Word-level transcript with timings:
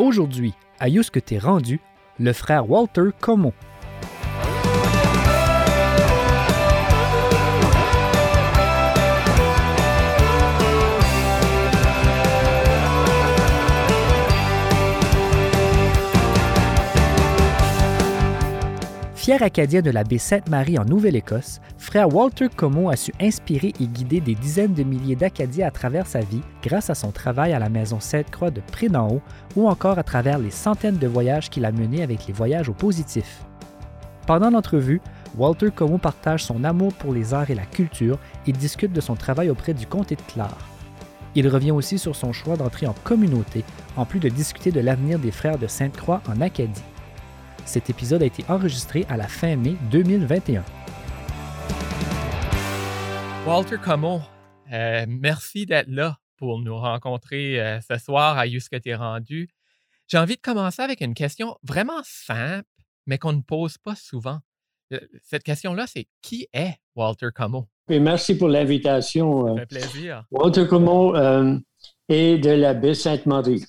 Aujourd'hui, 0.00 0.54
à 0.80 0.88
Yous 0.88 1.04
que 1.12 1.20
t'es 1.20 1.38
rendu, 1.38 1.80
le 2.18 2.32
frère 2.32 2.68
Walter 2.68 3.10
Como. 3.20 3.52
Fier 19.24 19.42
Acadien 19.42 19.80
de 19.80 19.90
la 19.90 20.04
baie 20.04 20.18
Sainte-Marie 20.18 20.78
en 20.78 20.84
Nouvelle-Écosse, 20.84 21.62
frère 21.78 22.14
Walter 22.14 22.50
Como 22.54 22.90
a 22.90 22.96
su 22.96 23.10
inspirer 23.22 23.72
et 23.80 23.86
guider 23.86 24.20
des 24.20 24.34
dizaines 24.34 24.74
de 24.74 24.82
milliers 24.82 25.16
d'Acadiens 25.16 25.66
à 25.66 25.70
travers 25.70 26.06
sa 26.06 26.20
vie 26.20 26.42
grâce 26.62 26.90
à 26.90 26.94
son 26.94 27.10
travail 27.10 27.54
à 27.54 27.58
la 27.58 27.70
maison 27.70 28.00
Sainte-Croix 28.00 28.50
de 28.50 28.60
Pré-d'en-Haut 28.60 29.22
ou 29.56 29.66
encore 29.66 29.98
à 29.98 30.02
travers 30.02 30.38
les 30.38 30.50
centaines 30.50 30.98
de 30.98 31.06
voyages 31.06 31.48
qu'il 31.48 31.64
a 31.64 31.72
menés 31.72 32.02
avec 32.02 32.26
les 32.26 32.34
voyages 32.34 32.68
au 32.68 32.74
positif. 32.74 33.46
Pendant 34.26 34.50
l'entrevue, 34.50 35.00
Walter 35.38 35.70
Como 35.74 35.96
partage 35.96 36.44
son 36.44 36.62
amour 36.62 36.92
pour 36.92 37.14
les 37.14 37.32
arts 37.32 37.50
et 37.50 37.54
la 37.54 37.64
culture 37.64 38.18
et 38.46 38.52
discute 38.52 38.92
de 38.92 39.00
son 39.00 39.14
travail 39.14 39.48
auprès 39.48 39.72
du 39.72 39.86
comté 39.86 40.16
de 40.16 40.32
Clare. 40.34 40.68
Il 41.34 41.48
revient 41.48 41.70
aussi 41.70 41.98
sur 41.98 42.14
son 42.14 42.34
choix 42.34 42.58
d'entrer 42.58 42.86
en 42.86 42.94
communauté, 43.04 43.64
en 43.96 44.04
plus 44.04 44.20
de 44.20 44.28
discuter 44.28 44.70
de 44.70 44.80
l'avenir 44.80 45.18
des 45.18 45.30
frères 45.30 45.56
de 45.56 45.66
Sainte-Croix 45.66 46.20
en 46.28 46.42
Acadie. 46.42 46.82
Cet 47.64 47.88
épisode 47.90 48.22
a 48.22 48.26
été 48.26 48.44
enregistré 48.48 49.06
à 49.08 49.16
la 49.16 49.26
fin 49.26 49.56
mai 49.56 49.76
2021. 49.90 50.64
Walter 53.46 53.76
Como, 53.82 54.20
euh, 54.72 55.04
merci 55.08 55.66
d'être 55.66 55.88
là 55.88 56.18
pour 56.36 56.60
nous 56.60 56.76
rencontrer 56.76 57.60
euh, 57.60 57.80
ce 57.80 57.98
soir 57.98 58.38
à 58.38 58.46
Jusque 58.46 58.80
t'es 58.80 58.94
rendu. 58.94 59.48
J'ai 60.08 60.18
envie 60.18 60.36
de 60.36 60.40
commencer 60.40 60.82
avec 60.82 61.00
une 61.00 61.14
question 61.14 61.56
vraiment 61.62 62.00
simple, 62.04 62.68
mais 63.06 63.18
qu'on 63.18 63.32
ne 63.32 63.42
pose 63.42 63.78
pas 63.78 63.94
souvent. 63.94 64.38
Euh, 64.92 65.00
cette 65.22 65.42
question-là, 65.42 65.86
c'est 65.86 66.06
qui 66.22 66.48
est 66.52 66.74
Walter 66.94 67.28
Como? 67.34 67.68
merci 67.88 68.36
pour 68.36 68.48
l'invitation. 68.48 69.46
Ça 69.48 69.60
fait 69.60 69.66
plaisir. 69.66 70.24
Walter 70.30 70.66
Como 70.66 71.14
est 72.08 72.38
de 72.38 72.50
la 72.50 72.74
baie 72.74 72.94
Sainte-Marie. 72.94 73.64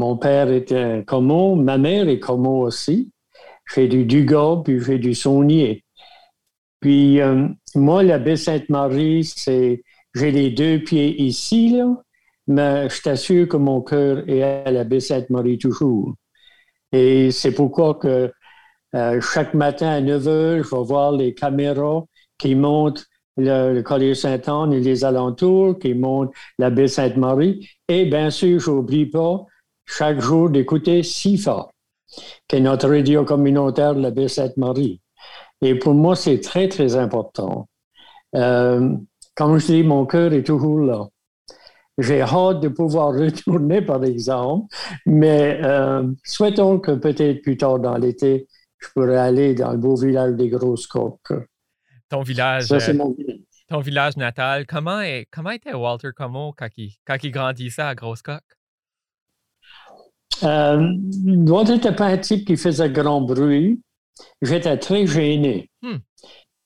Mon 0.00 0.16
père 0.16 0.50
était 0.50 1.04
Como, 1.06 1.56
ma 1.56 1.76
mère 1.76 2.08
est 2.08 2.20
Como 2.20 2.62
aussi. 2.62 3.12
Je 3.66 3.74
fais 3.74 3.86
du 3.86 4.06
Dugas, 4.06 4.62
puis 4.64 4.78
je 4.78 4.84
fais 4.84 4.98
du 4.98 5.14
Saunier. 5.14 5.84
Puis 6.80 7.20
euh, 7.20 7.46
moi, 7.74 8.02
la 8.02 8.18
baie 8.18 8.36
Sainte-Marie, 8.36 9.24
c'est 9.24 9.82
j'ai 10.14 10.30
les 10.30 10.52
deux 10.52 10.78
pieds 10.78 11.20
ici, 11.20 11.76
là, 11.76 12.02
mais 12.46 12.88
je 12.88 13.02
t'assure 13.02 13.46
que 13.46 13.58
mon 13.58 13.82
cœur 13.82 14.26
est 14.26 14.42
à 14.42 14.70
la 14.70 14.84
baie 14.84 15.00
Sainte-Marie 15.00 15.58
toujours. 15.58 16.14
Et 16.92 17.30
c'est 17.30 17.52
pourquoi 17.52 17.96
que 17.96 18.32
euh, 18.94 19.20
chaque 19.20 19.52
matin 19.52 19.88
à 19.90 20.00
9 20.00 20.22
h, 20.24 20.62
je 20.62 20.74
vais 20.74 20.82
voir 20.82 21.12
les 21.12 21.34
caméras 21.34 22.04
qui 22.38 22.54
montrent 22.54 23.04
le, 23.36 23.74
le 23.74 23.82
Collège 23.82 24.16
Saint-Anne 24.16 24.72
et 24.72 24.80
les 24.80 25.04
alentours, 25.04 25.78
qui 25.78 25.92
montrent 25.92 26.32
la 26.58 26.70
baie 26.70 26.88
Sainte-Marie. 26.88 27.68
Et 27.86 28.06
bien 28.06 28.30
sûr, 28.30 28.58
je 28.60 28.70
n'oublie 28.70 29.04
pas 29.04 29.44
chaque 29.90 30.20
jour 30.20 30.50
d'écouter 30.50 31.02
SIFA, 31.02 31.68
qui 32.46 32.56
est 32.56 32.60
notre 32.60 32.88
radio 32.88 33.24
communautaire 33.24 33.94
de 33.94 34.00
la 34.00 34.10
baie 34.10 34.28
Sainte-Marie. 34.28 35.00
Et 35.62 35.74
pour 35.74 35.94
moi, 35.94 36.16
c'est 36.16 36.40
très, 36.40 36.68
très 36.68 36.96
important. 36.96 37.68
Euh, 38.36 38.96
comme 39.34 39.58
je 39.58 39.66
dis, 39.66 39.82
mon 39.82 40.06
cœur 40.06 40.32
est 40.32 40.44
toujours 40.44 40.80
là. 40.80 41.08
J'ai 41.98 42.22
hâte 42.22 42.60
de 42.60 42.68
pouvoir 42.68 43.12
retourner, 43.18 43.82
par 43.82 44.04
exemple, 44.04 44.74
mais 45.06 45.60
euh, 45.62 46.04
souhaitons 46.24 46.78
que 46.78 46.92
peut-être 46.92 47.42
plus 47.42 47.56
tard 47.56 47.80
dans 47.80 47.96
l'été, 47.96 48.46
je 48.78 48.88
pourrais 48.94 49.16
aller 49.18 49.54
dans 49.54 49.72
le 49.72 49.78
beau 49.78 49.96
village 49.96 50.34
des 50.34 50.48
Grosses 50.48 50.86
Coques. 50.86 51.32
Ton 52.08 52.22
village, 52.22 52.64
Ça, 52.64 52.80
c'est 52.80 52.92
euh, 52.92 52.94
mon 52.94 53.12
village. 53.12 53.40
ton 53.68 53.80
village 53.80 54.16
natal, 54.16 54.66
comment, 54.66 55.00
est, 55.00 55.26
comment 55.30 55.50
était 55.50 55.74
Walter 55.74 56.10
Como 56.16 56.52
quand 56.56 56.68
il, 56.76 56.92
quand 57.04 57.16
il 57.22 57.30
grandissait 57.32 57.82
à 57.82 57.94
Grosse-Coque? 57.94 58.59
Euh, 60.42 60.94
Walter 61.46 61.74
n'était 61.74 61.94
pas 61.94 62.06
un 62.06 62.18
type 62.18 62.46
qui 62.46 62.56
faisait 62.56 62.90
grand 62.90 63.20
bruit. 63.20 63.80
J'étais 64.42 64.76
très 64.78 65.06
gêné. 65.06 65.70
Hmm. 65.82 65.96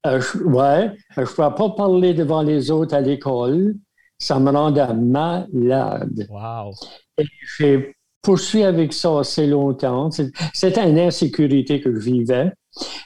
Euh, 0.06 0.20
je, 0.20 0.38
ouais, 0.38 0.92
je 1.16 1.22
ne 1.22 1.26
pouvais 1.26 1.54
pas 1.56 1.70
parler 1.70 2.14
devant 2.14 2.42
les 2.42 2.70
autres 2.70 2.94
à 2.94 3.00
l'école. 3.00 3.74
Ça 4.18 4.38
me 4.38 4.50
rendait 4.50 4.92
malade. 4.94 6.26
Wow! 6.28 6.72
Et 7.18 7.24
j'ai 7.58 7.94
poursuivi 8.22 8.64
avec 8.64 8.92
ça 8.92 9.20
assez 9.20 9.46
longtemps. 9.46 10.10
C'était 10.52 10.88
une 10.88 10.98
insécurité 10.98 11.80
que 11.80 11.94
je 11.94 12.00
vivais. 12.00 12.52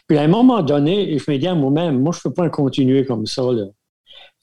Puis 0.07 0.17
à 0.17 0.23
un 0.23 0.29
moment 0.29 0.63
donné, 0.63 1.19
je 1.19 1.31
me 1.31 1.37
dis 1.37 1.47
à 1.47 1.55
moi-même, 1.55 2.01
moi, 2.01 2.13
je 2.13 2.21
ne 2.21 2.31
peux 2.31 2.35
pas 2.35 2.49
continuer 2.49 3.05
comme 3.05 3.27
ça. 3.27 3.43
Il 3.53 3.71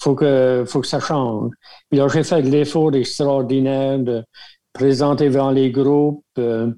faut 0.02 0.16
que, 0.16 0.64
faut 0.68 0.82
que 0.82 0.88
ça 0.88 1.00
change. 1.00 1.52
Puis 1.90 2.00
là, 2.00 2.08
j'ai 2.08 2.24
fait 2.24 2.42
de 2.42 2.50
l'effort 2.50 2.94
extraordinaire 2.94 4.00
de 4.00 4.24
présenter 4.76 5.30
devant 5.30 5.52
les 5.52 5.72
groupes, 5.72 6.24
euh, 6.38 6.72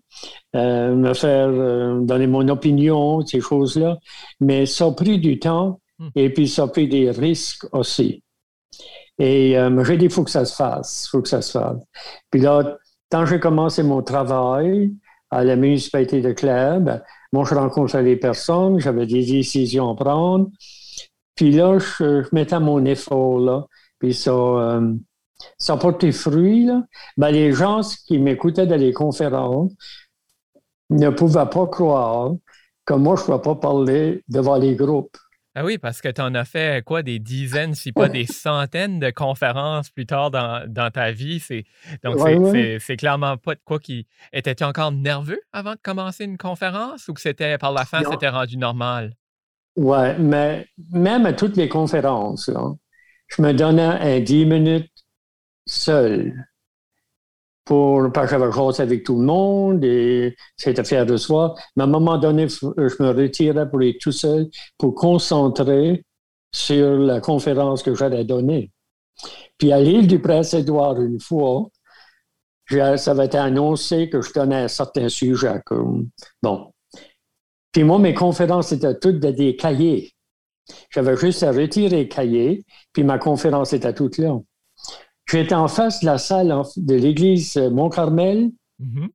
euh, 0.56 0.96
me 0.96 1.14
faire 1.14 1.50
euh, 1.50 2.00
donner 2.02 2.28
mon 2.28 2.48
opinion, 2.48 3.26
ces 3.26 3.42
choses-là. 3.42 3.98
Mais 4.40 4.66
ça 4.66 4.86
a 4.86 4.92
pris 4.92 5.20
du 5.20 5.40
temps 5.40 5.80
Hmm. 6.00 6.10
et 6.16 6.32
puis 6.32 6.48
ça 6.48 6.64
a 6.64 6.68
pris 6.68 6.88
des 6.88 7.10
risques 7.10 7.66
aussi. 7.72 8.24
Et 9.20 9.56
j'ai 9.84 9.98
dit, 9.98 10.06
il 10.06 10.12
faut 10.12 10.24
que 10.24 10.30
ça 10.30 10.46
se 10.46 10.56
fasse, 10.56 11.06
il 11.06 11.10
faut 11.10 11.22
que 11.24 11.28
ça 11.28 11.42
se 11.42 11.52
fasse. 11.52 11.82
Puis 12.30 12.40
là, 12.40 12.78
quand 13.12 13.26
j'ai 13.26 13.40
commencé 13.40 13.82
mon 13.82 14.04
travail 14.04 14.94
à 15.32 15.44
la 15.44 15.56
municipalité 15.56 16.22
de 16.22 16.34
Clare, 16.34 16.82
ben, 16.82 17.02
moi, 17.34 17.46
je 17.50 17.56
rencontrais 17.56 18.04
les 18.04 18.16
personnes, 18.16 18.80
j'avais 18.80 19.08
des 19.08 19.26
décisions 19.26 19.90
à 19.90 19.96
prendre. 19.96 20.50
Puis 21.34 21.52
là, 21.52 21.80
je, 21.80 22.22
je 22.22 22.28
mettais 22.32 22.60
mon 22.60 22.86
effort, 22.86 23.40
là. 23.40 23.66
Puis 23.98 24.14
ça, 24.14 24.32
ça 25.58 25.78
porté 25.78 26.12
fruit, 26.12 26.66
là. 26.66 26.84
Ben, 27.18 27.32
les 27.32 27.54
gens 27.54 27.82
qui 28.08 28.20
m'écoutaient 28.20 28.68
dans 28.68 28.80
les 28.80 28.94
conférences 28.94 29.72
ne 30.90 31.10
pouvaient 31.10 31.50
pas 31.50 31.68
croire 31.68 32.32
que 32.86 32.94
moi, 32.94 33.16
je 33.16 33.22
ne 33.22 33.26
pouvais 33.26 33.42
pas 33.42 33.56
parler 33.56 34.24
devant 34.30 34.58
les 34.58 34.76
groupes. 34.76 35.18
Ah 35.60 35.66
oui, 35.66 35.80
parce 35.80 36.02
que 36.02 36.10
tu 36.10 36.22
en 36.22 36.36
as 36.36 36.46
fait 36.46 36.86
quoi, 36.86 37.02
des 37.02 37.18
dizaines, 37.18 37.74
si 37.74 37.92
pas 37.92 38.10
des 38.10 38.26
centaines 38.32 39.00
de 39.00 39.10
conférences 39.10 39.90
plus 39.90 40.06
tard 40.06 40.30
dans, 40.30 40.64
dans 40.72 40.92
ta 40.92 41.12
vie. 41.12 41.40
C'est, 41.40 41.64
donc, 42.04 42.18
Ouais, 42.18 42.38
c'est, 42.80 42.92
ouais. 42.92 42.98
clairement 42.98 43.38
pas 43.38 43.56
de 43.56 43.60
quoi 43.66 43.80
qui. 43.80 44.06
Étais-tu 44.32 44.64
encore 44.64 44.92
nerveux 44.92 45.40
avant 45.52 45.72
de 45.74 45.80
commencer 45.82 46.26
une 46.26 46.38
conférence 46.38 47.08
ou 47.08 47.14
que 47.14 47.22
c'était 47.22 47.58
par 47.58 47.72
la 47.72 47.86
fin, 47.86 48.04
c'était 48.10 48.30
rendu 48.30 48.58
normal? 48.58 49.16
Ouais, 49.76 50.18
mais 50.18 50.68
même 50.92 51.26
à 51.26 51.34
toutes 51.34 51.56
les 51.58 51.70
conférences, 51.70 52.48
là, 52.50 52.74
je 53.28 53.42
me 53.42 53.54
donnais 53.54 53.82
un 54.18 54.20
10 54.20 54.46
minutes 54.46 54.92
seul 55.68 56.48
pour, 57.66 58.12
parce 58.14 58.32
que 58.32 58.38
j'avais 58.38 58.52
jasé 58.52 58.84
avec 58.84 59.04
tout 59.04 59.20
le 59.20 59.26
monde 59.26 59.84
et 59.84 60.36
c'était 60.56 60.84
fier 60.84 61.06
de 61.06 61.18
soi. 61.18 61.54
Mais 61.76 61.84
à 61.84 61.86
un 61.86 61.90
moment 61.90 62.18
donné, 62.18 62.48
je 62.48 63.04
me 63.04 63.10
retirais 63.10 63.70
pour 63.70 63.82
être 63.84 64.00
tout 64.00 64.12
seul, 64.12 64.50
pour 64.78 64.96
concentrer 64.96 66.04
sur 66.52 66.98
la 66.98 67.20
conférence 67.20 67.84
que 67.84 67.94
j'allais 67.94 68.24
donner. 68.24 68.72
Puis 69.58 69.72
à 69.74 69.80
l'île 69.80 70.08
du 70.08 70.20
Prince-Édouard, 70.20 71.02
une 71.02 71.20
fois, 71.20 71.68
ça 72.70 73.12
avait 73.12 73.26
été 73.26 73.38
annoncé 73.38 74.10
que 74.10 74.22
je 74.22 74.32
donnais 74.34 74.64
un 74.64 74.68
certain 74.68 75.10
sujet. 75.10 75.62
Bon. 76.42 76.72
Puis 77.72 77.84
moi, 77.84 78.00
mes 78.00 78.14
conférences 78.14 78.72
étaient 78.72 78.98
toutes 78.98 79.20
de 79.20 79.32
des 79.32 79.56
cahiers. 79.56 80.14
J'avais 80.90 81.16
juste 81.18 81.44
à 81.44 81.52
retirer 81.52 81.90
les 81.90 82.08
cahiers, 82.08 82.66
puis 82.92 83.04
ma 83.04 83.18
conférence 83.18 83.74
était 83.74 83.94
toute 83.94 84.18
là. 84.18 84.38
J'étais 85.30 85.56
en 85.56 85.68
face 85.68 86.00
de 86.02 86.06
la 86.06 86.18
salle 86.18 86.54
de 86.78 86.96
l'église 86.96 87.58
Mont-Carmel, 87.58 88.52
Mhm. 88.80 89.10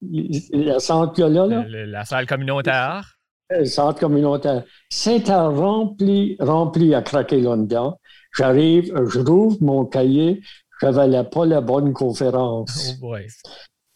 la 0.53 0.81
centre 0.81 1.13
qu'il 1.15 1.23
y 1.25 1.27
a 1.27 1.31
là, 1.31 1.47
là, 1.47 1.65
Le- 1.69 1.85
la 1.85 2.05
salle 2.05 2.27
communautaire. 2.27 3.17
le 3.51 3.65
centre 3.65 4.01
communautaire. 4.01 4.65
C'était 4.91 5.35
rempli, 5.35 6.37
rempli 6.41 6.95
à 6.95 7.03
craquer 7.03 7.41
là-dedans. 7.41 7.99
J'arrive, 8.37 8.93
je 9.09 9.21
rouvre 9.21 9.59
mon 9.61 9.85
cahier, 9.85 10.41
j'avais 10.81 11.23
pas 11.25 11.47
la 11.47 11.61
bonne 11.61 11.93
conférence 11.93 12.95
Oh 13.03 13.15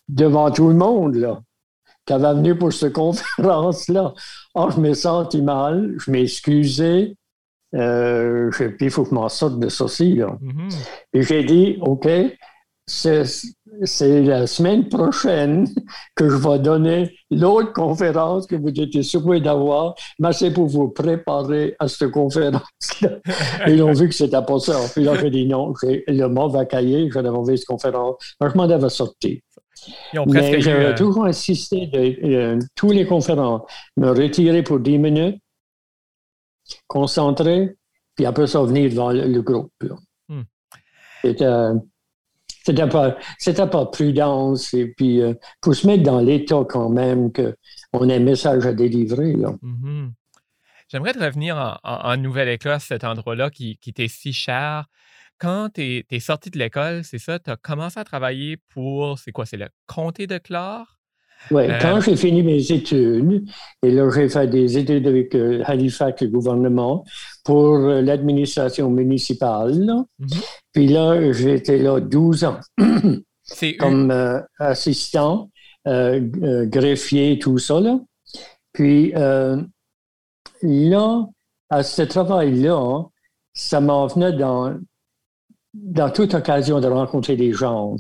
devant 0.09 0.51
tout 0.51 0.69
le 0.69 0.75
monde, 0.75 1.17
là, 1.17 1.41
qui 2.07 2.13
avait 2.13 2.35
venu 2.35 2.57
pour 2.57 2.73
cette 2.73 2.93
conférence-là. 2.93 4.15
Oh, 4.55 4.69
je 4.71 4.81
me 4.81 4.95
sentis 4.95 5.43
mal, 5.43 5.95
je 5.99 6.11
m'excusais. 6.11 7.17
Euh, 7.77 8.51
puis 8.51 8.87
il 8.87 8.91
faut 8.91 9.03
que 9.05 9.11
je 9.11 9.15
m'en 9.15 9.29
sorte 9.29 9.59
de 9.59 9.69
ceci, 9.69 10.15
là. 10.15 10.39
Et 11.13 11.23
j'ai 11.23 11.45
dit, 11.45 11.79
OK, 11.81 12.09
c'est 12.87 14.23
la 14.23 14.47
semaine 14.47 14.89
prochaine 14.89 15.67
que 16.15 16.29
je 16.29 16.37
vais 16.37 16.59
donner 16.61 17.17
l'autre 17.31 17.73
conférence 17.73 18.47
que 18.47 18.55
vous 18.55 18.69
étiez 18.69 19.03
supposé 19.03 19.41
d'avoir, 19.41 19.95
mais 20.19 20.33
c'est 20.33 20.53
pour 20.53 20.67
vous 20.67 20.89
préparer 20.89 21.75
à 21.79 21.89
cette 21.89 22.11
conférence-là. 22.13 23.19
Ils 23.67 23.83
ont 23.83 23.93
vu 23.93 24.09
que 24.09 24.15
c'était 24.15 24.43
pas 24.43 24.59
ça. 24.61 24.79
Puis 24.95 25.05
là, 25.05 25.15
j'ai 25.21 25.31
dit 25.31 25.47
non, 25.47 25.75
le 25.83 26.27
mauvais 26.29 26.67
cahier, 26.67 27.11
j'ai 27.13 27.23
la 27.23 27.31
mauvaise 27.31 27.65
conférence. 27.65 28.17
Alors, 28.41 28.53
je 28.53 28.57
m'en 28.57 28.65
avais 28.65 28.89
sorti. 28.89 29.43
Mais 30.27 30.61
j'ai 30.61 30.95
toujours 30.97 31.27
insisté 31.27 31.87
de 31.87 32.59
tous 32.75 32.93
les 32.93 33.07
conférences, 33.07 33.63
me 33.97 34.11
retirer 34.11 34.63
pour 34.63 34.81
10 34.81 34.99
minutes, 34.99 35.39
concentrer, 36.87 37.77
puis 38.15 38.27
après 38.27 38.47
ça 38.47 38.63
venir 38.63 38.91
devant 38.91 39.13
le, 39.13 39.41
groupe. 39.43 39.73
Hmm. 40.29 40.43
C'était 41.23 42.89
pas, 42.89 43.17
pas 43.71 43.87
prudence 43.87 44.75
et 44.75 44.93
puis 44.97 45.21
pour 45.61 45.75
se 45.75 45.87
mettre 45.87 46.03
dans 46.03 46.21
l'état 46.21 46.65
quand 46.69 46.89
même 46.89 47.33
qu'on 47.33 48.09
a 48.09 48.15
un 48.15 48.21
message 48.21 48.67
à 48.67 48.73
délivrer. 48.73 49.35
Mm-hmm. 49.35 50.11
J'aimerais 50.89 51.15
te 51.15 51.19
revenir 51.19 51.81
en, 51.83 52.17
Nouvelle-Écosse, 52.17 52.85
cet 52.85 53.05
endroit-là 53.05 53.51
qui, 53.51 53.77
qui 53.79 53.93
t'est 53.93 54.09
si 54.09 54.33
cher. 54.33 54.87
Quand 55.39 55.69
tu 55.75 56.05
es, 56.09 56.21
sorti 56.21 56.51
de 56.51 56.59
l'école, 56.59 57.05
c'est 57.05 57.19
ça, 57.19 57.39
tu 57.39 57.51
as 57.51 57.57
commencé 57.57 58.01
à 58.01 58.05
travailler 58.05 58.57
pour, 58.69 59.19
c'est 59.19 59.33
quoi, 59.33 59.45
c'est 59.45 59.57
le 59.57 59.69
comté 59.87 60.27
de 60.27 60.39
Clare? 60.39 60.96
Oui, 61.51 61.63
euh, 61.63 61.79
quand 61.81 62.01
j'ai 62.01 62.17
fini 62.17 62.43
mes 62.43 62.73
études, 62.73 63.45
et 63.83 63.91
là 63.91 64.11
j'ai 64.11 64.29
fait 64.29 64.47
des 64.49 64.79
études 64.79 65.07
avec 65.07 65.35
euh, 65.35 65.63
Halifax, 65.65 66.23
le 66.23 66.29
gouvernement, 66.29 67.05
pour 67.45 67.77
euh, 67.77 68.03
l'administration 68.03 68.91
municipale. 68.91 69.75
Mmh 70.19 70.27
Puis 70.73 70.89
là, 70.89 71.33
j'étais 71.33 71.79
là 71.79 72.01
12 72.01 72.45
ans 72.45 72.61
comme 73.79 74.43
assistant, 74.59 75.51
greffier, 75.85 77.39
tout 77.39 77.59
ça. 77.59 77.81
Là. 77.81 78.01
Puis 78.73 79.13
là, 80.63 81.27
à 81.71 81.83
ce 81.83 82.03
travail-là, 82.03 83.05
ça 83.55 83.81
m'en 83.81 84.07
venait 84.09 84.33
dans, 84.33 84.75
dans 85.75 86.11
toute 86.11 86.35
occasion 86.35 86.81
de 86.81 86.89
rencontrer 86.89 87.37
des 87.37 87.53
gens 87.53 87.97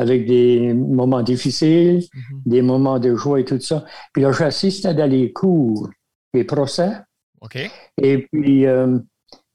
avec 0.00 0.26
des 0.26 0.72
moments 0.72 1.22
difficiles, 1.22 1.98
mm-hmm. 1.98 2.42
des 2.46 2.62
moments 2.62 2.98
de 2.98 3.14
joie 3.14 3.40
et 3.40 3.44
tout 3.44 3.60
ça. 3.60 3.84
Puis 4.12 4.22
là, 4.22 4.32
j'assistais 4.32 4.94
dans 4.94 5.08
les 5.08 5.32
cours, 5.32 5.88
les 6.34 6.44
procès. 6.44 6.92
Et 8.02 8.28
puis, 8.32 8.66
euh, 8.66 8.98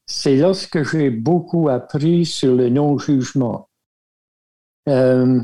c'est 0.06 0.36
là 0.36 0.51
que 0.71 0.83
j'ai 0.83 1.09
beaucoup 1.09 1.69
appris 1.69 2.25
sur 2.25 2.56
le 2.56 2.69
non-jugement. 2.69 3.69
Euh, 4.88 5.42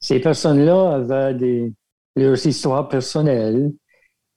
ces 0.00 0.20
personnes-là 0.20 0.94
avaient 0.94 1.34
des, 1.34 1.72
leurs 2.16 2.46
histoires 2.46 2.88
personnelles, 2.88 3.72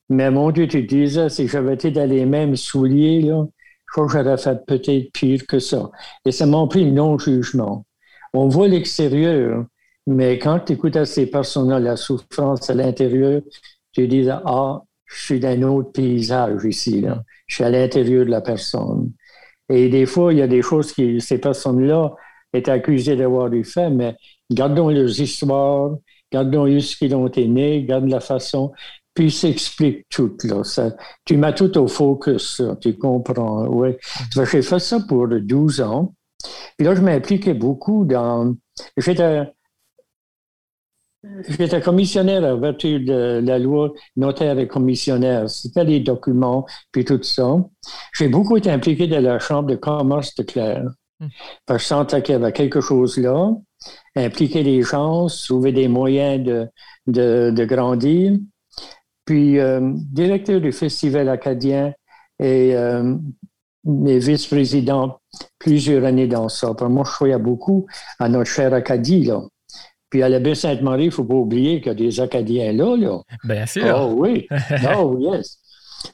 mais 0.09 0.31
mon 0.31 0.51
Dieu, 0.51 0.67
tu 0.67 0.83
disais, 0.83 1.29
si 1.29 1.47
j'avais 1.47 1.73
été 1.73 1.91
dans 1.91 2.09
les 2.09 2.25
mêmes 2.25 2.55
souliers, 2.55 3.21
là, 3.21 3.45
je 3.87 3.91
crois 3.91 4.07
que 4.07 4.13
j'aurais 4.13 4.37
fait 4.37 4.65
peut-être 4.65 5.11
pire 5.11 5.45
que 5.47 5.59
ça. 5.59 5.91
Et 6.25 6.31
ça 6.31 6.45
m'a 6.45 6.65
pris 6.67 6.85
le 6.85 6.91
non-jugement. 6.91 7.85
On 8.33 8.47
voit 8.47 8.67
l'extérieur, 8.67 9.65
mais 10.07 10.39
quand 10.39 10.59
tu 10.61 10.73
écoutes 10.73 10.95
à 10.95 11.05
ces 11.05 11.27
personnes-là, 11.27 11.79
la 11.79 11.95
souffrance 11.95 12.69
à 12.69 12.73
l'intérieur, 12.73 13.41
tu 13.91 14.07
dis, 14.07 14.27
ah, 14.29 14.81
je 15.05 15.23
suis 15.23 15.39
dans 15.39 15.49
un 15.49 15.61
autre 15.63 15.91
paysage 15.91 16.65
ici, 16.65 17.01
là. 17.01 17.23
Je 17.45 17.55
suis 17.55 17.63
à 17.63 17.69
l'intérieur 17.69 18.25
de 18.25 18.31
la 18.31 18.41
personne. 18.41 19.11
Et 19.69 19.89
des 19.89 20.05
fois, 20.05 20.33
il 20.33 20.39
y 20.39 20.41
a 20.41 20.47
des 20.47 20.61
choses 20.61 20.93
qui, 20.93 21.21
ces 21.21 21.39
personnes-là 21.39 22.15
étaient 22.53 22.71
accusées 22.71 23.15
d'avoir 23.15 23.51
eu 23.53 23.63
fait, 23.63 23.89
mais 23.89 24.15
gardons 24.51 24.89
leurs 24.89 25.19
histoires, 25.19 25.95
gardons 26.31 26.79
ce 26.79 26.95
qu'ils 26.95 27.15
ont 27.15 27.29
aimé, 27.29 27.83
gardons 27.87 28.07
la 28.07 28.19
façon 28.19 28.71
puis 29.17 29.31
s'explique 29.31 30.05
tout. 30.09 30.37
Là. 30.43 30.61
Tu 31.25 31.37
mets 31.37 31.55
tout 31.55 31.75
au 31.79 31.87
focus, 31.87 32.61
tu 32.79 32.95
comprends. 32.99 33.65
Oui. 33.65 33.95
J'ai 34.35 34.61
fait 34.61 34.79
ça 34.79 34.99
pour 34.99 35.27
12 35.27 35.81
ans. 35.81 36.13
Puis 36.77 36.85
là, 36.85 36.93
je 36.93 37.01
m'impliquais 37.01 37.55
beaucoup 37.55 38.05
dans. 38.05 38.53
J'étais. 38.95 39.41
J'étais 41.47 41.81
commissionnaire 41.81 42.43
à 42.43 42.55
vertu 42.55 42.99
de 42.99 43.41
la 43.43 43.59
loi 43.59 43.93
notaire 44.15 44.57
et 44.59 44.67
commissionnaire. 44.67 45.49
C'était 45.49 45.83
les 45.83 45.99
documents, 45.99 46.65
puis 46.91 47.05
tout 47.05 47.21
ça. 47.23 47.57
J'ai 48.13 48.27
beaucoup 48.27 48.57
été 48.57 48.71
impliqué 48.71 49.07
dans 49.07 49.21
la 49.21 49.39
Chambre 49.39 49.69
de 49.69 49.75
commerce 49.75 50.35
de 50.35 50.43
Claire. 50.43 50.85
Hmm. 51.19 51.27
Parce 51.65 51.79
que 51.79 51.83
je 51.83 51.87
sentais 51.87 52.21
qu'il 52.21 52.33
y 52.33 52.35
avait 52.35 52.51
quelque 52.51 52.81
chose 52.81 53.17
là. 53.17 53.51
Impliquer 54.15 54.63
les 54.63 54.81
gens, 54.81 55.27
trouver 55.27 55.71
des 55.71 55.87
moyens 55.87 56.43
de, 56.43 56.67
de, 57.07 57.51
de 57.51 57.65
grandir 57.65 58.37
puis 59.27 59.59
euh, 59.59 59.91
directeur 59.93 60.59
du 60.59 60.71
Festival 60.71 61.29
acadien 61.29 61.93
et 62.39 62.75
euh, 62.75 63.15
vice-président 63.83 65.19
plusieurs 65.59 66.03
années 66.05 66.27
dans 66.27 66.49
ça. 66.49 66.73
Pour 66.73 66.89
moi, 66.89 67.03
je 67.05 67.11
croyais 67.11 67.37
beaucoup 67.37 67.85
à 68.19 68.29
notre 68.29 68.49
cher 68.49 68.73
Acadie, 68.73 69.25
là. 69.25 69.41
Puis 70.09 70.23
à 70.23 70.29
la 70.29 70.39
baie 70.39 70.55
Sainte-Marie, 70.55 71.03
il 71.03 71.07
ne 71.07 71.11
faut 71.11 71.25
pas 71.25 71.35
oublier 71.35 71.81
qu'il 71.81 71.87
y 71.87 71.91
a 71.91 71.93
des 71.95 72.19
Acadiens 72.19 72.71
là, 72.71 72.95
là. 72.95 73.19
Bien 73.43 73.65
sûr. 73.65 73.95
Oh 73.99 74.13
oui. 74.17 74.47
Oh 74.97 75.17
yes. 75.19 75.59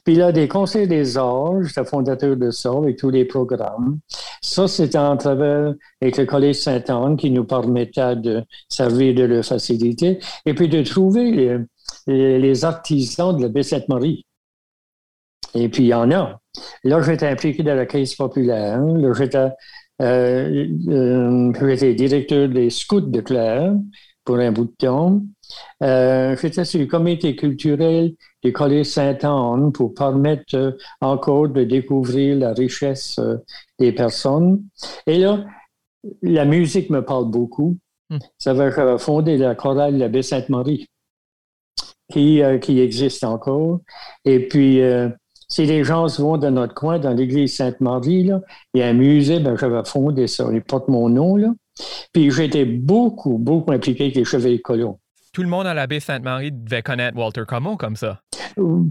Puis 0.04 0.16
là, 0.16 0.32
des 0.32 0.48
conseils 0.48 0.88
des 0.88 1.16
arts, 1.18 1.62
j'étais 1.62 1.84
fondateur 1.84 2.36
de 2.36 2.50
ça 2.50 2.70
avec 2.70 2.96
tous 2.96 3.10
les 3.10 3.24
programmes. 3.24 3.98
Ça, 4.40 4.66
c'était 4.66 4.98
en 4.98 5.16
travers 5.16 5.74
avec 6.00 6.16
le 6.16 6.24
Collège 6.24 6.56
Sainte-Anne 6.56 7.16
qui 7.16 7.30
nous 7.30 7.44
permettait 7.44 8.16
de 8.16 8.42
servir 8.68 9.14
de 9.14 9.24
leur 9.24 9.44
facilité 9.44 10.18
et 10.46 10.54
puis 10.54 10.68
de 10.68 10.82
trouver 10.82 11.30
les, 12.06 12.38
les 12.38 12.64
artisans 12.64 13.36
de 13.36 13.42
la 13.42 13.48
baie 13.48 13.62
Sainte-Marie. 13.62 14.26
Et 15.54 15.68
puis, 15.68 15.84
il 15.84 15.88
y 15.88 15.94
en 15.94 16.10
a. 16.10 16.40
Là, 16.82 17.00
j'étais 17.02 17.28
impliqué 17.28 17.62
dans 17.62 17.74
la 17.74 17.86
caisse 17.86 18.14
populaire. 18.14 18.80
Là, 18.80 19.12
j'étais, 19.12 19.48
euh, 20.02 20.66
euh, 20.88 21.94
directeur 21.94 22.48
des 22.48 22.70
scouts 22.70 23.00
de 23.00 23.20
Claire 23.20 23.74
pour 24.24 24.36
un 24.36 24.52
bout 24.52 24.64
de 24.64 24.74
temps. 24.78 25.22
Euh, 25.82 26.36
j'étais 26.40 26.64
sur 26.64 26.80
le 26.80 26.86
comité 26.86 27.36
culturel 27.36 28.14
du 28.42 28.52
Collège 28.52 28.86
Sainte-Anne 28.86 29.72
pour 29.72 29.94
permettre 29.94 30.76
encore 31.00 31.48
de 31.48 31.64
découvrir 31.64 32.36
la 32.38 32.52
richesse 32.54 33.20
des 33.78 33.92
personnes. 33.92 34.62
Et 35.06 35.18
là, 35.18 35.44
la 36.22 36.44
musique 36.44 36.90
me 36.90 37.04
parle 37.04 37.30
beaucoup. 37.30 37.76
Hmm. 38.10 38.18
Ça 38.38 38.54
va 38.54 38.98
fonder 38.98 39.36
la 39.36 39.54
chorale 39.54 39.94
de 39.94 39.98
la 39.98 40.08
baie 40.08 40.22
Sainte-Marie 40.22 40.88
qui, 42.10 42.42
euh, 42.42 42.58
qui 42.58 42.80
existe 42.80 43.24
encore. 43.24 43.80
Et 44.24 44.46
puis, 44.48 44.80
euh, 44.80 45.08
si 45.54 45.66
les 45.66 45.84
gens 45.84 46.08
se 46.08 46.20
vont 46.20 46.36
dans 46.36 46.50
notre 46.50 46.74
coin, 46.74 46.98
dans 46.98 47.12
l'église 47.12 47.54
Sainte-Marie, 47.54 48.28
il 48.74 48.80
y 48.80 48.82
a 48.82 48.88
un 48.88 48.92
musée, 48.92 49.38
ben, 49.38 49.56
j'avais 49.56 49.84
fondé 49.84 50.26
ça. 50.26 50.48
Il 50.52 50.60
porte 50.62 50.88
mon 50.88 51.08
nom. 51.08 51.36
Là. 51.36 51.54
Puis 52.12 52.32
j'étais 52.32 52.64
beaucoup, 52.64 53.38
beaucoup 53.38 53.70
impliqué 53.70 54.04
avec 54.04 54.16
les 54.16 54.24
chevaliers 54.24 54.60
colons. 54.60 54.98
Tout 55.32 55.42
le 55.42 55.48
monde 55.48 55.68
à 55.68 55.72
l'abbé 55.74 56.00
Sainte-Marie 56.00 56.50
devait 56.50 56.82
connaître 56.82 57.16
Walter 57.16 57.44
Como 57.46 57.76
comme 57.76 57.94
ça. 57.94 58.20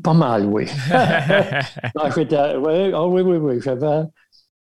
Pas 0.03 0.13
mal, 0.13 0.45
oui. 0.45 0.67
ah, 0.93 2.09
ouais, 2.15 2.91
oh, 2.95 3.09
oui, 3.11 3.21
oui, 3.23 3.37
oui. 3.37 3.59
J'avais. 3.61 4.03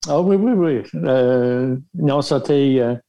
Ah 0.08 0.22
oui, 0.22 0.36
oui, 0.36 0.51
oui. 0.51 0.84
Euh, 0.93 1.75
non, 1.96 2.22
c'était. 2.22 3.00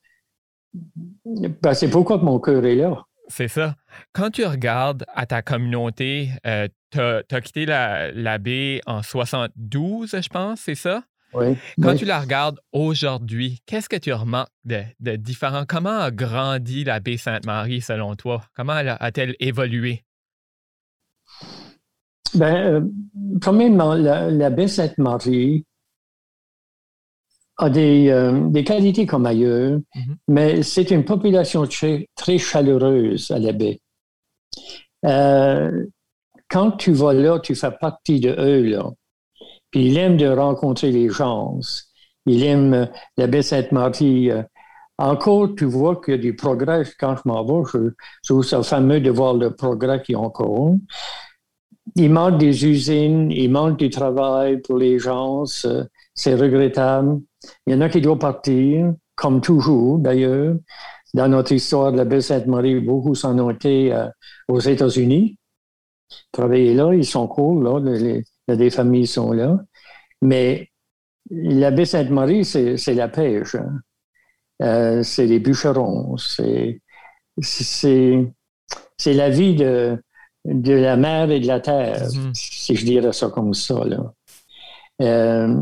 Ben, 0.73 1.75
c'est 1.75 1.91
pourquoi 1.91 2.17
mon 2.17 2.41
cœur 2.41 2.65
est 2.65 2.77
là. 2.77 2.97
C'est 3.29 3.49
ça. 3.49 3.77
Quand 4.15 4.31
tu 4.31 4.45
regardes 4.47 5.05
à 5.15 5.27
ta 5.27 5.43
communauté, 5.43 6.31
euh, 6.47 6.67
tu 6.91 7.01
as, 7.01 7.41
quitté 7.41 7.67
la, 7.67 8.39
baie 8.39 8.81
en 8.87 9.03
72, 9.03 10.17
je 10.23 10.29
pense, 10.29 10.61
c'est 10.61 10.75
ça? 10.75 11.05
Oui. 11.33 11.57
Quand 11.81 11.95
tu 11.95 12.05
la 12.05 12.21
regardes 12.21 12.59
aujourd'hui, 12.73 13.61
qu'est-ce 13.67 13.89
que 13.89 13.97
tu 13.97 14.13
remarques 14.13 14.51
de, 14.65 15.17
différent? 15.17 15.65
Comment 15.67 16.01
a 16.01 16.11
grandi 16.11 16.83
la 16.83 16.99
baie 16.99 17.17
Sainte-Marie 17.17 17.81
selon 17.81 18.17
toi? 18.17 18.43
Comment 18.57 18.73
a-t-elle 18.73 19.37
évolué? 19.39 20.03
Bien, 22.35 22.57
euh, 22.57 22.81
premièrement, 23.41 23.95
la 23.95 24.51
baie 24.51 24.69
Sainte-Marie 24.69 25.65
a 27.61 27.71
des, 27.71 28.09
euh, 28.09 28.49
des 28.49 28.65
qualités 28.65 29.07
comme 29.07 29.27
ailleurs, 29.27 29.79
mm-hmm. 29.95 30.17
mais 30.29 30.63
c'est 30.63 30.91
une 30.91 31.05
population 31.05 31.67
très, 31.67 32.09
très, 32.17 32.39
chaleureuse 32.39 33.31
à 33.31 33.39
la 33.39 33.53
baie. 33.53 33.81
Euh, 35.05 35.87
quand 36.50 36.73
tu 36.73 36.92
vas 36.92 37.12
là, 37.12 37.38
tu 37.38 37.54
fais 37.54 37.71
partie 37.71 38.21
de 38.21 38.30
eux, 38.30 38.62
là. 38.64 38.90
Puis 39.71 39.87
il 39.87 39.99
aime 39.99 40.16
de 40.16 40.26
rencontrer 40.26 40.90
les 40.90 41.09
gens. 41.09 41.59
Il 42.26 42.45
aime 42.45 42.88
la 43.16 43.26
baie 43.26 43.42
Sainte-Marie. 43.42 44.30
Encore, 44.99 45.54
tu 45.57 45.64
vois 45.64 46.00
qu'il 46.00 46.14
y 46.14 46.19
a 46.19 46.21
du 46.21 46.37
progrès. 46.37 46.85
Quand 46.99 47.16
je 47.16 47.23
m'en 47.25 47.45
vais, 47.45 47.71
je, 47.73 47.90
trouve 48.28 48.45
ça 48.45 48.62
fameux 48.62 49.00
de 49.00 49.11
voir 49.11 49.35
le 49.35 49.54
progrès 49.54 50.02
qu'il 50.02 50.14
y 50.14 50.16
a 50.16 50.21
encore. 50.21 50.75
Il 51.97 52.11
manque 52.11 52.38
des 52.38 52.66
usines, 52.66 53.30
il 53.30 53.50
manque 53.50 53.78
du 53.78 53.88
travail 53.88 54.61
pour 54.61 54.76
les 54.76 54.99
gens. 54.99 55.45
C'est 55.47 56.35
regrettable. 56.35 57.21
Il 57.66 57.75
y 57.75 57.76
en 57.76 57.80
a 57.80 57.88
qui 57.88 58.00
doivent 58.00 58.19
partir, 58.19 58.92
comme 59.14 59.40
toujours 59.40 59.99
d'ailleurs. 59.99 60.57
Dans 61.14 61.28
notre 61.28 61.52
histoire 61.52 61.92
de 61.92 61.97
la 61.97 62.04
baie 62.04 62.21
Sainte-Marie, 62.21 62.80
beaucoup 62.80 63.14
s'en 63.14 63.37
ont 63.38 63.50
été 63.50 63.92
euh, 63.92 64.07
aux 64.49 64.61
États-Unis. 64.61 65.37
Travailler 66.33 66.75
là, 66.75 66.93
ils 66.95 67.05
sont 67.07 67.26
cool, 67.29 67.64
là, 67.64 67.79
les, 67.81 68.25
des 68.49 68.71
familles 68.71 69.07
sont 69.07 69.33
là. 69.33 69.59
Mais 70.23 70.69
la 71.31 71.71
baie 71.71 71.85
Sainte-Marie, 71.85 72.45
c'est 72.45 72.95
la 72.95 73.09
pêche. 73.09 73.55
Hein. 73.55 73.81
Euh, 74.62 75.02
c'est 75.02 75.26
les 75.26 75.38
bûcherons, 75.40 76.17
c'est 76.19 76.81
la 79.07 79.31
vie 79.31 79.55
de, 79.55 79.97
de 80.45 80.75
la 80.75 80.97
mer 80.97 81.31
et 81.31 81.40
de 81.40 81.47
la 81.47 81.61
terre, 81.61 82.09
Mhm. 82.14 82.33
si 82.35 82.75
je 82.76 82.85
dirais 82.85 83.12
ça 83.12 83.29
comme 83.29 83.55
ça. 83.55 83.85
Là. 83.85 84.12
Euh, 85.02 85.55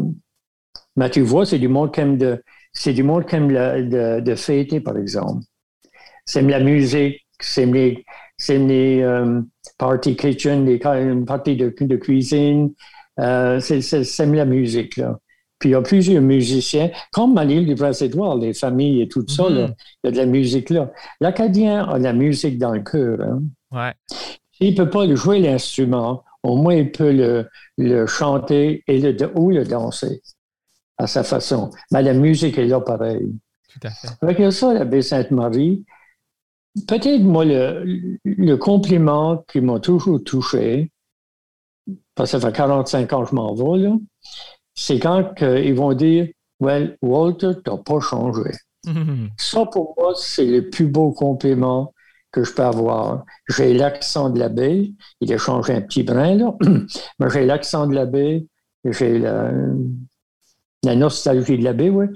mais 0.97 1.11
tu 1.11 1.21
vois, 1.21 1.47
c'est 1.47 1.59
du 1.59 1.69
monde 1.69 1.93
qui 1.95 2.01
aime 2.01 2.19
de, 2.19 2.43
c'est 2.73 2.93
du 2.93 3.03
monde 3.05 3.25
qui 3.27 3.37
aime 3.37 3.51
la- 3.51 3.81
de, 3.83 4.21
de 4.21 4.35
fêter, 4.35 4.81
par 4.81 4.97
exemple. 4.97 5.45
C'est 6.27 6.43
la 6.43 6.61
musique, 6.61 7.25
c'est 7.41 7.67
les, 7.67 8.05
c'est 8.39 8.59
les 8.59 9.03
euh, 9.03 9.41
party 9.79 10.17
kitchen, 10.17 10.65
les 10.65 10.79
ca- 10.83 10.97
parties 11.27 11.57
de, 11.57 11.75
de 11.79 11.97
cuisine. 11.97 12.73
Euh, 13.21 13.59
c'est 13.61 14.27
la 14.27 14.45
musique, 14.45 14.97
là. 14.97 15.19
Puis 15.59 15.71
il 15.71 15.73
y 15.73 15.75
a 15.75 15.83
plusieurs 15.83 16.23
musiciens, 16.23 16.89
comme 17.13 17.37
à 17.37 17.45
l'île 17.45 17.67
du 17.67 17.75
Prince-Édouard, 17.75 18.37
les 18.37 18.55
familles 18.55 19.03
et 19.03 19.09
tout 19.09 19.27
ça, 19.27 19.49
Mhm. 19.51 19.55
là, 19.57 19.69
il 20.05 20.07
y 20.07 20.09
a 20.09 20.11
de 20.13 20.17
la 20.17 20.27
musique 20.27 20.71
là. 20.71 20.93
L'Acadien 21.21 21.85
a 21.89 21.99
de 21.99 22.05
la 22.05 22.13
musique 22.13 22.59
dans 22.59 22.71
le 22.73 22.81
cœur. 22.81 23.19
Hein. 23.21 23.43
Ouais. 23.73 23.93
S'il 24.53 24.71
ne 24.71 24.77
peut 24.77 24.89
pas 24.89 25.13
jouer 25.17 25.41
l'instrument, 25.41 26.23
au 26.45 26.55
moins 26.57 26.77
il 26.77 26.93
peut 26.93 27.11
le, 27.11 27.49
le 27.77 28.07
chanter 28.07 28.85
et 28.87 29.01
le, 29.01 29.17
ou 29.37 29.51
le 29.51 29.65
danser 29.65 30.23
à 30.97 31.09
sa 31.09 31.25
façon. 31.25 31.71
Mais 31.91 32.03
la 32.05 32.15
musique 32.15 32.57
est 32.57 32.67
là 32.67 32.81
pareil. 32.81 33.27
Tout 33.73 33.81
à 33.89 33.91
fait. 33.91 34.09
Avec 34.23 34.53
ça, 34.53 34.73
la 34.75 34.85
baie 34.85 35.03
Sainte-Marie, 35.03 35.85
peut-être 36.87 37.23
moi, 37.23 37.45
le, 37.45 38.19
le 38.25 38.57
compliment 38.57 39.45
qui 39.51 39.61
m'a 39.61 39.81
toujours 39.81 40.23
touché, 40.23 40.91
parce 42.15 42.33
que 42.33 42.39
ça 42.39 42.47
fait 42.47 42.57
45 42.57 43.13
ans 43.13 43.23
que 43.25 43.31
je 43.31 43.35
m'en 43.35 43.55
vais, 43.55 43.79
là, 43.79 43.97
c'est 44.75 44.99
quand 44.99 45.33
ils 45.41 45.75
vont 45.75 45.95
dire 45.95 46.29
Well, 46.61 46.97
Walter, 47.03 47.53
tu 47.65 47.71
n'as 47.71 47.77
pas 47.79 48.01
changé. 48.01 48.51
Mhm. 48.87 49.31
Ça, 49.37 49.67
pour 49.67 49.95
moi, 49.99 50.13
c'est 50.17 50.47
le 50.47 50.71
plus 50.71 50.87
beau 50.87 51.13
compliment 51.13 51.93
que 52.33 52.45
je 52.45 52.53
peux 52.53 52.63
avoir. 52.63 53.25
J'ai 53.49 53.75
l'accent 53.75 54.31
de 54.31 54.39
la 54.39 54.49
baie. 54.49 54.93
Il 55.21 55.33
a 55.33 55.39
changé 55.39 55.75
un 55.75 55.81
petit 55.81 56.03
brin, 56.03 56.35
là. 56.35 56.55
Mais 57.19 57.31
j'ai 57.31 57.47
l'accent 57.47 57.87
de 57.87 57.95
la 57.95 58.07
baie. 58.07 58.47
J'ai 58.85 59.19
la, 59.19 59.51
la 60.85 60.95
nostalgie 60.95 61.59
de 61.59 61.65
la 61.65 61.73
baie, 61.73 61.91
oui. 61.91 62.07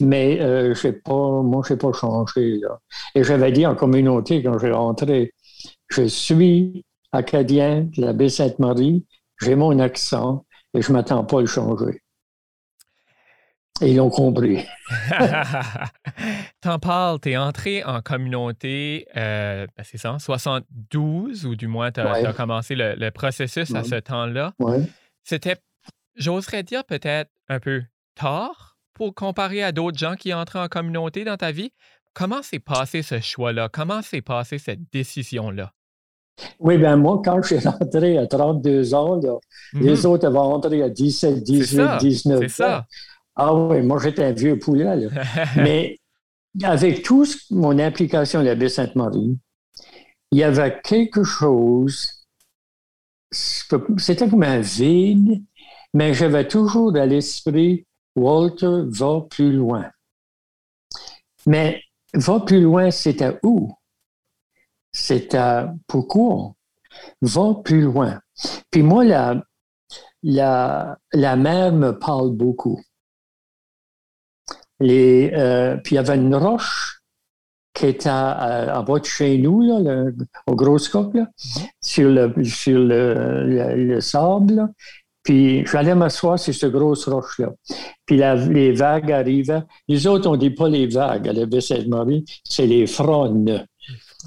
Mais 0.00 0.40
euh, 0.40 0.74
j'ai 0.74 0.92
pas, 0.92 1.12
moi, 1.42 1.62
je 1.66 1.74
n'ai 1.74 1.78
pas 1.78 1.92
changé, 1.92 2.58
là. 2.58 2.78
Et 3.14 3.22
j'avais 3.24 3.52
dit 3.52 3.66
en 3.66 3.74
communauté, 3.74 4.42
quand 4.42 4.58
j'ai 4.58 4.70
rentré, 4.72 5.32
je 5.88 6.02
suis 6.06 6.84
acadien 7.12 7.88
de 7.96 8.00
la 8.02 8.12
baie 8.12 8.28
Sainte-Marie. 8.28 9.04
J'ai 9.42 9.54
mon 9.54 9.78
accent 9.78 10.44
et 10.74 10.80
je 10.82 10.88
ne 10.88 10.94
m'attends 10.96 11.24
pas 11.24 11.38
à 11.38 11.40
le 11.42 11.46
changer. 11.46 12.00
Et 13.82 13.90
ils 13.90 13.96
l'ont 13.96 14.08
compris. 14.08 14.64
T'en 16.62 16.78
parles, 16.78 17.20
t'es 17.20 17.36
entré 17.36 17.84
en 17.84 18.00
communauté, 18.00 19.06
euh, 19.16 19.66
ben, 19.76 19.82
c'est 19.84 19.98
ça, 19.98 20.14
en 20.14 20.18
72, 20.18 21.44
ou 21.44 21.54
du 21.54 21.66
moins 21.66 21.92
t'as 21.92 22.10
Ouais. 22.12 22.26
as 22.26 22.32
commencé 22.32 22.74
le, 22.74 22.94
le 22.94 23.10
processus 23.10 23.74
à 23.74 23.84
ce 23.84 23.96
temps-là. 23.96 24.52
Ouais. 24.58 24.80
C'était, 25.24 25.56
j'oserais 26.16 26.62
dire 26.62 26.84
peut-être 26.84 27.30
un 27.48 27.60
peu 27.60 27.82
tard 28.16 28.76
pour 28.94 29.14
comparer 29.14 29.62
à 29.62 29.72
d'autres 29.72 29.98
gens 29.98 30.14
qui 30.14 30.32
entrent 30.34 30.58
en 30.58 30.68
communauté 30.68 31.24
dans 31.24 31.36
ta 31.36 31.52
vie? 31.52 31.72
Comment 32.14 32.42
s'est 32.42 32.58
passé 32.58 33.02
ce 33.02 33.20
choix-là? 33.20 33.68
Comment 33.70 34.02
s'est 34.02 34.22
passée 34.22 34.58
cette 34.58 34.80
décision-là? 34.92 35.72
Oui, 36.58 36.76
ben 36.78 36.96
moi, 36.96 37.20
quand 37.24 37.40
je 37.42 37.56
suis 37.56 37.68
rentré 37.68 38.18
à 38.18 38.26
32 38.26 38.94
ans, 38.94 39.16
là, 39.16 39.34
les 39.74 40.04
autres 40.04 40.26
avaient 40.26 40.38
rentré 40.38 40.82
à 40.82 40.88
17, 40.90 41.42
18, 41.42 41.76
ça, 41.76 41.96
19 41.98 42.40
C'est 42.40 42.44
ans. 42.46 42.48
ça. 42.48 42.86
Ah 43.36 43.54
oui, 43.54 43.82
moi, 43.82 43.98
j'étais 44.02 44.24
un 44.24 44.32
vieux 44.32 44.58
poulet. 44.58 44.96
Là. 44.96 45.22
Mais 45.56 45.98
avec 46.62 47.02
toute 47.02 47.36
mon 47.50 47.78
implication 47.78 48.40
à 48.40 48.42
la 48.42 48.54
baie 48.54 48.68
Sainte-Marie, 48.68 49.38
il 50.32 50.38
y 50.38 50.42
avait 50.42 50.80
quelque 50.82 51.22
chose, 51.22 52.26
c'était 53.30 54.28
comme 54.28 54.42
un 54.42 54.60
vide, 54.60 55.42
mais 55.94 56.14
j'avais 56.14 56.46
toujours 56.46 56.96
à 56.96 57.06
l'esprit, 57.06 57.86
Walter 58.16 58.80
va 58.88 59.20
plus 59.30 59.52
loin. 59.52 59.90
Mais 61.46 61.80
va 62.14 62.40
plus 62.40 62.60
loin, 62.60 62.90
c'était 62.90 63.38
où? 63.42 63.72
C'était 64.92 65.64
pourquoi? 65.86 66.54
Va 67.22 67.54
plus 67.64 67.82
loin. 67.82 68.20
Puis 68.70 68.82
moi, 68.82 69.04
la, 69.04 69.42
la, 70.22 70.98
la 71.12 71.36
mer 71.36 71.72
me 71.72 71.92
parle 71.98 72.32
beaucoup. 72.32 72.80
Les, 74.80 75.30
euh, 75.34 75.76
puis 75.78 75.94
il 75.94 75.96
y 75.96 75.98
avait 75.98 76.16
une 76.16 76.34
roche 76.34 77.00
qui 77.74 77.86
était 77.86 78.08
à- 78.08 78.78
en 78.78 78.82
bas 78.84 78.98
de 78.98 79.04
chez 79.04 79.38
nous, 79.38 79.60
là, 79.62 80.04
au 80.46 80.56
Gros 80.56 80.78
Scope, 80.78 81.14
là, 81.14 81.28
sur, 81.82 82.08
le, 82.10 82.44
sur 82.44 82.78
le, 82.78 83.44
le- 83.46 83.84
le 83.84 84.00
sable. 84.00 84.68
Puis 85.26 85.66
j'allais 85.66 85.96
m'asseoir 85.96 86.38
sur 86.38 86.54
cette 86.54 86.70
grosse 86.70 87.08
roche-là. 87.08 87.52
Puis 88.06 88.16
les 88.16 88.70
vagues 88.70 89.10
arrivaient. 89.10 89.64
Les 89.88 90.06
autres, 90.06 90.30
on 90.30 90.34
ne 90.34 90.36
dit 90.36 90.50
pas 90.50 90.68
les 90.68 90.86
vagues 90.86 91.26
à 91.26 91.32
la 91.32 91.46
baie 91.46 91.60
Sainte-Marie, 91.60 92.24
c'est 92.44 92.66
les 92.66 92.86
fronnes. 92.86 93.66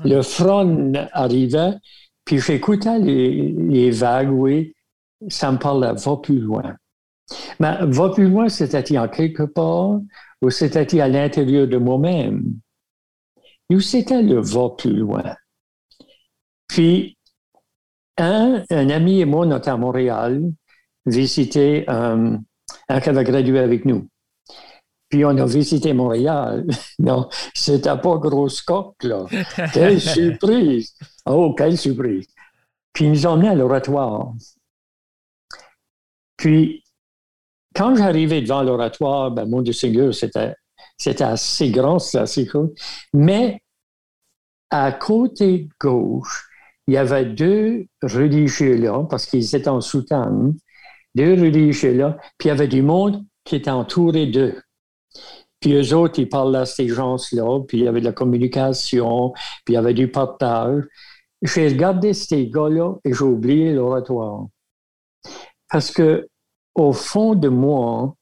Le 0.04 0.22
frône 0.22 1.08
arrivait, 1.14 1.72
puis 2.26 2.40
j'écoutais 2.40 3.00
les, 3.00 3.92
vagues, 3.92 4.32
oui. 4.32 4.74
Ça 5.30 5.54
me 5.54 5.58
parlait, 5.58 5.94
va 5.94 6.18
plus 6.18 6.40
loin. 6.40 6.76
Mais 7.62 7.78
va 7.80 8.10
plus 8.10 8.28
loin, 8.28 8.50
c'était-il 8.50 9.00
en 9.00 9.08
quelque 9.08 9.44
part 9.44 10.02
ou 10.42 10.50
c'était-il 10.50 11.00
à 11.00 11.08
l'intérieur 11.08 11.66
de 11.66 11.78
moi-même? 11.78 12.44
Où 13.70 13.80
c'était 13.80 14.22
le 14.22 14.42
va 14.42 14.70
plus 14.78 14.98
loin? 14.98 15.36
Puis, 16.68 17.18
un, 18.18 18.64
un 18.70 18.90
ami 18.90 19.22
et 19.22 19.26
moi, 19.26 19.46
on 19.46 19.58
était 19.58 19.70
à 19.70 19.78
Montréal, 19.78 20.42
visiter 21.10 21.86
euh, 21.90 22.38
un 22.88 23.00
qui 23.00 23.10
avait 23.10 23.24
gradué 23.24 23.60
avec 23.60 23.86
nous. 23.86 24.08
Puis 25.10 25.26
on 25.26 25.30
a 25.30 25.46
visité 25.46 25.94
Montréal. 25.94 26.66
Non, 27.00 27.30
c'était 27.54 27.98
pas 27.98 28.18
gros 28.18 28.50
scope, 28.50 29.02
là. 29.04 29.26
Quelle 29.74 30.02
surprise! 30.02 30.94
Oh, 31.26 31.54
quelle 31.58 31.78
surprise! 31.78 32.28
Puis 32.92 33.06
ils 33.06 33.12
nous 33.12 33.26
ont 33.26 33.32
emmenés 33.32 33.50
à 33.50 33.56
l'oratoire. 33.56 34.34
Puis, 36.36 36.84
quand 37.74 37.96
j'arrivais 37.96 38.42
devant 38.42 38.64
l'oratoire, 38.64 39.32
ben, 39.32 39.46
mon 39.46 39.62
Dieu 39.62 39.74
Seigneur, 39.74 40.14
c'était, 40.14 40.56
c'était 40.98 41.24
assez 41.24 41.72
grand, 41.72 42.00
c'était 42.00 42.24
assez 42.24 42.48
cool. 42.48 42.74
Mais 43.14 43.62
à 44.70 44.92
côté 44.92 45.70
gauche, 45.80 46.50
il 46.88 46.94
y 46.96 46.98
avait 46.98 47.26
deux 47.26 47.86
religieux 48.02 48.76
là, 48.76 49.06
parce 49.10 49.26
qu'ils 49.26 49.56
étaient 49.56 49.68
en 49.68 49.82
soutane, 49.82 50.56
deux 51.16 51.34
religieux 51.34 51.94
là, 51.94 52.18
puis 52.38 52.48
il 52.48 52.50
y 52.50 52.52
avait 52.52 52.68
du 52.68 52.82
monde 52.82 53.24
qui 53.44 53.56
était 53.56 53.72
entouré 53.72 54.28
d'eux. 54.28 54.62
Puis 55.60 55.74
eux 55.74 55.96
autres, 55.96 56.20
ils 56.20 56.30
parlaient 56.30 56.60
à 56.60 56.66
ces 56.66 56.88
gens-là, 56.88 57.62
puis 57.68 57.80
il 57.80 57.84
y 57.84 57.88
avait 57.88 58.00
de 58.00 58.06
la 58.06 58.14
communication, 58.14 59.34
puis 59.66 59.74
il 59.74 59.74
y 59.74 59.78
avait 59.78 59.94
du 59.94 60.10
partage. 60.10 60.84
J'ai 61.42 61.68
regardé 61.68 62.14
ces 62.14 62.48
gars-là 62.48 62.96
et 63.04 63.14
j'ai 63.14 63.24
oublié 63.24 63.74
l'oratoire. 63.74 64.48
Parce 65.70 65.92
que, 65.92 66.28
au 66.76 66.94
fond 66.94 67.36
de 67.36 67.50
moi, 67.50 68.16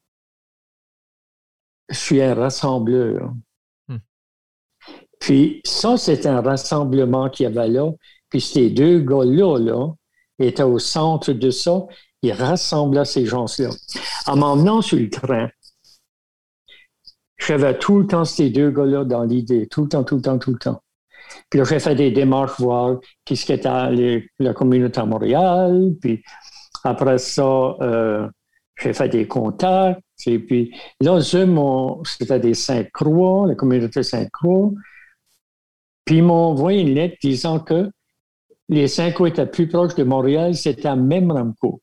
je 1.89 1.97
suis 1.97 2.21
un 2.21 2.33
rassembleur. 2.33 3.33
Hmm. 3.87 3.97
Puis 5.19 5.61
ça, 5.63 5.97
c'est 5.97 6.25
un 6.25 6.41
rassemblement 6.41 7.29
qu'il 7.29 7.45
y 7.45 7.47
avait 7.47 7.69
là. 7.69 7.91
Puis 8.29 8.41
ces 8.41 8.69
deux 8.69 8.99
gars-là 8.99 9.57
là, 9.57 9.93
étaient 10.39 10.63
au 10.63 10.79
centre 10.79 11.31
de 11.31 11.49
ça. 11.49 11.85
Ils 12.23 12.33
rassemblaient 12.33 13.05
ces 13.05 13.25
gens-là. 13.25 13.69
En 14.25 14.35
m'emmenant 14.35 14.81
sur 14.81 14.97
le 14.97 15.09
train, 15.09 15.49
j'avais 17.37 17.77
tout 17.77 17.99
le 17.99 18.07
temps 18.07 18.25
ces 18.25 18.49
deux 18.49 18.71
gars-là 18.71 19.05
dans 19.05 19.23
l'idée, 19.23 19.67
tout 19.67 19.83
le 19.83 19.89
temps, 19.89 20.03
tout 20.03 20.15
le 20.15 20.21
temps, 20.21 20.37
tout 20.37 20.51
le 20.51 20.57
temps. 20.57 20.81
Puis 21.49 21.59
là, 21.59 21.65
j'ai 21.65 21.79
fait 21.79 21.95
des 21.95 22.11
démarches 22.11 22.59
voir 22.59 22.99
qu'est-ce 23.25 23.45
qu'était 23.45 24.27
la 24.39 24.53
communauté 24.53 24.99
à 24.99 25.05
Montréal. 25.05 25.93
Puis 26.01 26.23
après 26.83 27.17
ça, 27.17 27.75
euh, 27.81 28.27
j'ai 28.79 28.93
fait 28.93 29.09
des 29.09 29.27
contacts. 29.27 30.01
Et 30.25 30.39
puis 30.39 30.75
là, 30.99 31.17
eux, 31.17 32.01
c'était 32.05 32.39
des 32.39 32.53
Sainte-Croix, 32.53 33.47
la 33.47 33.55
communauté 33.55 34.03
Sainte-Croix. 34.03 34.71
Puis 36.05 36.17
ils 36.17 36.23
m'ont 36.23 36.51
envoyé 36.51 36.81
une 36.81 36.95
lettre 36.95 37.17
disant 37.21 37.59
que 37.59 37.91
les 38.69 38.87
Sainte-Croix 38.87 39.29
étaient 39.29 39.45
plus 39.45 39.67
proches 39.67 39.95
de 39.95 40.03
Montréal, 40.03 40.55
c'était 40.55 40.87
à 40.87 40.95
Memramcook. 40.95 41.81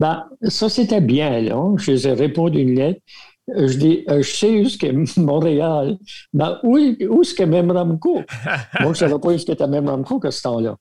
Ben, 0.00 0.24
ça, 0.42 0.68
c'était 0.68 1.00
bien, 1.02 1.40
là. 1.42 1.74
Je 1.76 1.92
les 1.92 2.08
ai 2.08 2.12
répondu 2.14 2.60
une 2.60 2.74
lettre. 2.74 3.00
Euh, 3.50 3.68
Je 3.68 3.78
dis, 3.78 4.04
euh, 4.08 4.22
je 4.22 4.30
sais 4.30 4.50
où 4.50 4.66
est 4.66 5.16
Montréal. 5.18 5.98
Ben, 6.32 6.58
où, 6.62 6.78
où 6.78 7.20
est-ce 7.22 7.34
que 7.34 7.44
Memramcook? 7.44 8.24
Moi, 8.80 8.84
je 8.84 8.88
ne 8.88 8.94
savais 8.94 9.18
pas 9.18 9.28
où 9.28 9.32
était 9.32 9.66
Memramcook 9.66 10.24
à 10.24 10.30
ce 10.30 10.42
temps-là. 10.42 10.76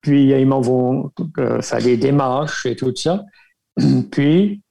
Puis, 0.00 0.30
ils 0.30 0.46
m'ont 0.46 1.10
euh, 1.38 1.62
fait 1.62 1.82
des 1.82 1.96
démarches 1.96 2.66
et 2.66 2.74
tout 2.74 2.94
ça. 2.96 3.24
Puis, 4.10 4.62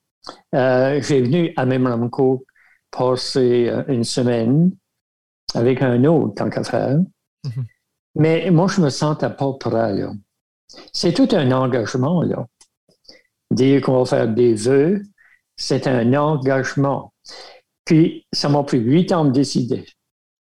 euh, 0.53 1.01
j'ai 1.01 1.21
venu 1.21 1.53
à 1.55 1.65
Memramcook 1.65 2.43
passer 2.91 3.69
euh, 3.69 3.83
une 3.88 4.03
semaine. 4.03 4.71
avec 5.55 5.81
un 5.81 6.03
autre, 6.05 6.36
tant 6.36 6.50
qu'à 6.50 6.63
faire. 6.63 7.00
Mais 8.15 8.51
moi, 8.51 8.67
je 8.67 8.81
me 8.81 8.89
sens 8.89 9.24
à 9.24 9.29
pas 9.29 9.53
près, 9.53 9.95
là. 9.95 10.12
C'est 10.93 11.13
tout 11.13 11.27
un 11.36 11.51
engagement, 11.51 12.21
là. 12.24 12.45
Dire 13.51 13.82
qu'on 13.82 14.00
va 14.00 14.06
faire 14.06 14.27
des 14.27 14.53
vœux, 14.53 15.01
c'est 15.56 15.88
un 15.88 16.13
engagement. 16.13 17.13
Puis, 17.86 18.25
ça 18.32 18.50
m'a 18.50 18.63
pris 18.63 18.79
huit 18.79 19.12
ans 19.12 19.25
de 19.25 19.32
décider. 19.32 19.86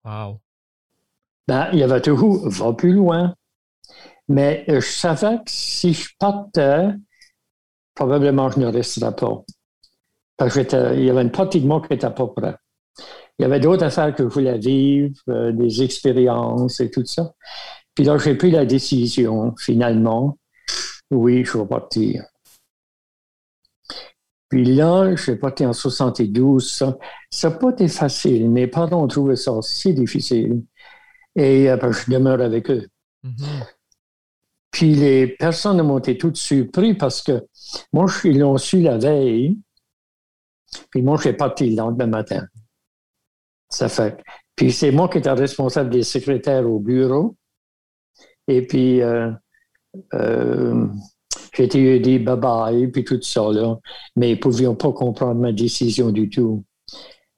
Wow. 0.05 0.39
Ben, 1.47 1.69
il 1.73 1.79
y 1.79 1.83
avait 1.83 2.01
tout, 2.01 2.41
va 2.45 2.73
plus 2.73 2.93
loin. 2.93 3.33
Mais 4.27 4.63
je 4.67 4.79
savais 4.79 5.37
que 5.37 5.43
si 5.47 5.93
je 5.93 6.09
partais, 6.19 6.89
probablement 7.95 8.49
je 8.51 8.59
ne 8.59 8.67
resterais 8.67 9.15
pas. 9.15 9.43
Parce 10.37 10.53
qu'il 10.53 11.03
y 11.03 11.09
avait 11.09 11.23
une 11.23 11.31
partie 11.31 11.59
de 11.59 11.67
moi 11.67 11.81
qui 11.81 11.91
n'était 11.91 12.11
pas 12.11 12.27
prêt. 12.27 12.55
Il 13.37 13.43
y 13.43 13.45
avait 13.45 13.59
d'autres 13.59 13.83
affaires 13.83 14.13
que 14.13 14.23
je 14.23 14.29
voulais 14.29 14.57
vivre, 14.57 15.15
euh, 15.29 15.51
des 15.51 15.81
expériences 15.81 16.79
et 16.81 16.91
tout 16.91 17.05
ça. 17.05 17.33
Puis 17.95 18.03
là, 18.03 18.17
j'ai 18.17 18.35
pris 18.35 18.51
la 18.51 18.65
décision, 18.65 19.55
finalement, 19.57 20.37
oui, 21.09 21.43
je 21.43 21.57
vais 21.57 21.65
partir. 21.65 22.23
Puis 24.49 24.65
là, 24.65 25.15
je 25.15 25.21
suis 25.21 25.35
parti 25.35 25.65
en 25.65 25.73
72. 25.73 26.67
Ça 27.29 27.49
n'a 27.49 27.55
pas 27.55 27.69
été 27.69 27.87
facile. 27.87 28.49
Mes 28.49 28.67
parents 28.67 29.03
ont 29.03 29.07
trouvé 29.07 29.35
ça 29.35 29.53
si 29.61 29.93
difficile. 29.93 30.63
Et 31.35 31.69
après, 31.69 31.93
je 31.93 32.11
demeure 32.11 32.41
avec 32.41 32.69
eux. 32.71 32.87
Mm-hmm. 33.23 33.63
Puis 34.71 34.95
les 34.95 35.27
personnes 35.27 35.81
m'ont 35.81 35.99
été 35.99 36.17
toutes 36.17 36.37
surprises 36.37 36.97
parce 36.97 37.21
que 37.21 37.45
moi, 37.93 38.05
ils 38.23 38.39
l'ont 38.39 38.57
su 38.57 38.81
la 38.81 38.97
veille. 38.97 39.57
Puis 40.89 41.01
moi, 41.01 41.17
je 41.17 41.29
suis 41.29 41.33
parti 41.33 41.69
le 41.69 41.75
lendemain 41.75 42.07
matin. 42.07 42.45
Ça 43.69 43.87
fait. 43.87 44.21
Puis 44.55 44.71
c'est 44.71 44.91
moi 44.91 45.09
qui 45.09 45.19
étais 45.19 45.31
responsable 45.31 45.89
des 45.89 46.03
secrétaires 46.03 46.69
au 46.69 46.79
bureau. 46.79 47.35
Et 48.47 48.65
puis, 48.65 49.01
euh, 49.01 49.31
euh, 50.13 50.87
j'ai 51.59 51.65
été 51.65 51.99
dit 51.99 52.19
bye-bye, 52.19 52.89
puis 52.89 53.03
tout 53.03 53.21
ça, 53.21 53.51
là. 53.51 53.77
Mais 54.15 54.29
ils 54.29 54.35
ne 54.35 54.39
pouvaient 54.39 54.75
pas 54.75 54.93
comprendre 54.93 55.41
ma 55.41 55.51
décision 55.51 56.09
du 56.09 56.29
tout. 56.29 56.63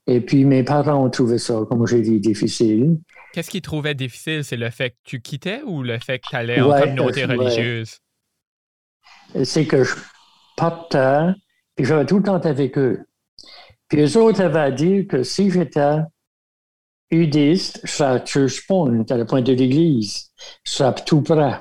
Et 0.06 0.22
puis, 0.22 0.46
mes 0.46 0.64
parents 0.64 1.06
ont 1.06 1.10
trouvé 1.10 1.40
ça, 1.40 1.62
comme 1.68 1.88
j'ai 1.88 2.02
dit, 2.02 2.20
difficile. 2.20 3.00
Qu'est-ce 3.34 3.50
qu'ils 3.50 3.62
trouvaient 3.62 3.96
difficile? 3.96 4.44
C'est 4.44 4.58
le 4.58 4.70
fait 4.70 4.92
que 4.92 4.98
tu 5.04 5.22
quittais 5.22 5.62
ou 5.66 5.82
le 5.82 5.98
fait 5.98 6.20
que 6.20 6.28
tu 6.30 6.36
allais 6.36 6.62
en 6.62 6.70
communauté 6.70 7.26
religieuse? 7.26 7.98
C'est 9.44 9.66
que 9.66 9.84
je 9.84 9.96
partais, 10.56 11.34
puis 11.76 11.86
j'avais 11.86 12.06
tout 12.06 12.18
le 12.18 12.24
temps 12.24 12.36
avec 12.36 12.78
eux. 12.78 13.06
Puis 13.88 14.02
eux 14.02 14.18
autres 14.18 14.42
avaient 14.42 14.72
dit 14.72 15.08
que 15.08 15.24
si 15.24 15.50
j'étais 15.50 15.98
udiste, 17.10 17.80
je 17.84 17.92
serais 17.92 18.22
à 18.22 18.26
Church 18.26 18.68
Point, 18.68 19.04
à 19.10 19.18
la 19.18 19.26
pointe 19.26 19.46
de 19.46 19.54
l'église. 19.54 20.32
Je 20.64 20.72
serais 20.74 20.94
tout 21.06 21.22
près. 21.22 21.60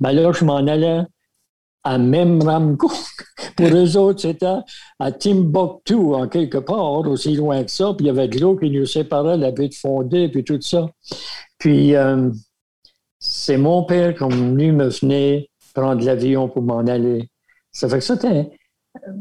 Mais 0.00 0.12
là, 0.12 0.30
je 0.32 0.44
m'en 0.44 0.56
allais 0.56 1.02
à 1.84 1.98
Memramcook. 1.98 2.92
Pour 3.56 3.66
eux 3.66 3.96
autres, 3.96 4.22
c'était 4.22 4.46
à 4.98 5.12
Timbuktu, 5.12 5.94
en 5.94 6.26
quelque 6.28 6.58
part, 6.58 7.00
aussi 7.00 7.36
loin 7.36 7.62
que 7.62 7.70
ça. 7.70 7.94
Puis 7.94 8.06
il 8.06 8.08
y 8.08 8.10
avait 8.10 8.28
de 8.28 8.40
l'eau 8.40 8.56
qui 8.56 8.70
nous 8.70 8.86
séparait, 8.86 9.36
la 9.36 9.52
baie 9.52 9.68
de 9.68 9.74
Fondé, 9.74 10.28
puis 10.28 10.42
tout 10.42 10.60
ça. 10.60 10.90
Puis 11.58 11.94
euh, 11.94 12.30
c'est 13.18 13.58
mon 13.58 13.84
père 13.84 14.14
qui 14.14 14.24
venu 14.24 14.72
me 14.72 14.88
venir 14.88 15.44
prendre 15.74 16.04
l'avion 16.04 16.48
pour 16.48 16.62
m'en 16.62 16.80
aller. 16.80 17.28
Ça 17.70 17.88
fait 17.88 17.98
que 17.98 18.04
c'était 18.04 18.50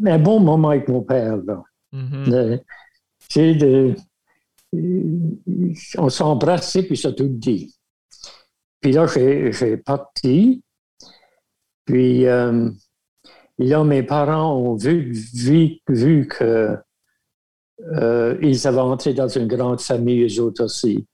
un, 0.06 0.20
bon 0.20 0.40
moment 0.40 0.70
avec 0.70 0.88
mon 0.88 1.02
père. 1.02 1.38
Là. 1.38 1.64
Mm-hmm. 1.94 3.58
de, 3.58 3.96
on 5.98 6.10
s'est 6.10 6.24
embrassé, 6.24 6.84
puis 6.84 6.98
ça 6.98 7.12
tout 7.12 7.28
dit. 7.28 7.76
Puis 8.82 8.92
là, 8.92 9.08
j'ai 9.08 9.78
parti. 9.78 10.62
Puis 11.86 12.26
euh, 12.28 12.70
là, 13.58 13.84
mes 13.84 14.04
parents 14.04 14.56
ont 14.56 14.76
vu, 14.76 15.12
vu, 15.34 15.78
vu 15.88 16.28
que 16.28 16.78
euh, 17.98 18.38
ils 18.42 18.68
avaient 18.68 18.80
entré 18.80 19.14
dans 19.14 19.28
une 19.28 19.48
grande 19.48 19.82
famille, 19.82 20.26
eux 20.26 20.42
autres 20.42 20.66
aussi. 20.66 21.06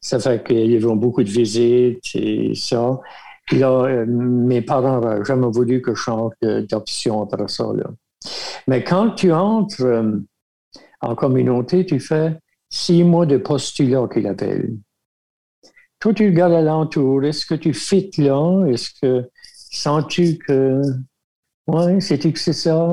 Ça 0.00 0.18
fait 0.18 0.44
qu'ils 0.44 0.86
ont 0.86 0.96
beaucoup 0.96 1.22
de 1.22 1.28
visites 1.28 2.04
et 2.14 2.54
ça. 2.54 3.00
Là, 3.52 3.84
euh, 3.84 4.06
mes 4.06 4.62
parents 4.62 5.00
n'ont 5.00 5.24
jamais 5.24 5.48
voulu 5.48 5.82
que 5.82 5.94
je 5.94 6.00
change 6.00 6.32
d'option 6.68 7.22
après 7.22 7.48
ça. 7.48 7.66
Mais 8.68 8.84
quand 8.84 9.10
tu 9.10 9.32
entres 9.32 9.82
en 11.00 11.14
communauté, 11.16 11.84
tu 11.84 11.98
fais 11.98 12.36
six 12.70 13.04
mois 13.04 13.26
de 13.26 13.36
postulat 13.36 14.08
qu'il 14.12 14.26
appelle. 14.26 14.76
Toi, 16.00 16.14
tu 16.14 16.26
regardes 16.26 16.54
alentour. 16.54 17.22
Est-ce 17.24 17.46
que 17.46 17.54
tu 17.54 17.74
fites 17.74 18.16
là? 18.16 18.64
Est-ce 18.66 18.90
que 19.00 19.28
Sens-tu 19.72 20.36
que, 20.36 20.82
ouais, 21.66 21.98
c'est 22.00 22.18
que 22.18 22.38
c'est 22.38 22.52
ça? 22.52 22.86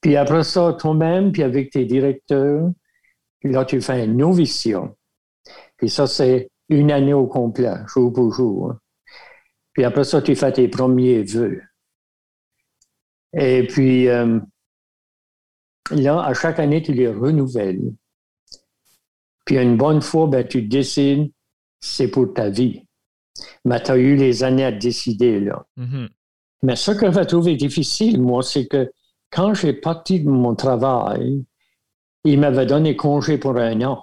Puis 0.00 0.16
après 0.16 0.42
ça, 0.42 0.72
toi-même, 0.72 1.30
puis 1.30 1.42
avec 1.42 1.70
tes 1.70 1.84
directeurs, 1.84 2.70
puis 3.38 3.52
là, 3.52 3.66
tu 3.66 3.80
fais 3.82 4.06
une 4.06 4.16
noviciat. 4.16 4.90
Puis 5.76 5.90
ça, 5.90 6.06
c'est 6.06 6.50
une 6.70 6.90
année 6.90 7.12
au 7.12 7.26
complet, 7.26 7.74
jour 7.86 8.12
pour 8.12 8.32
jour. 8.32 8.74
Puis 9.74 9.84
après 9.84 10.04
ça, 10.04 10.22
tu 10.22 10.34
fais 10.34 10.52
tes 10.52 10.68
premiers 10.68 11.22
vœux. 11.22 11.60
Et 13.34 13.66
puis, 13.66 14.08
euh, 14.08 14.40
là, 15.90 16.22
à 16.22 16.32
chaque 16.32 16.60
année, 16.60 16.82
tu 16.82 16.94
les 16.94 17.08
renouvelles. 17.08 17.92
Puis 19.44 19.58
une 19.58 19.76
bonne 19.76 20.00
fois, 20.00 20.26
ben, 20.28 20.48
tu 20.48 20.62
décides, 20.62 21.30
c'est 21.80 22.08
pour 22.08 22.32
ta 22.32 22.48
vie. 22.48 22.87
Mais 23.64 23.82
tu 23.82 23.90
as 23.90 23.96
eu 23.96 24.16
les 24.16 24.42
années 24.44 24.64
à 24.64 24.72
décider, 24.72 25.40
là. 25.40 25.64
Mm-hmm. 25.78 26.08
Mais 26.62 26.76
ce 26.76 26.90
que 26.90 27.12
j'ai 27.12 27.26
trouvé 27.26 27.56
difficile, 27.56 28.20
moi, 28.20 28.42
c'est 28.42 28.66
que 28.66 28.90
quand 29.30 29.54
j'ai 29.54 29.72
parti 29.72 30.20
de 30.20 30.28
mon 30.28 30.54
travail, 30.54 31.44
il 32.24 32.40
m'avait 32.40 32.66
donné 32.66 32.96
congé 32.96 33.38
pour 33.38 33.56
un 33.56 33.80
an. 33.82 34.02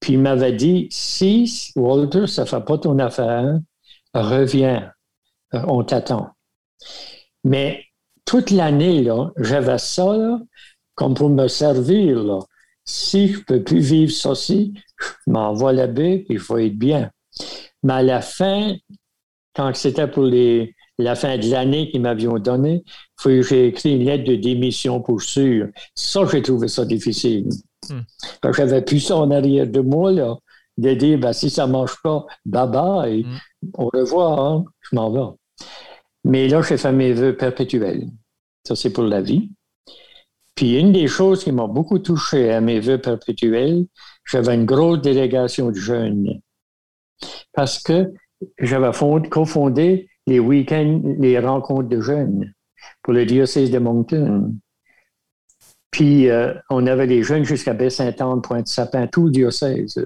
Puis 0.00 0.14
il 0.14 0.20
m'avait 0.20 0.52
dit, 0.52 0.88
si 0.90 1.72
Walter, 1.76 2.26
ça 2.26 2.42
ne 2.42 2.46
fait 2.48 2.64
pas 2.64 2.78
ton 2.78 2.98
affaire, 2.98 3.58
reviens, 4.14 4.92
euh, 5.54 5.62
on 5.66 5.84
t'attend. 5.84 6.30
Mais 7.44 7.84
toute 8.24 8.50
l'année, 8.50 9.02
là, 9.02 9.30
j'avais 9.38 9.78
ça, 9.78 10.16
là, 10.16 10.40
comme 10.94 11.14
pour 11.14 11.30
me 11.30 11.48
servir, 11.48 12.22
là. 12.22 12.40
Si 12.84 13.28
je 13.28 13.38
ne 13.38 13.44
peux 13.44 13.62
plus 13.62 13.80
vivre 13.80 14.12
ceci, 14.12 14.72
je 14.98 15.30
m'envoie 15.30 15.74
la 15.74 15.86
baie 15.86 16.24
et 16.28 16.38
je 16.38 16.52
vais 16.52 16.68
être 16.68 16.78
bien. 16.78 17.10
Mais 17.82 17.94
à 17.94 18.02
la 18.02 18.20
fin, 18.20 18.74
quand 19.54 19.74
c'était 19.74 20.08
pour 20.08 20.24
la 20.24 21.14
fin 21.14 21.38
de 21.38 21.50
l'année 21.50 21.90
qu'ils 21.90 22.00
m'avaient 22.00 22.26
donné, 22.40 22.84
j'ai 23.24 23.66
écrit 23.68 23.96
une 23.96 24.04
lettre 24.04 24.24
de 24.24 24.36
démission 24.36 25.00
pour 25.00 25.22
sûr. 25.22 25.68
Ça, 25.94 26.20
j'ai 26.30 26.42
trouvé 26.42 26.68
ça 26.68 26.84
difficile. 26.84 27.48
Parce 28.40 28.56
que 28.56 28.62
j'avais 28.62 28.82
plus 28.82 29.00
ça 29.00 29.16
en 29.16 29.30
arrière 29.30 29.66
de 29.66 29.80
moi, 29.80 30.12
là, 30.12 30.36
de 30.76 30.94
dire, 30.94 31.18
ben, 31.18 31.32
si 31.32 31.50
ça 31.50 31.66
ne 31.66 31.72
marche 31.72 32.00
pas, 32.02 32.26
bye 32.44 32.68
bye, 32.68 33.26
au 33.74 33.90
revoir, 33.92 34.40
hein, 34.40 34.64
je 34.80 34.96
m'en 34.96 35.10
vais. 35.10 35.36
Mais 36.24 36.48
là, 36.48 36.62
j'ai 36.62 36.76
fait 36.76 36.92
mes 36.92 37.12
vœux 37.12 37.36
perpétuels. 37.36 38.08
Ça, 38.66 38.76
c'est 38.76 38.90
pour 38.90 39.04
la 39.04 39.20
vie. 39.20 39.50
Puis 40.54 40.78
une 40.78 40.92
des 40.92 41.06
choses 41.06 41.44
qui 41.44 41.52
m'a 41.52 41.66
beaucoup 41.66 42.00
touché 42.00 42.52
à 42.52 42.60
mes 42.60 42.80
vœux 42.80 42.98
perpétuels, 42.98 43.86
j'avais 44.24 44.54
une 44.54 44.66
grosse 44.66 45.00
délégation 45.00 45.70
de 45.70 45.76
jeunes 45.76 46.40
parce 47.52 47.82
que 47.82 48.12
j'avais 48.58 48.90
cofondé 49.30 50.08
les 50.26 50.38
week-ends, 50.38 51.02
les 51.18 51.38
rencontres 51.38 51.88
de 51.88 52.00
jeunes 52.00 52.52
pour 53.02 53.12
le 53.12 53.26
diocèse 53.26 53.70
de 53.70 53.78
Moncton. 53.78 54.54
Puis, 55.90 56.28
euh, 56.28 56.52
on 56.68 56.86
avait 56.86 57.06
les 57.06 57.22
jeunes 57.22 57.44
jusqu'à 57.44 57.72
Baie-Saint-Anne, 57.72 58.42
Pointe-Sapin, 58.42 59.06
tout 59.06 59.26
le 59.26 59.30
diocèse. 59.30 60.04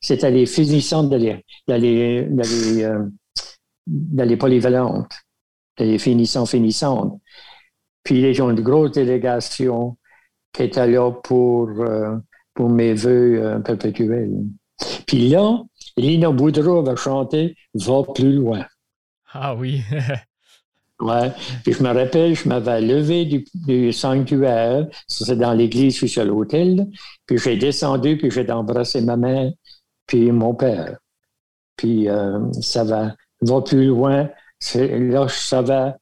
C'était 0.00 0.30
les 0.30 0.46
finissants 0.46 1.04
d'aller 1.04 1.44
d'aller 1.66 2.26
d'aller 3.86 4.36
polyvalentes, 4.36 5.12
les 5.78 5.98
finissants, 5.98 6.46
finissantes. 6.46 7.20
Puis, 8.02 8.22
les 8.22 8.34
gens 8.34 8.52
de 8.52 8.62
grosse 8.62 8.92
délégation 8.92 9.96
qui 10.52 10.62
étaient 10.64 10.86
là 10.86 11.10
pour, 11.10 11.68
euh, 11.68 12.16
pour 12.54 12.68
mes 12.68 12.94
voeux 12.94 13.40
euh, 13.40 13.58
perpétuels. 13.60 14.44
Puis 15.06 15.28
là, 15.28 15.62
Lina 15.98 16.30
Boudreau 16.30 16.82
va 16.82 16.96
chanter 16.96 17.56
Va 17.74 18.02
plus 18.14 18.32
loin. 18.32 18.64
Ah 19.32 19.54
oui. 19.54 19.82
ouais. 21.00 21.32
Puis 21.64 21.74
je 21.74 21.82
me 21.82 21.92
rappelle, 21.92 22.34
je 22.34 22.48
m'avais 22.48 22.80
levé 22.80 23.24
du, 23.24 23.92
sanctuaire, 23.92 24.86
c'est 25.06 25.36
dans 25.36 25.52
l'église, 25.52 25.98
je 25.98 26.06
suis 26.06 26.20
à 26.20 26.24
l'hôtel, 26.24 26.86
puis 27.26 27.38
j'ai 27.38 27.56
descendu, 27.56 28.16
puis 28.16 28.30
j'ai 28.30 28.50
embrassé 28.50 29.00
ma 29.00 29.16
mère, 29.16 29.50
puis 30.06 30.32
mon 30.32 30.54
père. 30.54 30.96
Puis 31.76 32.08
euh, 32.08 32.40
ça 32.60 32.84
va, 32.84 33.14
va 33.42 33.60
plus 33.60 33.86
loin. 33.86 34.30
Là, 34.74 35.26
je 35.26 35.34
savais 35.34 35.92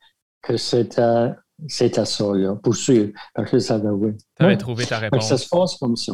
que 0.43 0.57
c'était 0.57 1.33
c'était 1.69 2.05
ça, 2.05 2.25
là, 2.35 2.55
pour 2.57 2.77
sûr. 2.77 3.09
Parce 3.35 3.51
que 3.51 3.59
ça 3.59 3.79
va, 3.79 3.91
oui. 3.91 4.13
Tu 4.39 4.45
avais 4.45 4.57
trouvé 4.57 4.85
ta 4.85 4.99
réponse. 4.99 5.29
Ça 5.29 5.39
se 5.39 5.49
passe 5.49 5.77
comme 5.77 5.97
ça. 5.97 6.13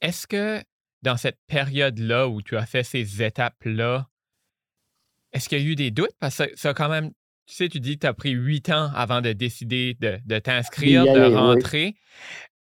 Est-ce 0.00 0.26
que 0.26 0.62
dans 1.02 1.16
cette 1.16 1.38
période-là 1.46 2.28
où 2.28 2.42
tu 2.42 2.56
as 2.56 2.66
fait 2.66 2.82
ces 2.82 3.22
étapes-là, 3.22 4.08
est-ce 5.32 5.48
qu'il 5.48 5.58
y 5.58 5.62
a 5.62 5.64
eu 5.64 5.76
des 5.76 5.90
doutes? 5.90 6.14
Parce 6.18 6.38
que 6.38 6.56
ça, 6.56 6.74
quand 6.74 6.88
même, 6.88 7.10
tu 7.46 7.54
sais, 7.54 7.68
tu 7.68 7.80
dis 7.80 7.94
que 7.94 8.00
tu 8.00 8.06
as 8.06 8.14
pris 8.14 8.30
huit 8.30 8.68
ans 8.70 8.90
avant 8.94 9.20
de 9.20 9.32
décider 9.32 9.96
de, 10.00 10.38
t'inscrire, 10.38 11.04
de 11.04 11.34
rentrer. 11.34 11.96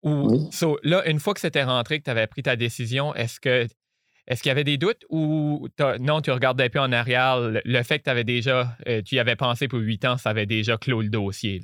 Ou, 0.04 0.50
là, 0.84 1.08
une 1.10 1.19
fois 1.19 1.34
que 1.34 1.39
c'était 1.39 1.63
rentré, 1.63 2.00
que 2.00 2.06
tu 2.06 2.12
avais 2.12 2.28
pris 2.28 2.43
ta 2.43 2.56
décision, 2.56 3.13
est-ce 3.15 3.39
que 3.39 3.67
est-ce 4.28 4.41
qu'il 4.41 4.50
y 4.50 4.52
avait 4.52 4.63
des 4.63 4.78
doutes 4.78 5.04
ou 5.10 5.67
non, 6.00 6.21
tu 6.21 6.32
regardais 6.32 6.69
plus 6.69 6.80
en 6.80 6.91
arrière, 6.91 7.39
le, 7.39 7.84
fait 7.84 8.00
que 8.00 8.06
tu 8.06 8.10
avais 8.10 8.24
déjà, 8.24 8.76
euh, 8.88 9.04
tu 9.04 9.15
y 9.15 9.19
avais 9.19 9.36
pensé 9.36 9.67
pour 9.67 9.80
huit 9.80 10.04
ans, 10.04 10.17
ça 10.17 10.32
avait 10.32 10.48
déjà 10.48 10.78
clos 10.78 11.02
le 11.02 11.10
dossier? 11.10 11.62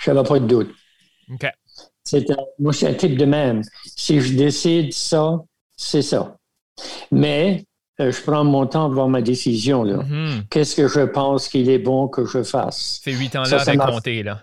Je 0.00 0.10
n'avais 0.10 0.26
pas 0.26 0.38
de 0.38 0.46
doute. 0.46 0.74
OK. 1.30 1.46
Moi, 2.58 2.72
je 2.72 2.76
suis 2.76 2.86
un 2.86 2.94
type 2.94 3.16
de 3.16 3.24
même. 3.24 3.62
Si 3.96 4.20
je 4.20 4.34
décide 4.34 4.92
ça, 4.92 5.42
c'est 5.76 6.02
ça. 6.02 6.36
Mais 7.10 7.64
euh, 8.00 8.10
je 8.10 8.22
prends 8.22 8.44
mon 8.44 8.66
temps 8.66 8.88
voir 8.90 9.08
ma 9.08 9.22
décision. 9.22 9.84
Mm-hmm. 9.84 10.48
Qu'est-ce 10.50 10.76
que 10.76 10.88
je 10.88 11.00
pense 11.00 11.48
qu'il 11.48 11.68
est 11.70 11.78
bon 11.78 12.08
que 12.08 12.24
je 12.24 12.42
fasse? 12.42 13.00
Ces 13.02 13.12
huit 13.12 13.34
ans-là 13.36 13.60
avaient 13.60 13.76
compté, 13.76 14.22
là. 14.22 14.42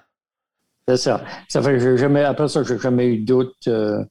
C'est 0.87 0.97
ça. 0.97 1.23
ça 1.47 1.61
fait 1.61 1.97
jamais, 1.97 2.23
après 2.23 2.47
ça, 2.47 2.63
je 2.63 2.73
n'ai 2.73 2.79
jamais 2.79 3.07
eu 3.07 3.19
de 3.19 3.25
doute. 3.25 3.55
Euh, 3.67 4.03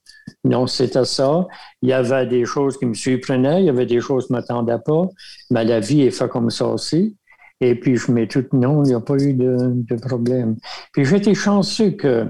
non, 0.44 0.66
c'était 0.66 1.04
ça. 1.04 1.46
Il 1.82 1.88
y 1.88 1.92
avait 1.92 2.26
des 2.26 2.44
choses 2.44 2.78
qui 2.78 2.86
me 2.86 2.94
surprenaient, 2.94 3.60
il 3.60 3.66
y 3.66 3.68
avait 3.68 3.86
des 3.86 4.00
choses 4.00 4.26
qui 4.26 4.32
ne 4.32 4.38
m'attendaient 4.38 4.78
pas, 4.84 5.06
mais 5.50 5.64
la 5.64 5.80
vie 5.80 6.02
est 6.02 6.10
faite 6.10 6.30
comme 6.30 6.50
ça 6.50 6.66
aussi. 6.66 7.16
Et 7.60 7.74
puis, 7.74 7.96
je 7.96 8.10
mets 8.10 8.26
tout, 8.26 8.46
non, 8.52 8.82
il 8.84 8.88
n'y 8.88 8.94
a 8.94 9.00
pas 9.00 9.16
eu 9.16 9.34
de, 9.34 9.96
problème. 9.96 10.56
Puis, 10.92 11.04
j'étais 11.04 11.34
chanceux 11.34 11.90
que 11.90 12.26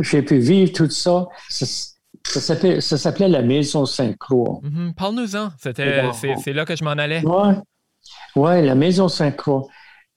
j'ai 0.00 0.22
pu 0.22 0.38
vivre 0.38 0.72
tout 0.72 0.90
ça. 0.90 1.26
Ça, 1.48 2.98
s'appelait 2.98 3.28
la 3.28 3.42
Maison 3.42 3.86
Saint-Croix. 3.86 4.60
Mm-hmm. 4.62 4.94
Parle-nous-en. 4.94 5.48
c'est, 5.58 6.52
là 6.52 6.64
que 6.64 6.76
je 6.76 6.84
m'en 6.84 6.90
allais. 6.90 7.22
Oui, 7.24 7.54
ouais, 8.36 8.62
la 8.62 8.74
Maison 8.74 9.08
Saint-Croix. 9.08 9.66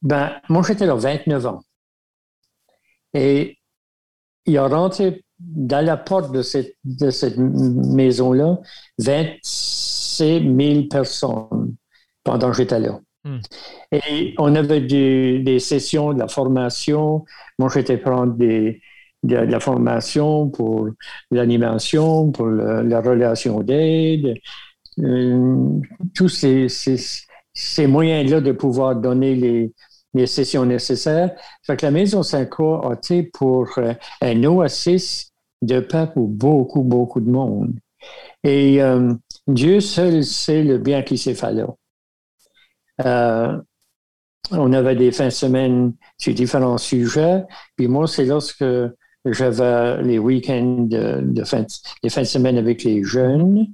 Ben, 0.02 0.32
moi, 0.50 0.64
j'étais 0.68 0.86
là 0.86 0.96
29 0.96 1.46
ans. 1.46 1.62
Et 3.14 3.58
il 4.46 4.58
a 4.58 4.68
rentré 4.68 5.24
dans 5.40 5.84
la 5.86 5.98
porte 5.98 6.32
de 6.32 6.42
cette, 6.42 6.76
de 6.84 7.10
cette 7.10 7.38
maison-là 7.38 8.60
26 9.00 10.56
000 10.58 10.84
personnes 10.90 11.76
pendant 12.24 12.52
que 12.52 12.58
j'étais 12.58 12.80
là. 12.80 13.00
Hmm. 13.24 13.40
Et 13.92 14.34
on 14.40 14.56
avait 14.56 14.82
des 14.82 15.60
sessions 15.60 16.14
de 16.14 16.20
la 16.20 16.28
formation. 16.28 17.26
Moi, 17.60 17.70
j'étais 17.74 17.98
prendre 17.98 18.36
de, 18.36 18.76
la 19.24 19.60
formation 19.60 20.50
pour 20.50 20.90
l'animation, 21.30 22.32
pour 22.32 22.48
la 22.48 23.02
relation 23.02 23.62
d'aide, 23.62 24.34
euh, 25.00 25.80
tous 26.16 26.28
ces, 26.28 27.88
moyens-là 27.88 28.42
de 28.42 28.52
pouvoir 28.52 28.96
donner 28.96 29.36
les, 29.36 30.28
sessions 30.28 30.66
nécessaires. 30.66 31.32
Fait 31.66 31.82
la 31.82 31.92
Maison 31.92 32.24
Saint-Croix 32.24 32.90
a 32.90 32.96
été 32.96 33.24
pour 33.24 33.70
euh, 33.78 33.94
un 34.22 34.44
oasis 34.44 35.32
de 35.62 35.80
paix 35.80 36.08
pour 36.14 36.28
beaucoup, 36.28 36.82
beaucoup 36.82 37.22
de 37.22 37.30
monde. 37.30 37.80
Et 38.44 38.82
euh, 38.82 39.14
Dieu 39.48 39.80
seul 39.80 40.24
sait 40.24 40.64
le 40.64 40.80
bien 40.80 41.04
qui 41.04 41.18
s'est 41.18 41.36
fait 41.36 41.54
là. 41.54 41.68
Euh, 43.06 43.58
on 44.52 44.74
avait 44.74 44.96
des 44.96 45.12
fins 45.12 45.26
de 45.26 45.30
semaine 45.30 45.94
sur 46.18 46.34
différents 46.34 46.78
sujets. 46.78 47.44
Puis 47.78 47.88
moi, 47.88 48.08
c'est 48.08 48.26
lorsque 48.26 48.66
j'avais 49.26 50.02
les 50.04 50.20
week-ends 50.20 50.88
de, 50.90 51.44
fin, 51.44 51.66
les 52.04 52.10
fins 52.10 52.22
de 52.22 52.28
semaine 52.28 52.58
avec 52.58 52.84
les 52.84 53.04
jeunes. 53.04 53.68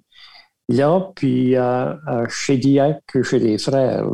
Là, 0.70 1.12
puis 1.16 1.56
à, 1.56 1.98
chez 2.30 2.58
Diac, 2.58 3.02
chez 3.24 3.40
les 3.40 3.58
frères. 3.58 4.06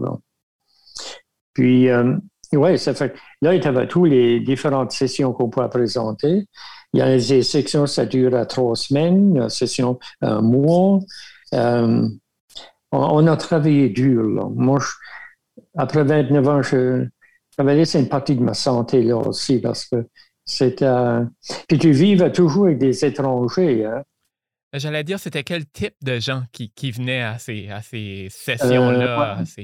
Puis, 1.54 1.89
euh, 1.89 2.15
ouais, 2.54 2.78
ça 2.78 2.93
fait. 2.93 3.15
Là, 3.41 3.56
il 3.56 3.63
y 3.63 3.67
avait 3.67 3.88
toutes 3.88 4.10
les 4.10 4.39
différentes 4.39 4.91
sessions 4.91 5.34
qu'on 5.34 5.49
peut 5.49 5.67
présenter. 5.69 6.47
Il 6.93 6.99
y 6.99 7.02
a 7.02 7.17
des 7.17 7.41
sections, 7.41 7.88
ça 7.88 8.06
dure 8.06 8.36
à 8.36 8.45
trois 8.45 8.76
semaines, 8.76 9.36
une 9.36 9.49
session 9.49 9.99
un 10.21 10.41
mois. 10.41 10.99
Euh, 11.56 12.08
on, 12.93 13.27
a 13.27 13.38
travaillé 13.38 13.89
dur. 13.89 14.23
Là. 14.23 14.47
Moi, 14.53 14.79
après 15.77 16.03
29 16.03 16.47
ans, 16.47 16.62
je, 16.62 17.06
j'avais 17.58 17.75
laissé 17.75 17.99
une 17.99 18.10
partie 18.10 18.36
de 18.36 18.41
ma 18.41 18.53
santé 18.53 19.03
là 19.03 19.17
aussi 19.17 19.60
parce 19.60 19.86
que 19.86 20.08
c'était. 20.45 20.89
puis 21.67 21.77
tu 21.79 21.91
vives 21.91 22.32
toujours 22.32 22.65
avec 22.65 22.77
des 22.77 23.06
étrangers. 23.06 23.86
Hein? 23.86 24.03
J'allais 24.73 25.03
dire, 25.03 25.19
c'était 25.19 25.43
quel 25.43 25.67
type 25.67 25.93
de 26.01 26.19
gens 26.19 26.43
qui, 26.51 26.71
qui 26.71 26.91
venaient 26.91 27.21
à 27.21 27.38
ces, 27.38 27.69
à 27.69 27.82
ces 27.84 28.27
sessions-là? 28.32 29.39
Euh, 29.39 29.63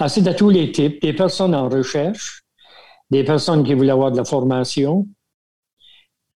ah, 0.00 0.08
c'est 0.08 0.22
de 0.22 0.32
tous 0.32 0.48
les 0.48 0.72
types, 0.72 1.02
des 1.02 1.12
personnes 1.12 1.54
en 1.54 1.68
recherche, 1.68 2.44
des 3.10 3.24
personnes 3.24 3.64
qui 3.64 3.74
voulaient 3.74 3.92
avoir 3.92 4.10
de 4.10 4.16
la 4.16 4.24
formation, 4.24 5.06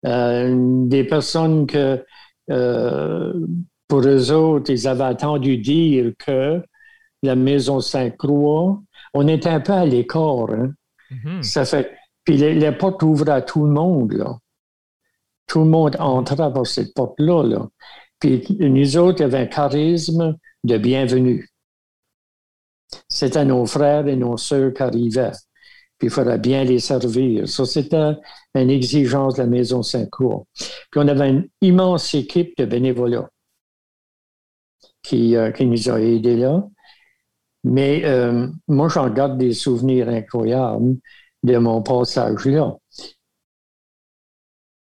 euh, 0.05 0.53
des 0.87 1.05
personnes 1.05 1.65
que, 1.67 2.05
euh, 2.49 3.33
pour 3.91 4.08
eux 4.08 4.32
autres, 4.32 4.71
ils 4.71 4.88
avaient 4.88 5.04
attendu 5.04 5.58
dire 5.58 6.13
que 6.17 6.63
la 7.23 7.36
Maison 7.36 7.82
Sainte-Croix, 7.82 8.82
on 9.13 9.27
était 9.27 9.49
un 9.49 9.60
peu 9.60 9.73
à 9.73 9.86
l'écart. 9.86 10.49
Hein? 10.49 10.71
Mm-hmm. 11.12 11.43
Ça 11.43 11.65
fait, 11.65 11.91
puis 12.23 12.38
les, 12.38 12.71
portes 12.71 13.04
ouvraient 13.04 13.34
à 13.34 13.41
tout 13.41 13.65
le 13.65 13.71
monde. 13.73 14.13
Là. 14.13 14.38
Tout 15.45 15.60
le 15.60 15.65
monde 15.65 15.97
entrait 15.99 16.38
par 16.38 16.65
cette 16.65 16.93
porte-là. 16.93 17.43
Là. 17.43 17.67
Puis 18.17 18.45
nous 18.62 18.95
autres, 18.95 19.19
il 19.19 19.23
y 19.23 19.25
avait 19.25 19.39
un 19.39 19.47
charisme 19.47 20.38
de 20.63 20.77
bienvenue. 20.77 21.49
C'était 23.10 23.43
nos 23.43 23.65
frères 23.65 24.08
et 24.08 24.15
nos 24.15 24.38
sœurs 24.38 24.73
qui 24.73 24.84
arrivaient. 24.84 25.34
Puis 25.97 26.08
il 26.08 26.12
fallait 26.12 26.38
bien 26.38 26.63
les 26.63 26.80
servir. 26.80 27.45
Ça, 27.45 27.65
c'était 27.65 28.13
une 28.56 28.69
exigence 28.69 29.36
de 29.36 29.41
la 29.41 29.47
Maison 29.47 29.84
Saint-Croix. 29.84 30.45
Puis 30.56 30.95
on 30.95 31.10
avait 31.10 31.30
une 31.30 31.49
immense 31.60 32.13
équipe 32.13 32.58
de 32.58 32.63
bénévolats 32.63 33.27
qui, 35.03 35.35
euh, 35.35 35.51
qui 35.51 35.65
nous 35.65 35.89
a 35.89 35.99
aidés 35.99 36.37
là. 36.37 36.63
Mais 37.63 38.01
euh, 38.05 38.47
moi, 38.67 38.89
j'en 38.89 39.09
garde 39.09 39.37
des 39.37 39.53
souvenirs 39.53 40.09
incroyables 40.09 40.97
de 41.43 41.57
mon 41.57 41.81
passage 41.81 42.45
là. 42.45 42.75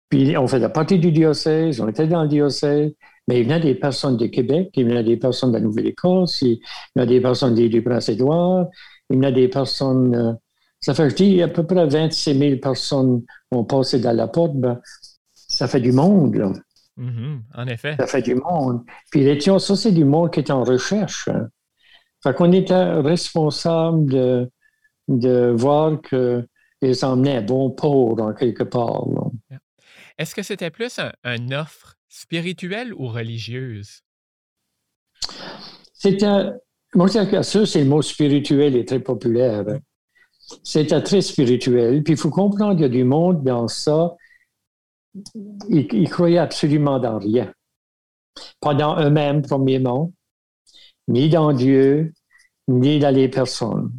Puis 0.09 0.37
on 0.37 0.47
faisait 0.47 0.69
partie 0.69 0.99
du 0.99 1.11
diocèse, 1.11 1.81
on 1.81 1.89
était 1.89 2.07
dans 2.07 2.23
le 2.23 2.29
diocèse, 2.29 2.93
mais 3.29 3.41
il 3.41 3.53
a 3.53 3.59
des 3.59 3.75
personnes 3.75 4.17
de 4.17 4.27
Québec, 4.27 4.71
il 4.75 4.97
a 4.97 5.03
des 5.03 5.17
personnes 5.17 5.51
de 5.51 5.57
la 5.57 5.65
Nouvelle-Écosse, 5.65 6.43
il 6.43 6.61
a 6.97 7.07
des 7.07 7.21
personnes 7.21 7.55
du 7.55 7.83
Prince-Édouard, 7.83 8.67
il 9.11 9.25
a 9.25 9.33
des 9.33 9.49
personnes. 9.49 10.15
Euh, 10.15 10.33
ça 10.81 10.95
fait, 10.95 11.11
je 11.11 11.17
dis, 11.17 11.43
à 11.43 11.49
peu 11.49 11.65
près 11.67 11.87
26 11.87 12.39
000 12.39 12.61
personnes 12.61 13.23
ont 13.51 13.65
passé 13.65 13.99
dans 13.99 14.13
la 14.15 14.29
porte. 14.29 14.55
Ben, 14.55 14.81
ça 15.33 15.67
fait 15.67 15.81
du 15.81 15.93
monde, 15.93 16.37
là. 16.37 16.53
Mm-hmm, 16.99 17.41
en 17.55 17.67
effet. 17.67 17.97
Ça 17.99 18.07
fait 18.07 18.23
du 18.23 18.35
monde. 18.35 18.83
Puis 19.11 19.41
ça, 19.43 19.77
c'est 19.77 19.93
du 19.93 20.05
monde 20.05 20.33
qui 20.33 20.41
est 20.41 20.51
en 20.51 20.65
recherche. 20.65 21.29
Hein. 21.29 21.49
Fait 22.23 22.35
qu'on 22.35 22.53
était 22.53 22.95
responsable 22.95 24.07
de, 24.11 24.51
de 25.09 25.53
voir 25.55 26.01
qu'ils 26.01 27.05
emmenaient 27.05 27.43
bon 27.43 27.71
port, 27.71 28.21
en 28.21 28.33
quelque 28.33 28.63
part. 28.63 29.05
Est-ce 30.19 30.35
que 30.35 30.43
c'était 30.43 30.71
plus 30.71 30.99
un 31.25 31.51
offre 31.53 31.97
spirituelle 32.09 32.95
ou 32.95 33.09
religieuse? 33.09 34.01
C'était, 35.93 36.51
moi, 36.95 37.09
ça, 37.09 37.27
c'est 37.67 37.81
le 37.81 37.91
mot 37.91 38.01
spirituel 38.01 38.77
est 38.77 38.89
très 38.89 39.01
populaire. 39.01 39.65
Hein. 39.69 39.79
C'était 40.63 41.03
très 41.03 41.21
spirituel. 41.21 42.03
Puis 42.03 42.15
il 42.15 42.19
faut 42.19 42.31
comprendre 42.31 42.73
qu'il 42.73 42.83
y 42.83 42.87
a 42.87 42.89
du 42.89 43.05
monde 43.05 43.43
dans 43.45 43.69
ça. 43.69 44.15
Ils, 45.69 45.89
ils 45.93 46.09
croyaient 46.09 46.39
absolument 46.39 46.99
dans 46.99 47.19
rien. 47.19 47.53
Pas 48.61 48.75
dans 48.75 49.01
eux-mêmes, 49.01 49.43
premièrement, 49.43 50.13
ni 51.09 51.29
dans 51.29 51.53
Dieu, 51.53 52.13
ni 52.69 52.99
dans 52.99 53.15
les 53.15 53.29
personnes. 53.29 53.93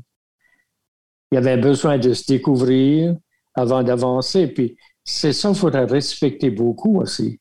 Il 1.31 1.35
y 1.35 1.37
avait 1.37 1.57
besoin 1.57 1.97
de 1.97 2.13
se 2.13 2.25
découvrir 2.25 3.15
avant 3.55 3.83
d'avancer. 3.83 4.47
Puis 4.47 4.77
c'est 5.03 5.33
ça 5.33 5.49
qu'il 5.49 5.57
faudrait 5.57 5.85
respecter 5.85 6.49
beaucoup 6.49 7.01
aussi. 7.01 7.39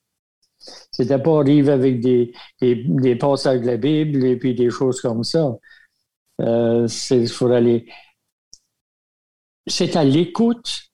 C'était 0.59 1.23
pas 1.23 1.39
arriver 1.41 1.73
avec 1.73 2.01
des, 2.01 2.33
des, 2.61 3.17
passages 3.17 3.61
de 3.61 3.67
la 3.67 3.77
Bible 3.77 4.25
et 4.25 4.37
puis 4.37 4.55
des 4.55 4.71
choses 4.71 5.01
comme 5.01 5.23
ça. 5.23 5.55
Euh, 6.41 6.89
c'est 6.89 7.25
aller. 7.43 7.87
C'est 9.67 9.97
à 9.97 10.05
l'écoute 10.05 10.91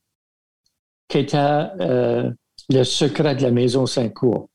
qu'est 1.09 1.35
euh, 1.35 2.31
le 2.73 2.85
secret 2.85 3.37
de 3.37 3.43
la 3.43 3.51
maison 3.51 3.87
Saint-Cour. 3.87 4.49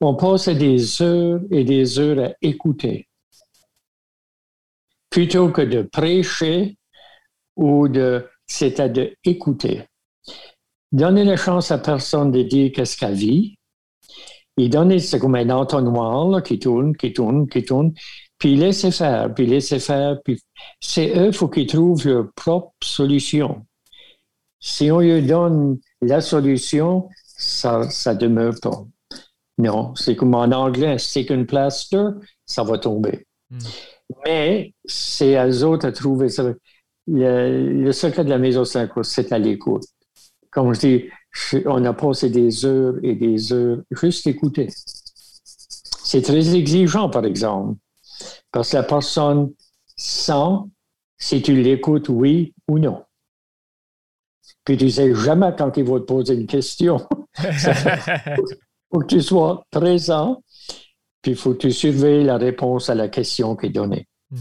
On 0.00 0.14
passe 0.14 0.48
des 0.48 1.02
heures 1.02 1.40
et 1.50 1.64
des 1.64 1.98
heures 1.98 2.30
à 2.30 2.32
écouter. 2.42 3.08
Plutôt 5.10 5.50
que 5.50 5.62
de 5.62 5.82
prêcher 5.82 6.76
ou 7.56 7.88
de. 7.88 8.28
À 8.78 8.88
de 8.88 9.16
écouter. 9.24 9.84
Donner 10.90 11.24
la 11.24 11.38
chance 11.38 11.70
à 11.70 11.78
personne 11.78 12.30
de 12.30 12.42
dire 12.42 12.70
qu'est-ce 12.74 12.98
qu'elle 12.98 13.14
vit 13.14 13.56
il 14.56 14.68
donne, 14.68 14.98
c'est 14.98 15.18
comme 15.18 15.34
un 15.34 15.48
entonnoir 15.50 16.42
qui 16.42 16.58
tourne, 16.58 16.94
qui 16.94 17.12
tourne, 17.12 17.48
qui 17.48 17.64
tourne, 17.64 17.92
puis 18.38 18.52
il 18.52 18.60
laisse 18.60 18.88
faire, 18.90 19.32
puis 19.32 19.44
il 19.44 19.50
laisse 19.50 19.76
faire, 19.78 20.20
puis 20.22 20.40
c'est 20.80 21.16
eux, 21.16 21.28
il 21.28 21.32
faut 21.32 21.48
qu'ils 21.48 21.66
trouvent 21.66 22.06
leur 22.06 22.32
propre 22.34 22.72
solution. 22.82 23.64
Si 24.60 24.90
on 24.90 25.00
lui 25.00 25.22
donne 25.22 25.78
la 26.02 26.20
solution, 26.20 27.08
ça 27.24 27.80
ne 27.80 28.14
demeure 28.14 28.54
pas. 28.60 28.84
Non, 29.58 29.94
c'est 29.94 30.16
comme 30.16 30.34
en 30.34 30.50
anglais, 30.50 30.98
stick 30.98 31.30
and 31.30 31.44
plaster, 31.44 32.08
ça 32.44 32.62
va 32.64 32.78
tomber. 32.78 33.26
Hmm. 33.50 33.58
Mais 34.24 34.74
c'est 34.84 35.36
à 35.36 35.48
eux 35.48 35.64
autres 35.64 35.86
à 35.86 35.92
trouver 35.92 36.28
ça. 36.28 36.52
Le, 37.06 37.92
secret 37.92 38.24
de 38.24 38.30
la 38.30 38.38
maison 38.38 38.64
synchro, 38.64 39.02
c'est 39.02 39.32
à 39.32 39.38
l'écoute. 39.38 39.84
Comme 40.50 40.74
je 40.74 40.80
dis, 40.80 41.04
on 41.66 41.84
a 41.84 41.92
passé 41.92 42.30
des 42.30 42.64
heures 42.64 42.94
et 43.02 43.14
des 43.14 43.52
heures 43.52 43.78
juste 43.90 44.26
écouter. 44.26 44.68
C'est 46.04 46.22
très 46.22 46.54
exigeant, 46.54 47.08
par 47.08 47.24
exemple, 47.24 47.78
parce 48.50 48.70
que 48.70 48.76
la 48.76 48.82
personne 48.82 49.52
sent 49.96 50.58
si 51.16 51.40
tu 51.40 51.60
l'écoutes 51.60 52.08
oui 52.08 52.54
ou 52.68 52.78
non. 52.78 53.02
Puis 54.64 54.76
tu 54.76 54.90
sais 54.90 55.14
jamais 55.14 55.52
quand 55.56 55.76
il 55.76 55.84
va 55.84 55.98
te 56.00 56.04
poser 56.04 56.34
une 56.34 56.46
question. 56.46 57.00
Il 57.42 57.52
faut 58.92 59.00
que 59.00 59.06
tu 59.06 59.20
sois 59.20 59.64
présent, 59.70 60.42
puis 61.20 61.32
il 61.32 61.36
faut 61.36 61.52
que 61.52 61.58
tu 61.58 61.72
surveilles 61.72 62.24
la 62.24 62.36
réponse 62.36 62.90
à 62.90 62.94
la 62.94 63.08
question 63.08 63.56
qui 63.56 63.66
est 63.66 63.70
donnée. 63.70 64.06
Mm. 64.30 64.36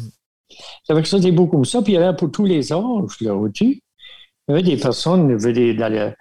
Ça 0.84 0.94
veut 0.94 1.02
que 1.02 1.08
ça, 1.08 1.22
c'est 1.22 1.32
beaucoup 1.32 1.58
comme 1.58 1.66
ça. 1.66 1.82
Puis 1.82 1.94
il 1.94 1.96
y 1.96 1.98
avait 1.98 2.16
pour 2.16 2.32
tous 2.32 2.46
les 2.46 2.74
âges, 2.74 3.22
là, 3.22 3.36
aussi. 3.36 3.82
Il 4.48 4.52
y 4.52 4.54
avait 4.54 4.64
des 4.64 4.78
personnes, 4.78 5.38
dans 5.38 6.14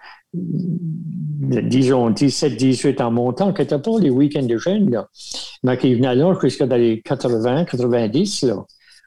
disons, 1.69 2.11
17, 2.11 2.57
18 2.57 3.01
en 3.01 3.11
montant, 3.11 3.53
qui 3.53 3.63
n'étaient 3.63 3.79
pas 3.79 3.99
les 3.99 4.11
week-ends 4.11 4.45
de 4.45 4.57
jeunes, 4.57 4.91
là, 4.91 5.09
mais 5.63 5.77
qui 5.77 5.95
venaient 5.95 6.15
là 6.15 6.35
jusqu'à 6.41 6.67
les 6.67 7.01
80, 7.03 7.65
90, 7.65 8.43
là. 8.43 8.65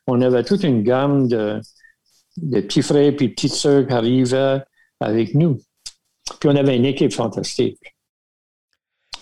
On 0.08 0.20
avait 0.20 0.44
toute 0.44 0.64
une 0.64 0.84
gamme 0.84 1.30
de, 1.30 1.62
de 2.38 2.60
petits 2.60 2.82
frères 2.82 3.08
et 3.08 3.30
petites 3.30 3.54
sœurs 3.54 3.88
qui 3.88 3.94
arrivaient 3.94 4.62
avec 5.00 5.34
nous. 5.36 5.60
Puis 6.40 6.50
on 6.50 6.56
avait 6.56 6.76
une 6.76 6.86
équipe 6.86 7.14
fantastique. 7.14 7.78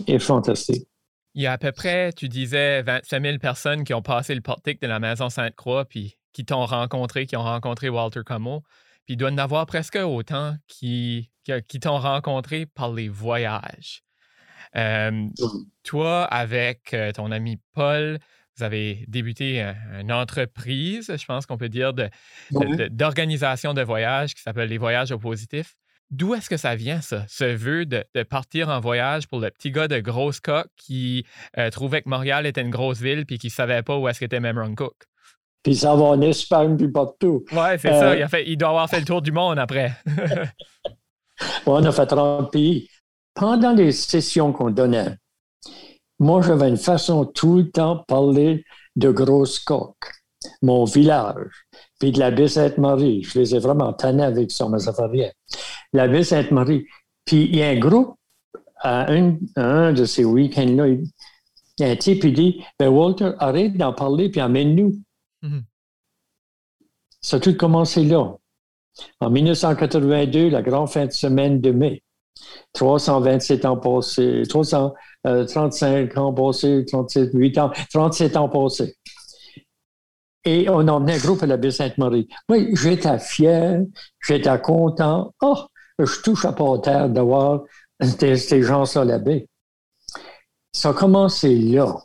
Et 0.08 0.20
fantastique. 0.20 0.88
Il 1.34 1.44
y 1.44 1.48
a 1.48 1.54
à 1.54 1.58
peu 1.58 1.72
près, 1.72 2.12
tu 2.14 2.28
disais, 2.28 2.82
25 2.82 3.24
000 3.24 3.38
personnes 3.38 3.84
qui 3.84 3.94
ont 3.94 4.02
passé 4.02 4.36
le 4.36 4.42
portique 4.42 4.82
de 4.82 4.88
la 4.88 5.00
Maison 5.00 5.30
Sainte-Croix, 5.30 5.86
puis 5.86 6.18
qui 6.34 6.46
t'ont 6.46 6.66
rencontré, 6.66 7.26
qui 7.26 7.38
ont 7.38 7.44
rencontré 7.44 7.90
Walter 7.90 8.22
Como. 8.26 8.62
Puis 9.06 9.14
il 9.14 9.18
doit 9.18 9.30
y 9.30 9.34
en 9.34 9.38
avoir 9.38 9.66
presque 9.66 9.96
autant 9.96 10.56
qui, 10.68 11.32
qui, 11.68 11.80
t'ont 11.80 12.00
rencontré 12.00 12.66
par 12.66 12.92
les 12.92 13.10
voyages. 13.10 14.04
Mmh. 14.76 15.30
Toi, 15.84 16.24
avec 16.26 16.94
euh, 16.94 17.12
ton 17.12 17.32
ami 17.32 17.60
Paul, 17.74 18.20
vous 18.62 18.65
avez 18.65 19.06
débuté 19.08 19.74
une 20.00 20.12
entreprise, 20.12 21.12
je 21.17 21.26
pense 21.26 21.47
qu'on 21.47 21.58
peut 21.58 21.69
dire, 21.69 21.93
d'organisation 22.52 23.74
de, 23.74 23.80
de, 23.80 23.86
voyages 23.86 24.36
qui 24.36 24.41
s'appelle 24.41 24.69
les 24.69 24.78
voyages 24.78 25.12
au 25.12 25.17
positif. 25.17 25.74
D'où 26.12 26.36
est-ce 26.36 26.50
que 26.50 26.58
ça 26.58 26.76
vient, 26.76 27.02
ça, 27.02 27.26
ce 27.28 27.45
vœu 27.45 27.86
de, 27.86 28.04
partir 28.30 28.69
en 28.69 28.80
voyage 28.80 29.28
pour 29.28 29.39
le 29.39 29.50
petit 29.50 29.71
gars 29.71 29.88
de 29.88 30.00
grosse 30.00 30.39
coque 30.39 30.69
qui 30.76 31.26
euh, 31.58 31.71
trouvait 31.71 32.04
que 32.04 32.10
Montréal 32.10 32.45
était 32.45 32.62
une 32.62 32.69
grosse 32.69 33.00
ville 33.00 33.26
puis 33.26 33.39
qui 33.39 33.47
ne 33.47 33.52
savait 33.52 33.82
pas 33.82 33.97
où 33.97 34.08
est-ce 34.08 34.19
qu'était 34.19 34.39
Memron 34.39 34.76
Cook? 34.76 34.93
Puis 35.63 35.76
ça 35.76 35.95
va 35.95 36.04
en 36.04 36.21
Espagne 36.21 36.78
puis 36.78 36.89
partout. 36.89 37.43
Oui, 37.52 37.67
c'est 37.80 37.89
ça. 37.89 38.12
Euh, 38.12 38.28
il, 38.34 38.50
il, 38.50 38.58
doit 38.58 38.69
avoir 38.69 38.89
fait 38.89 39.00
le 39.00 39.06
tour 39.06 39.21
du 39.21 39.32
monde 39.32 39.58
après. 39.58 39.93
on 41.65 41.84
a 41.84 41.91
fait 41.91 42.06
30 42.06 42.52
pays. 42.52 42.89
Pendant 43.34 43.74
les 43.74 43.91
sessions 43.91 44.52
qu'on 44.52 44.69
donnait, 44.69 45.15
moi, 46.22 46.44
j'avais 46.44 46.70
une 46.70 46.78
façon 46.78 47.26
tout 47.26 47.58
le 47.58 47.72
temps 47.72 47.96
de 47.96 48.04
parler 48.04 48.64
de 48.96 49.10
grosse 49.10 49.58
coque, 49.58 50.12
mon 50.62 50.86
village, 50.86 51.66
puis 52.00 52.12
de 52.12 52.20
la 52.20 52.30
baie 52.30 52.48
Sainte-Marie. 52.48 53.24
Je 53.24 53.40
les 53.40 53.56
ai 53.56 53.60
vraiment 53.60 53.92
tannés 53.92 54.24
avec 54.24 54.52
ça, 54.52 54.70
mais 54.70 54.78
ça 54.78 54.94
fait 54.94 55.08
rien. 55.08 55.32
La 55.94 56.08
baie 56.08 56.24
Sainte-Marie. 56.24 56.86
Puis 57.26 57.46
il 57.46 57.56
y 57.56 57.64
a 57.64 57.70
un 57.70 57.80
groupe, 57.80 58.16
à 58.78 59.12
un, 59.12 59.94
de 59.94 60.06
ces 60.06 60.24
week-ends-là, 60.24 60.90
il 60.90 61.06
y 61.80 61.84
a 61.84 61.88
un 61.90 61.96
type 61.96 62.22
qui 62.22 62.32
dit 62.32 62.64
ben 62.78 62.90
Walter, 62.90 63.32
arrête 63.40 63.76
d'en 63.76 63.94
parler 63.94 64.30
puis 64.30 64.42
amène-nous. 64.42 65.02
Mm-hmm. 65.42 65.64
Ça 67.20 67.38
a 67.38 67.40
tout 67.40 67.58
commencé 67.58 68.04
là. 68.04 68.36
En 69.20 69.30
1982, 69.32 70.50
la 70.50 70.62
grande 70.62 70.90
fin 70.90 71.08
de 71.08 71.12
semaine 71.12 71.62
de 71.62 71.72
mai. 71.72 72.04
327 72.74 73.65
ans 73.65 73.78
passés, 73.78 74.44
335 74.48 76.17
ans 76.17 76.34
passés, 76.34 76.86
37, 76.86 77.32
8 77.34 77.58
ans, 77.58 77.72
37 77.94 78.38
ans 78.38 78.50
passés. 78.50 78.96
Et 80.44 80.67
on 80.70 80.88
emmenait 80.88 81.15
un 81.15 81.20
groupe 81.20 81.44
à 81.44 81.46
la 81.46 81.58
baie 81.58 81.72
Sainte-Marie. 81.72 82.28
Oui, 82.50 82.70
j'étais 82.74 83.20
fier, 83.20 83.82
j'étais 84.26 84.60
content. 84.62 85.34
Oh, 85.41 85.58
je 86.00 86.22
touche 86.22 86.46
à 86.46 86.54
pas 86.54 86.80
terre 86.80 87.10
d'avoir 87.10 87.63
ces 88.02 88.63
gens-là 88.63 89.02
à 89.02 89.06
la 89.06 89.20
baie. 89.20 89.48
Ça 90.74 90.89
a 90.89 90.94
commencé 90.94 91.56
là. 91.56 91.96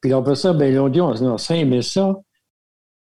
Puis 0.00 0.12
après 0.12 0.36
ça, 0.36 0.52
ben, 0.52 0.72
ils 0.72 0.78
ont 0.78 0.88
dit, 0.88 1.00
on, 1.00 1.14
on 1.14 1.36
aimé 1.36 1.82
ça. 1.82 2.14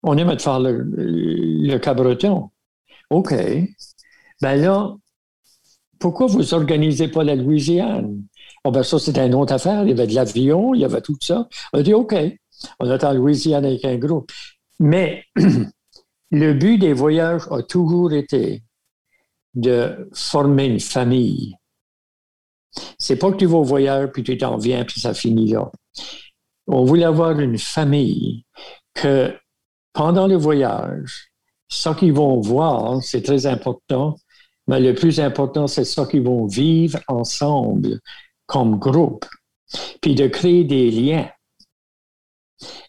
On 0.03 0.17
aimait 0.17 0.37
faire 0.37 0.59
le, 0.59 0.83
le 0.83 1.77
cabreton. 1.77 2.51
OK. 3.09 3.33
Ben 4.41 4.55
là, 4.61 4.95
pourquoi 5.99 6.27
vous 6.27 6.53
organisez 6.53 7.07
pas 7.07 7.23
la 7.23 7.35
Louisiane? 7.35 8.23
Oh 8.63 8.71
ben 8.71 8.83
ça, 8.83 8.99
c'est 8.99 9.17
une 9.17 9.35
autre 9.35 9.53
affaire. 9.53 9.83
Il 9.83 9.89
y 9.89 9.91
avait 9.91 10.07
de 10.07 10.15
l'avion, 10.15 10.73
il 10.73 10.81
y 10.81 10.85
avait 10.85 11.01
tout 11.01 11.17
ça. 11.21 11.47
On 11.73 11.79
a 11.79 11.83
dit, 11.83 11.93
OK, 11.93 12.15
on 12.79 12.91
est 12.91 13.03
en 13.03 13.13
Louisiane 13.13 13.65
avec 13.65 13.85
un 13.85 13.97
groupe. 13.97 14.31
Mais 14.79 15.23
le 16.31 16.53
but 16.53 16.77
des 16.77 16.93
voyages 16.93 17.43
a 17.51 17.61
toujours 17.63 18.13
été 18.13 18.63
de 19.55 20.09
former 20.13 20.65
une 20.65 20.79
famille. 20.79 21.55
C'est 22.99 23.15
pas 23.15 23.31
que 23.31 23.37
tu 23.37 23.45
vas 23.45 23.57
au 23.57 23.63
voyage, 23.63 24.09
puis 24.13 24.23
tu 24.23 24.37
t'en 24.37 24.57
viens, 24.57 24.85
puis 24.85 24.99
ça 24.99 25.13
finit 25.13 25.51
là. 25.51 25.71
On 26.67 26.83
voulait 26.83 27.05
avoir 27.05 27.39
une 27.39 27.57
famille 27.57 28.43
que 28.93 29.33
pendant 29.93 30.27
le 30.27 30.35
voyage, 30.35 31.31
ce 31.69 31.89
qu'ils 31.89 32.13
vont 32.13 32.39
voir, 32.39 33.01
c'est 33.01 33.23
très 33.23 33.45
important, 33.45 34.15
mais 34.67 34.79
le 34.79 34.93
plus 34.93 35.19
important, 35.19 35.67
c'est 35.67 35.85
ce 35.85 36.01
qu'ils 36.01 36.23
vont 36.23 36.45
vivre 36.45 36.99
ensemble 37.07 37.99
comme 38.45 38.77
groupe, 38.77 39.25
puis 40.01 40.15
de 40.15 40.27
créer 40.27 40.63
des 40.63 40.91
liens. 40.91 41.29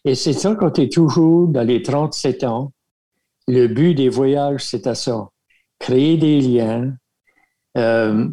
Et 0.03 0.15
c'est 0.15 0.33
ça 0.33 0.55
quand 0.55 0.71
tu 0.71 0.81
es 0.81 0.89
toujours 0.89 1.47
dans 1.47 1.65
les 1.65 1.81
37 1.81 2.43
ans, 2.43 2.71
le 3.47 3.67
but 3.67 3.95
des 3.95 4.09
voyages, 4.09 4.63
c'est 4.63 4.87
à 4.87 4.95
ça. 4.95 5.29
Créer 5.79 6.17
des 6.17 6.41
liens, 6.41 6.93
euh, 7.77 8.27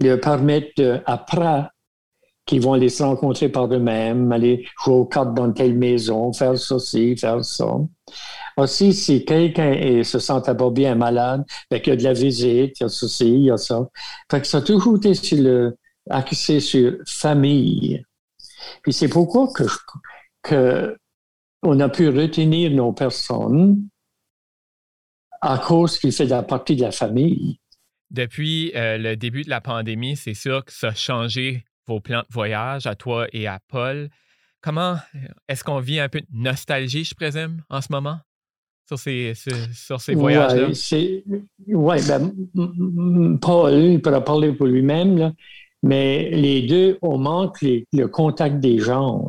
leur 0.00 0.20
permettre 0.20 1.02
après 1.06 1.64
qu'ils 2.44 2.60
vont 2.60 2.74
aller 2.74 2.88
se 2.88 3.02
rencontrer 3.02 3.48
par 3.48 3.72
eux-mêmes, 3.72 4.30
aller 4.30 4.66
jouer 4.82 4.94
aux 4.94 5.04
cartes 5.04 5.34
dans 5.34 5.52
telle 5.52 5.74
maison, 5.74 6.32
faire 6.32 6.56
ceci, 6.56 7.16
faire 7.16 7.44
ça. 7.44 7.66
Aussi, 8.56 8.94
si 8.94 9.24
quelqu'un 9.24 10.02
se 10.02 10.18
sent 10.18 10.40
pas 10.44 10.70
bien 10.70 10.94
malade, 10.94 11.44
ben, 11.70 11.80
il 11.84 11.88
y 11.88 11.92
a 11.92 11.96
de 11.96 12.02
la 12.02 12.12
visite, 12.14 12.80
il 12.80 12.82
y 12.82 12.84
a 12.84 12.88
ceci, 12.88 13.28
il 13.28 13.44
y 13.44 13.50
a 13.50 13.58
ça. 13.58 13.86
Fait 14.30 14.40
que 14.40 14.46
ça 14.46 14.58
a 14.58 14.62
toujours 14.62 14.96
été 14.96 15.12
sur 15.14 15.38
le, 15.38 15.76
axé 16.10 16.60
sur 16.60 16.96
famille. 17.06 18.02
Puis 18.82 18.92
c'est 18.92 19.08
pourquoi 19.08 19.48
que, 19.54 19.64
que 20.42 20.96
on 21.62 21.80
a 21.80 21.88
pu 21.88 22.08
retenir 22.08 22.70
nos 22.70 22.92
personnes 22.92 23.88
à 25.40 25.58
cause 25.58 25.98
qu'il 25.98 26.12
fait 26.12 26.28
partie 26.46 26.76
de 26.76 26.82
la 26.82 26.92
famille. 26.92 27.58
Depuis 28.10 28.72
euh, 28.74 28.98
le 28.98 29.16
début 29.16 29.42
de 29.42 29.50
la 29.50 29.60
pandémie, 29.60 30.16
c'est 30.16 30.34
sûr 30.34 30.64
que 30.64 30.72
ça 30.72 30.88
a 30.88 30.94
changé 30.94 31.64
vos 31.86 32.00
plans 32.00 32.22
de 32.28 32.32
voyage 32.32 32.86
à 32.86 32.94
toi 32.94 33.26
et 33.32 33.46
à 33.46 33.58
Paul. 33.68 34.08
Comment 34.60 34.96
est-ce 35.48 35.64
qu'on 35.64 35.80
vit 35.80 36.00
un 36.00 36.08
peu 36.08 36.20
de 36.20 36.26
nostalgie, 36.32 37.04
je 37.04 37.14
présume, 37.14 37.62
en 37.68 37.80
ce 37.80 37.88
moment? 37.90 38.20
Sur 38.86 38.98
ces, 38.98 39.32
sur 39.72 40.00
ces 40.00 40.14
voyages-là? 40.14 40.68
Oui, 41.68 41.96
ben, 42.06 43.38
Paul, 43.40 43.72
il 43.72 44.00
pourra 44.00 44.24
parler 44.24 44.52
pour 44.52 44.66
lui-même, 44.66 45.32
mais 45.82 46.30
les 46.30 46.62
deux, 46.62 46.98
on 47.02 47.18
manque 47.18 47.58
le 47.62 48.06
contact 48.06 48.60
des 48.60 48.78
gens. 48.78 49.28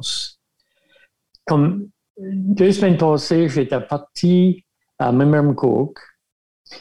Comme 1.46 1.88
deux 2.20 2.72
semaines 2.72 2.98
passées, 2.98 3.50
j'étais 3.50 3.82
parti 3.82 4.64
à 5.00 5.12
Memram 5.12 5.56
Cook, 5.56 6.00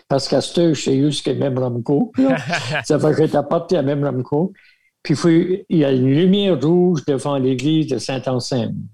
parce 0.09 0.29
qu'à 0.29 0.41
ce 0.41 0.75
je 0.75 0.81
sais 0.81 0.97
juste 0.99 1.25
que 1.25 1.31
Memram 1.31 1.83
Cook. 1.83 2.15
ça 2.85 2.99
fait 2.99 3.11
que 3.11 3.17
j'étais 3.17 3.43
parti 3.49 3.77
à 3.77 3.83
Memram 3.83 4.23
Cook. 4.23 4.53
Puis 5.03 5.65
il 5.69 5.79
y 5.79 5.85
a 5.85 5.93
une 5.93 6.13
lumière 6.13 6.61
rouge 6.61 7.05
devant 7.07 7.39
l'église 7.39 7.87
de 7.89 7.99
Saint-Anselme. 7.99 8.89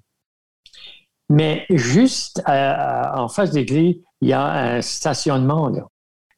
Mais 1.32 1.64
juste 1.70 2.42
en 2.46 3.28
face 3.28 3.50
de 3.52 3.56
l'église, 3.56 3.96
il 4.20 4.28
y 4.28 4.32
a 4.34 4.44
un 4.44 4.82
stationnement. 4.82 5.68
Là. 5.70 5.86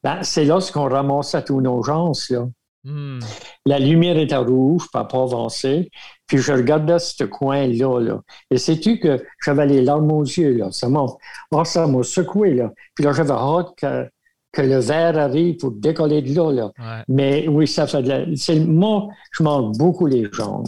Ben, 0.05 0.23
c'est 0.23 0.45
là 0.45 0.61
qu'on 0.73 0.89
ramasse 0.89 1.37
tous 1.45 1.61
nos 1.61 1.83
gens. 1.83 2.13
Là. 2.31 2.47
Hmm. 2.85 3.19
La 3.67 3.79
lumière 3.81 4.17
était 4.19 4.37
rouge, 4.37 4.87
pas 4.93 5.05
pas 5.05 5.23
avancer. 5.23 5.91
Puis 6.29 6.39
je 6.39 6.53
regardais 6.53 7.01
ce 7.01 7.25
coin-là. 7.25 7.99
Là. 8.01 8.21
Et 8.51 8.59
sais-tu 8.59 9.01
que 9.01 9.21
j'avais 9.45 9.67
les 9.67 9.83
larmes 9.83 10.13
aux 10.13 10.23
yeux. 10.23 10.59
Là? 10.59 10.71
Ça 10.71 10.89
m'a 10.89 11.05
oh, 11.51 11.65
ça 11.65 11.89
m'a 11.89 12.03
secoué. 12.05 12.55
Là. 12.55 12.71
Puis 12.95 13.05
là, 13.05 13.13
j'avais 13.13 13.33
hâte 13.33 13.71
que, 13.77 14.09
que 14.53 14.63
le 14.63 14.79
verre 14.79 15.19
arrive 15.19 15.57
pour 15.57 15.73
décoller 15.73 16.23
de 16.23 16.35
là. 16.35 16.53
là. 16.53 16.65
Ouais. 16.79 17.03
Mais 17.09 17.49
oui, 17.49 17.67
ça 17.67 17.89
fait 17.89 18.03
de 18.03 18.09
la... 18.09 18.37
c'est- 18.37 18.61
Moi, 18.61 19.09
je 19.33 19.43
manque 19.43 19.77
beaucoup 19.77 20.07
les 20.07 20.31
gens. 20.33 20.63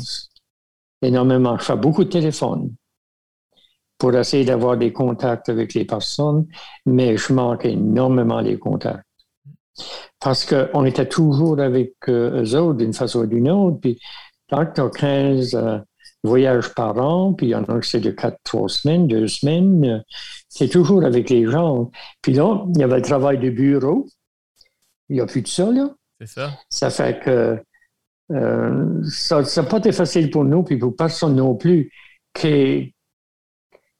Énormément. 1.01 1.57
Je 1.59 1.65
fais 1.65 1.77
beaucoup 1.77 2.03
de 2.03 2.11
téléphone 2.11 2.73
pour 3.99 4.15
essayer 4.15 4.45
d'avoir 4.45 4.77
des 4.77 4.93
contacts 4.93 5.49
avec 5.49 5.75
les 5.75 5.85
personnes, 5.85 6.47
mais 6.85 7.17
je 7.17 7.33
manque 7.33 7.65
énormément 7.65 8.41
les 8.41 8.59
contacts. 8.59 9.05
Parce 10.21 10.45
qu'on 10.45 10.85
était 10.85 11.09
toujours 11.09 11.61
avec 11.61 11.95
euh, 12.09 12.43
eux 12.43 12.57
autres 12.57 12.79
d'une 12.79 12.95
façon 12.95 13.21
ou 13.21 13.27
d'une 13.27 13.51
autre. 13.51 13.79
Puis 13.81 13.99
tant 14.49 14.65
que 14.65 14.75
tu 14.75 14.81
as 14.81 14.91
15 14.91 15.55
euh, 15.55 15.79
voyages 16.25 16.75
par 16.75 16.97
an, 16.99 17.35
puis 17.35 17.49
il 17.49 17.51
y 17.51 17.55
en 17.55 17.65
a 17.65 17.79
que 17.79 17.87
c'est 17.87 18.01
de 18.01 18.11
4, 18.11 18.39
3 18.45 18.69
semaines, 18.69 19.07
2 19.07 19.27
semaines, 19.29 19.85
euh, 19.85 19.99
c'est 20.49 20.69
toujours 20.69 21.05
avec 21.05 21.31
les 21.31 21.47
gens. 21.47 21.91
Puis 22.23 22.33
là, 22.33 22.65
il 22.75 22.81
y 22.81 22.85
avait 22.85 22.97
le 22.97 23.03
travail 23.03 23.39
de 23.39 23.51
bureau. 23.51 24.07
Il 25.09 25.17
n'y 25.17 25.21
a 25.21 25.27
plus 25.27 25.43
de 25.43 25.49
ça, 25.49 25.71
là. 25.71 25.91
C'est 26.21 26.29
ça. 26.29 26.51
Ça 26.71 26.91
fait 26.91 27.21
que 27.21 27.63
euh, 28.33 29.03
ça 29.05 29.43
n'a 29.43 29.63
pas 29.69 29.79
été 29.79 29.93
facile 29.93 30.31
pour 30.31 30.45
nous, 30.45 30.63
puis 30.63 30.79
pour 30.79 30.97
personne 30.97 31.37
non 31.37 31.55
plus, 31.55 31.93
qui 32.35 32.95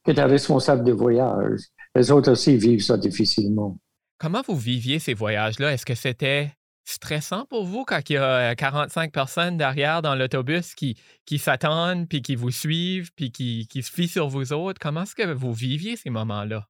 qui 0.07 0.13
est 0.13 0.21
un 0.21 0.27
responsable 0.27 0.85
de 0.85 0.93
voyage. 0.93 1.61
Les 1.95 2.11
autres 2.11 2.31
aussi 2.31 2.57
vivent 2.57 2.83
ça 2.83 2.97
difficilement. 2.97 3.77
Comment 4.19 4.43
vous 4.47 4.57
viviez 4.57 4.99
ces 4.99 5.15
voyages-là? 5.15 5.73
Est-ce 5.73 5.85
que 5.85 5.97
c'était 5.97 6.53
stressant 6.85 7.45
pour 7.47 7.65
vous 7.65 7.85
quand 7.85 7.99
il 8.09 8.13
y 8.13 8.17
a 8.17 8.53
euh, 8.53 8.55
45 8.55 9.13
personnes 9.13 9.57
derrière 9.57 10.03
dans 10.03 10.15
l'autobus 10.15 10.75
qui, 10.75 10.97
qui 11.27 11.39
s'attendent, 11.39 12.09
puis 12.09 12.23
qui 12.23 12.37
vous 12.37 12.53
suivent, 12.53 13.11
puis 13.17 13.33
qui, 13.33 13.67
qui 13.69 13.83
se 13.83 13.91
fient 13.91 14.09
sur 14.09 14.29
vous 14.29 14.53
autres? 14.53 14.79
Comment 14.81 15.03
est-ce 15.03 15.17
que 15.17 15.33
vous 15.33 15.53
viviez 15.53 15.97
ces 15.97 16.11
moments-là? 16.11 16.69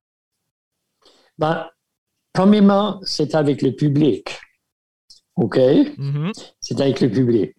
Ben, 1.37 1.67
premièrement, 2.33 2.99
c'est 3.03 3.35
avec 3.35 3.61
le 3.61 3.73
public. 3.73 4.39
OK? 5.35 5.59
Mhm. 5.97 6.31
C'est 6.59 6.81
avec 6.81 6.99
le 6.99 7.11
public. 7.11 7.55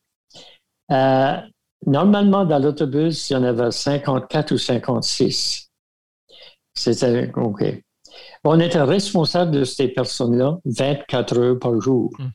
Euh, 0.91 1.37
normalement, 1.87 2.45
dans 2.45 2.59
l'autobus, 2.59 3.31
il 3.31 3.35
y 3.35 3.37
en 3.37 3.45
avait 3.45 3.71
54 3.71 4.53
ou 4.53 4.59
56. 4.59 5.68
C'était 6.79 7.31
OK. 7.37 7.65
On 8.45 8.61
était 8.61 8.81
responsable 8.81 9.51
de 9.51 9.65
ces 9.65 9.89
personnes-là 9.89 10.59
24 10.65 11.39
heures 11.39 11.59
par 11.59 11.81
jour. 11.81 12.11
Mm. 12.19 12.29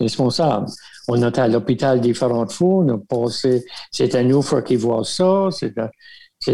Responsable. 0.00 0.66
On 1.08 1.26
était 1.26 1.40
à 1.40 1.48
l'hôpital 1.48 2.00
différentes 2.00 2.52
fois, 2.52 2.84
on 2.84 2.88
a 2.88 2.98
passé, 2.98 3.64
c'est 3.90 4.14
à 4.14 4.22
nous 4.22 4.42
qu'ils 4.66 4.78
voient 4.78 5.04
ça, 5.04 5.48
c'est 5.50 5.78
à, 5.78 5.90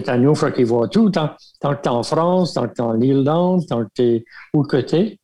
à 0.07 0.19
nous 0.19 0.35
qu'ils 0.35 0.67
voient 0.67 0.89
tout. 0.89 1.11
Tant, 1.11 1.31
tant 1.61 1.75
que 1.75 1.83
tu 1.83 1.89
es 1.89 1.93
en 1.93 2.03
France, 2.03 2.55
tant 2.55 2.69
que 2.69 2.75
tu 2.75 2.83
es 2.83 2.85
en 2.85 3.01
Irlande, 3.01 3.67
tant 3.67 3.85
que 3.85 3.91
tu 3.95 4.03
es 4.03 4.25
où 4.55 4.63
que 4.63 4.77
tu 4.77 5.19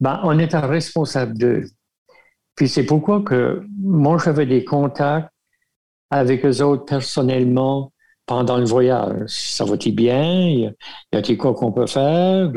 ben, 0.00 0.18
on 0.22 0.38
était 0.38 0.58
responsable 0.58 1.36
d'eux. 1.36 1.64
Puis 2.54 2.68
c'est 2.68 2.84
pourquoi 2.84 3.22
que 3.22 3.62
moi, 3.78 4.16
j'avais 4.22 4.46
des 4.46 4.64
contacts 4.64 5.30
avec 6.10 6.44
eux 6.44 6.62
autres 6.62 6.84
personnellement 6.84 7.92
pendant 8.30 8.58
le 8.58 8.64
voyage. 8.64 9.24
Ça 9.26 9.64
va-t-il 9.64 9.92
bien? 9.92 10.48
Y 10.48 10.72
a-t-il 11.12 11.36
quoi 11.36 11.52
qu'on 11.52 11.72
peut 11.72 11.88
faire? 11.88 12.52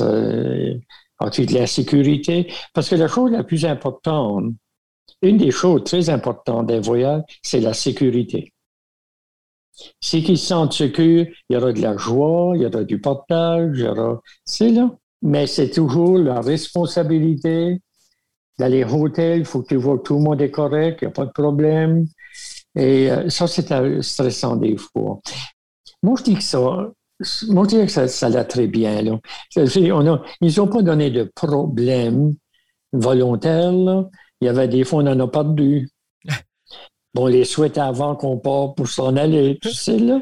Euh, 0.00 0.74
As-tu 1.18 1.44
de 1.44 1.52
la 1.54 1.66
sécurité? 1.66 2.50
Parce 2.72 2.88
que 2.88 2.94
la 2.94 3.06
chose 3.06 3.30
la 3.30 3.44
plus 3.44 3.66
importante, 3.66 4.54
une 5.22 5.36
des 5.36 5.50
choses 5.50 5.84
très 5.84 6.10
importantes 6.10 6.68
des 6.68 6.80
voyages, 6.80 7.22
c'est 7.42 7.60
la 7.60 7.74
sécurité. 7.74 8.54
Si 10.00 10.22
qu'ils 10.22 10.38
se 10.38 10.46
sentent 10.46 10.72
sécures, 10.72 11.26
il 11.48 11.54
y 11.54 11.56
aura 11.56 11.72
de 11.72 11.82
la 11.82 11.96
joie, 11.98 12.52
il 12.56 12.62
y 12.62 12.66
aura 12.66 12.82
du 12.84 12.98
partage, 13.00 13.82
aura... 13.82 14.22
C'est 14.46 14.70
là. 14.70 14.90
Mais 15.20 15.46
c'est 15.46 15.70
toujours 15.70 16.18
la 16.18 16.40
responsabilité 16.40 17.80
dans 18.58 18.70
les 18.70 18.84
hôtels, 18.84 19.40
il 19.40 19.44
faut 19.44 19.62
que 19.62 19.68
tu 19.68 19.76
vois 19.76 19.98
que 19.98 20.04
tout 20.04 20.14
le 20.16 20.22
monde 20.22 20.40
est 20.40 20.50
correct, 20.50 21.00
il 21.02 21.06
n'y 21.06 21.10
a 21.10 21.12
pas 21.12 21.26
de 21.26 21.32
problème. 21.32 22.06
Et 22.76 23.10
euh, 23.10 23.28
ça, 23.30 23.46
c'est 23.46 23.70
euh, 23.72 24.02
stressant 24.02 24.56
des 24.56 24.76
fois. 24.76 25.20
Moi, 26.02 26.16
je 26.18 26.24
dis 26.24 26.34
que 26.36 26.42
ça, 26.42 26.58
moi, 27.48 27.64
je 27.70 27.76
dis 27.78 27.86
que 27.86 28.06
ça, 28.08 28.26
allait 28.26 28.44
très 28.44 28.66
bien. 28.66 29.02
Là. 29.02 29.18
On 29.56 30.06
a- 30.06 30.22
ils 30.40 30.56
n'ont 30.58 30.68
pas 30.68 30.82
donné 30.82 31.10
de 31.10 31.24
problème 31.34 32.34
volontaire. 32.92 33.72
Il 34.40 34.46
y 34.46 34.48
avait 34.48 34.68
des 34.68 34.84
fois, 34.84 35.02
on 35.02 35.06
en 35.06 35.20
a 35.20 35.28
perdu. 35.28 35.88
Bon, 37.14 37.24
on 37.24 37.26
les 37.26 37.44
souhaitait 37.44 37.80
avant 37.80 38.14
qu'on 38.16 38.36
parte 38.38 38.76
pour 38.76 38.86
s'en 38.88 39.16
aller, 39.16 39.58
tu 39.62 39.70
sais, 39.72 39.98
là. 39.98 40.20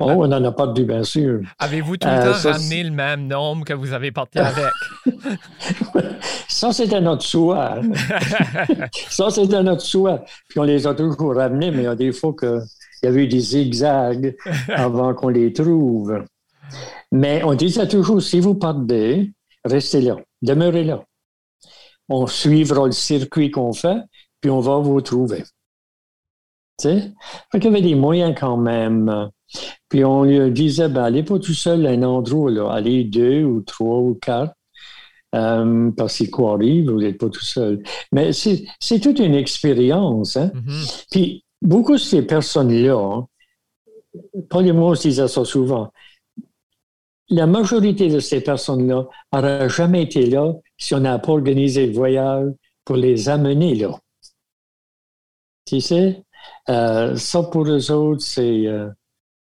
Oh, 0.00 0.06
on 0.10 0.30
en 0.32 0.44
a 0.44 0.52
perdu, 0.52 0.84
bien 0.84 1.02
sûr. 1.02 1.40
Avez-vous 1.58 1.96
tout 1.96 2.06
le 2.06 2.14
Euh, 2.14 2.32
temps 2.32 2.38
ça, 2.38 2.52
ramené 2.52 2.84
le 2.84 2.90
même 2.92 3.26
nombre 3.26 3.64
que 3.64 3.74
vous 3.74 3.92
avez 3.92 4.12
porté 4.12 4.38
avec? 4.38 4.72
Ça, 6.48 6.72
c'était 6.72 7.00
notre 7.00 7.22
souhait. 7.22 7.80
Ça, 9.10 9.30
c'était 9.30 9.62
notre 9.62 9.82
souhait. 9.82 10.18
Puis 10.48 10.58
on 10.58 10.64
les 10.64 10.86
a 10.86 10.94
toujours 10.94 11.34
ramenés, 11.34 11.70
mais 11.70 11.78
il 11.78 11.84
y 11.84 11.86
a 11.86 11.94
des 11.94 12.12
fois 12.12 12.34
qu'il 12.38 12.60
y 13.02 13.06
avait 13.06 13.24
eu 13.24 13.28
des 13.28 13.40
zigzags 13.40 14.36
avant 14.68 15.14
qu'on 15.14 15.28
les 15.28 15.52
trouve. 15.52 16.24
Mais 17.12 17.42
on 17.44 17.54
disait 17.54 17.88
toujours, 17.88 18.22
si 18.22 18.40
vous 18.40 18.54
partez, 18.54 19.32
restez 19.64 20.00
là, 20.00 20.16
demeurez 20.42 20.84
là. 20.84 21.02
On 22.08 22.26
suivra 22.26 22.86
le 22.86 22.92
circuit 22.92 23.50
qu'on 23.50 23.72
fait, 23.72 23.98
puis 24.40 24.50
on 24.50 24.60
va 24.60 24.76
vous 24.78 25.00
trouver. 25.00 25.44
Tu 26.78 26.88
sais? 26.88 27.12
Fait 27.50 27.58
qu'il 27.58 27.70
y 27.70 27.74
avait 27.74 27.82
des 27.82 27.94
moyens 27.94 28.34
quand 28.38 28.56
même. 28.56 29.30
Puis 29.88 30.04
on 30.04 30.24
lui 30.24 30.50
disait, 30.52 30.88
ben, 30.88 31.04
allez 31.04 31.22
pas 31.22 31.38
tout 31.38 31.54
seul 31.54 31.86
à 31.86 31.90
un 31.90 32.02
endroit, 32.02 32.50
là. 32.50 32.70
Allez 32.70 33.04
deux 33.04 33.44
ou 33.44 33.62
trois 33.62 33.98
ou 33.98 34.18
quatre. 34.20 34.54
Euh, 35.34 35.90
parce 35.90 36.16
qu'il 36.16 36.30
quoi 36.30 36.54
arrive, 36.54 36.90
vous 36.90 37.00
n'êtes 37.00 37.18
pas 37.18 37.28
tout 37.28 37.44
seul. 37.44 37.82
Mais 38.12 38.32
c'est 38.32 39.00
toute 39.00 39.18
une 39.18 39.34
expérience. 39.34 40.36
Hein? 40.36 40.50
Mhm. 40.54 40.84
Puis 41.10 41.44
beaucoup 41.60 41.92
de 41.92 41.98
ces 41.98 42.22
personnes-là, 42.22 42.96
hein, 42.96 43.26
Paul 44.48 44.66
et 44.66 44.72
moi, 44.72 44.90
on 44.90 44.94
se 44.94 45.08
disait 45.08 45.28
ça 45.28 45.44
souvent, 45.44 45.92
la 47.28 47.46
majorité 47.46 48.08
de 48.08 48.20
ces 48.20 48.40
personnes-là 48.40 49.06
n'auraient 49.32 49.68
jamais 49.68 50.02
été 50.02 50.26
là 50.26 50.54
si 50.78 50.94
on 50.94 51.00
n'a 51.00 51.18
pas 51.18 51.32
organisé 51.32 51.86
le 51.86 51.92
voyage 51.92 52.50
pour 52.84 52.96
les 52.96 53.28
amener 53.28 53.74
là. 53.74 53.98
Tu 55.66 55.82
sais, 55.82 56.24
ça 56.66 57.42
pour 57.50 57.66
eux 57.68 57.90
autres, 57.90 58.22
c'est 58.22 58.66
euh, 58.66 58.88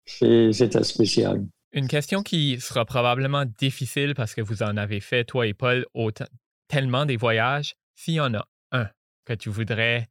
c'est- 0.04 0.52
c'était 0.52 0.84
spécial. 0.84 1.44
Une 1.72 1.88
question 1.88 2.22
qui 2.22 2.60
sera 2.60 2.84
probablement 2.84 3.44
difficile 3.58 4.14
parce 4.14 4.34
que 4.34 4.42
vous 4.42 4.62
en 4.62 4.76
avez 4.76 5.00
fait, 5.00 5.24
toi 5.24 5.46
et 5.46 5.54
Paul, 5.54 5.86
autant- 5.94 6.26
tellement 6.68 7.06
des 7.06 7.16
voyages. 7.16 7.74
S'il 7.94 8.14
y 8.14 8.20
en 8.20 8.34
a 8.34 8.46
un 8.72 8.88
que 9.24 9.32
tu 9.32 9.48
voudrais 9.48 10.08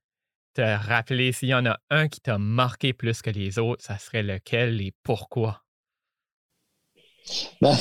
te 0.54 0.62
rappeler, 0.62 1.32
s'il 1.32 1.50
y 1.50 1.54
en 1.54 1.66
a 1.66 1.78
un 1.90 2.08
qui 2.08 2.20
t'a 2.20 2.38
marqué 2.38 2.94
plus 2.94 3.22
que 3.22 3.30
les 3.30 3.58
autres, 3.60 3.84
ça 3.84 3.98
serait 3.98 4.24
lequel 4.24 4.82
et 4.82 4.94
pourquoi? 5.04 5.64
Ben, 7.62 7.76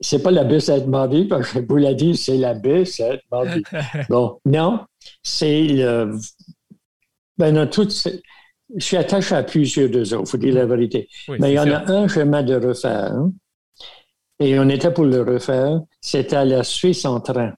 c'est 0.00 0.22
pas 0.22 0.30
la 0.30 0.44
baie 0.44 0.60
Sainte-Marie, 0.60 1.26
parce 1.26 1.52
que 1.52 1.58
vous 1.60 1.76
l'a 1.76 1.94
dit, 1.94 2.16
c'est 2.16 2.36
la 2.38 2.54
baie 2.54 2.84
Sainte-Marie. 2.84 3.62
Bon, 4.08 4.40
non, 4.44 4.86
c'est 5.22 5.62
le. 5.64 6.16
Ben, 7.38 7.68
je 8.76 8.84
suis 8.84 8.96
attaché 8.96 9.34
à 9.34 9.42
plusieurs 9.42 9.90
d'eux 9.90 10.14
autres, 10.14 10.24
il 10.26 10.30
faut 10.30 10.36
dire 10.38 10.54
la 10.54 10.66
vérité. 10.66 11.08
Oui, 11.28 11.36
Mais 11.40 11.52
il 11.52 11.54
y 11.54 11.58
en 11.58 11.70
a 11.70 11.90
un 11.92 12.08
chemin 12.08 12.42
de 12.42 12.54
refaire. 12.54 13.12
hein. 13.12 13.32
Et 14.40 14.58
on 14.58 14.68
était 14.68 14.92
pour 14.92 15.04
le 15.04 15.22
refaire. 15.22 15.80
C'était 16.00 16.36
à 16.36 16.44
la 16.44 16.64
Suisse 16.64 17.04
en 17.04 17.20
train. 17.20 17.52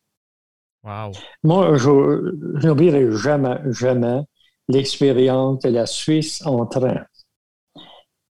Wow. 0.84 1.12
Moi, 1.42 1.76
je 1.76 2.32
je 2.60 2.66
n'oublierai 2.66 3.10
jamais, 3.12 3.56
jamais 3.70 4.20
l'expérience 4.68 5.60
de 5.60 5.70
la 5.70 5.86
Suisse 5.86 6.44
en 6.44 6.66
train. 6.66 7.04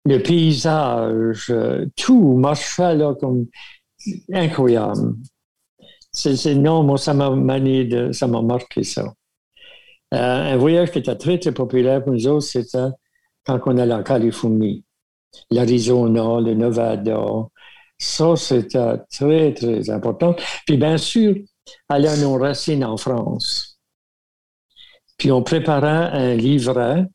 Le 0.05 0.18
paysage, 0.18 1.53
tout 1.97 2.37
marchait 2.37 2.95
là 2.97 3.14
comme 3.14 3.47
incroyable. 4.32 5.14
C'est, 6.12 6.55
non, 6.55 6.82
moi, 6.82 6.99
ça 6.99 7.14
m'a 7.14 7.30
ça 8.12 8.26
m'a 8.26 8.43
marqué 8.43 8.85
ça. 8.85 9.12
Euh, 10.13 10.53
un 10.53 10.57
voyage 10.57 10.91
qui 10.91 10.99
était 10.99 11.17
très, 11.17 11.39
très 11.39 11.53
populaire 11.53 12.03
pour 12.05 12.13
nous 12.13 12.27
autres, 12.27 12.47
c'était 12.47 12.89
quand 13.47 13.61
on 13.67 13.79
allait 13.79 13.95
en 13.95 14.03
Californie, 14.03 14.85
l'Arizona, 15.51 16.41
le 16.41 16.55
Nevada. 16.55 17.25
Ça, 17.99 18.37
c'était 18.37 18.99
très, 19.11 19.55
très 19.55 19.91
important. 19.91 20.35
Puis, 20.67 20.77
bien 20.77 20.99
sûr, 20.99 21.35
aller 21.89 22.09
à 22.09 22.17
nos 22.17 22.37
racines 22.39 22.85
en 22.85 22.97
France. 22.97 23.79
Puis 25.17 25.31
on 25.33 25.43
préparait 25.43 26.11
un 26.13 26.35
livret 26.35 27.07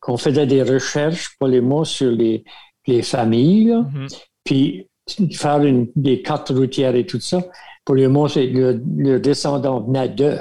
qu'on 0.00 0.16
faisait 0.16 0.46
des 0.46 0.62
recherches 0.62 1.36
pour 1.38 1.48
les 1.48 1.60
mots 1.60 1.84
sur 1.84 2.10
les, 2.10 2.44
les 2.86 3.02
familles. 3.02 3.72
Mhm. 3.72 4.06
puis 4.44 4.88
faire 5.32 5.62
une- 5.62 5.88
des 5.96 6.22
cartes 6.22 6.50
routières 6.50 6.94
et 6.94 7.06
tout 7.06 7.20
ça. 7.20 7.40
Pour 7.84 7.94
les 7.96 8.06
mots, 8.08 8.28
le, 8.36 8.80
le 8.96 9.18
descendant 9.20 9.80
venait 9.80 10.08
de. 10.08 10.38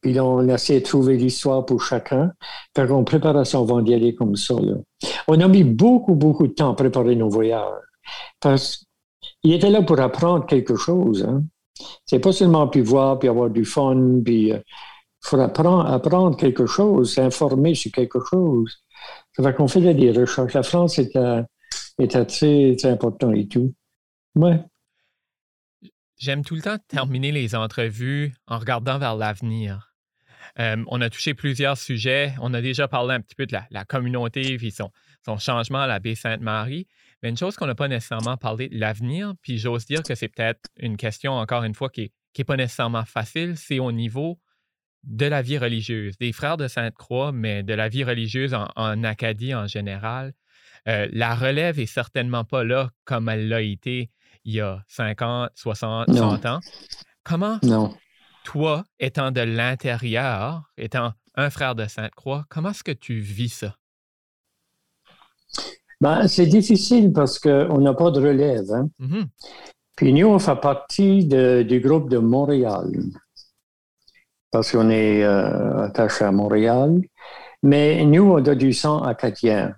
Puis 0.00 0.18
on 0.18 0.48
essaie 0.48 0.80
de 0.80 0.84
trouver 0.84 1.16
l'histoire 1.16 1.66
pour 1.66 1.82
chacun. 1.82 2.32
Fait 2.74 2.86
qu'on 2.86 3.04
préparation 3.04 3.62
avant 3.62 3.82
d'y 3.82 3.94
aller 3.94 4.14
comme 4.14 4.36
ça. 4.36 4.54
On 5.28 5.40
a 5.40 5.48
mis 5.48 5.64
beaucoup, 5.64 6.14
beaucoup 6.14 6.46
de 6.46 6.52
temps 6.52 6.72
à 6.72 6.74
préparer 6.74 7.16
nos 7.16 7.28
voyages. 7.28 7.82
Parce 8.40 8.86
qu'il 9.42 9.52
était 9.52 9.70
là 9.70 9.82
pour 9.82 10.00
apprendre 10.00 10.46
quelque 10.46 10.76
chose. 10.76 11.24
Hein. 11.28 11.44
C'est 12.06 12.18
pas 12.18 12.32
seulement 12.32 12.68
puis 12.68 12.80
voir, 12.80 13.18
puis 13.18 13.28
avoir 13.28 13.50
du 13.50 13.64
fun, 13.64 14.20
puis 14.24 14.48
il 14.48 14.52
euh, 14.52 14.58
faut 15.22 15.38
apprendre, 15.38 15.86
apprendre 15.86 16.36
quelque 16.36 16.66
chose, 16.66 17.14
s'informer 17.14 17.74
sur 17.74 17.92
quelque 17.92 18.20
chose. 18.20 18.82
Ça 19.36 19.42
fait 19.42 19.54
qu'on 19.54 19.68
fait 19.68 19.94
des 19.94 20.12
recherches. 20.12 20.54
La 20.54 20.62
France 20.62 20.98
est, 20.98 21.16
est 21.98 22.08
très, 22.08 22.26
très 22.76 22.86
important 22.86 23.32
et 23.32 23.46
tout. 23.46 23.72
Ouais. 24.34 24.60
J'aime 26.18 26.44
tout 26.44 26.54
le 26.54 26.62
temps 26.62 26.76
terminer 26.88 27.32
les 27.32 27.54
entrevues 27.54 28.34
en 28.46 28.58
regardant 28.58 28.98
vers 28.98 29.16
l'avenir. 29.16 29.89
Euh, 30.58 30.82
on 30.88 31.00
a 31.00 31.10
touché 31.10 31.34
plusieurs 31.34 31.76
sujets. 31.76 32.34
On 32.40 32.52
a 32.54 32.60
déjà 32.60 32.88
parlé 32.88 33.14
un 33.14 33.20
petit 33.20 33.34
peu 33.34 33.46
de 33.46 33.56
la, 33.70 33.84
communauté 33.84 34.54
et 34.54 34.70
son, 34.70 34.90
son, 35.24 35.38
changement 35.38 35.80
à 35.80 35.86
la 35.86 35.98
baie 35.98 36.14
Sainte-Marie. 36.14 36.86
Mais 37.22 37.28
une 37.28 37.36
chose 37.36 37.56
qu'on 37.56 37.66
n'a 37.66 37.74
pas 37.74 37.88
nécessairement 37.88 38.36
parlé 38.36 38.68
de 38.68 38.78
l'avenir, 38.78 39.34
puis 39.42 39.58
j'ose 39.58 39.84
dire 39.86 40.02
que 40.02 40.14
c'est 40.14 40.28
peut-être 40.28 40.60
une 40.78 40.96
question, 40.96 41.32
encore 41.32 41.64
une 41.64 41.74
fois, 41.74 41.90
qui 41.90 42.12
n'est 42.36 42.44
pas 42.44 42.56
nécessairement 42.56 43.04
facile, 43.04 43.56
c'est 43.56 43.78
au 43.78 43.92
niveau 43.92 44.38
de 45.04 45.26
la 45.26 45.42
vie 45.42 45.58
religieuse, 45.58 46.18
des 46.18 46.32
frères 46.32 46.56
de 46.56 46.68
Sainte-Croix, 46.68 47.32
mais 47.32 47.62
de 47.62 47.74
la 47.74 47.88
vie 47.88 48.04
religieuse 48.04 48.54
en, 48.54 49.04
Acadie 49.04 49.54
en 49.54 49.66
général. 49.66 50.32
Euh, 50.88 51.08
la 51.12 51.34
relève 51.34 51.78
est 51.78 51.86
certainement 51.86 52.44
pas 52.44 52.64
là 52.64 52.90
comme 53.04 53.28
elle 53.28 53.48
l'a 53.48 53.62
été 53.62 54.10
il 54.44 54.54
y 54.54 54.60
a 54.60 54.82
50, 54.88 55.50
60, 55.54 56.12
100 56.12 56.46
ans. 56.46 56.60
Comment, 57.22 57.58
toi, 58.44 58.84
étant 58.98 59.30
de 59.30 59.40
l'intérieur, 59.40 60.70
étant 60.76 61.12
un 61.34 61.50
frère 61.50 61.74
de 61.74 61.86
Sainte-Croix, 61.86 62.44
comment 62.48 62.70
est-ce 62.70 62.84
que 62.84 62.92
tu 62.92 63.20
vis 63.20 63.50
ça? 63.50 63.76
Ben, 66.00 66.26
c'est 66.28 66.46
difficile 66.46 67.12
parce 67.12 67.38
qu'on 67.38 67.78
n'a 67.78 67.94
pas 67.94 68.10
de 68.10 68.20
relève. 68.20 68.70
Hein? 68.72 68.88
Mm-hmm. 69.00 69.24
Puis 69.96 70.12
nous, 70.14 70.28
on 70.28 70.38
fait 70.38 70.60
partie 70.60 71.24
du 71.26 71.80
groupe 71.80 72.08
de 72.08 72.18
Montréal 72.18 72.90
parce 74.50 74.72
qu'on 74.72 74.90
est 74.90 75.22
euh, 75.22 75.84
attaché 75.84 76.24
à 76.24 76.32
Montréal. 76.32 77.00
Mais 77.62 78.04
nous, 78.06 78.24
on 78.24 78.44
a 78.44 78.54
du 78.54 78.72
sang 78.72 79.02
acadien 79.02 79.74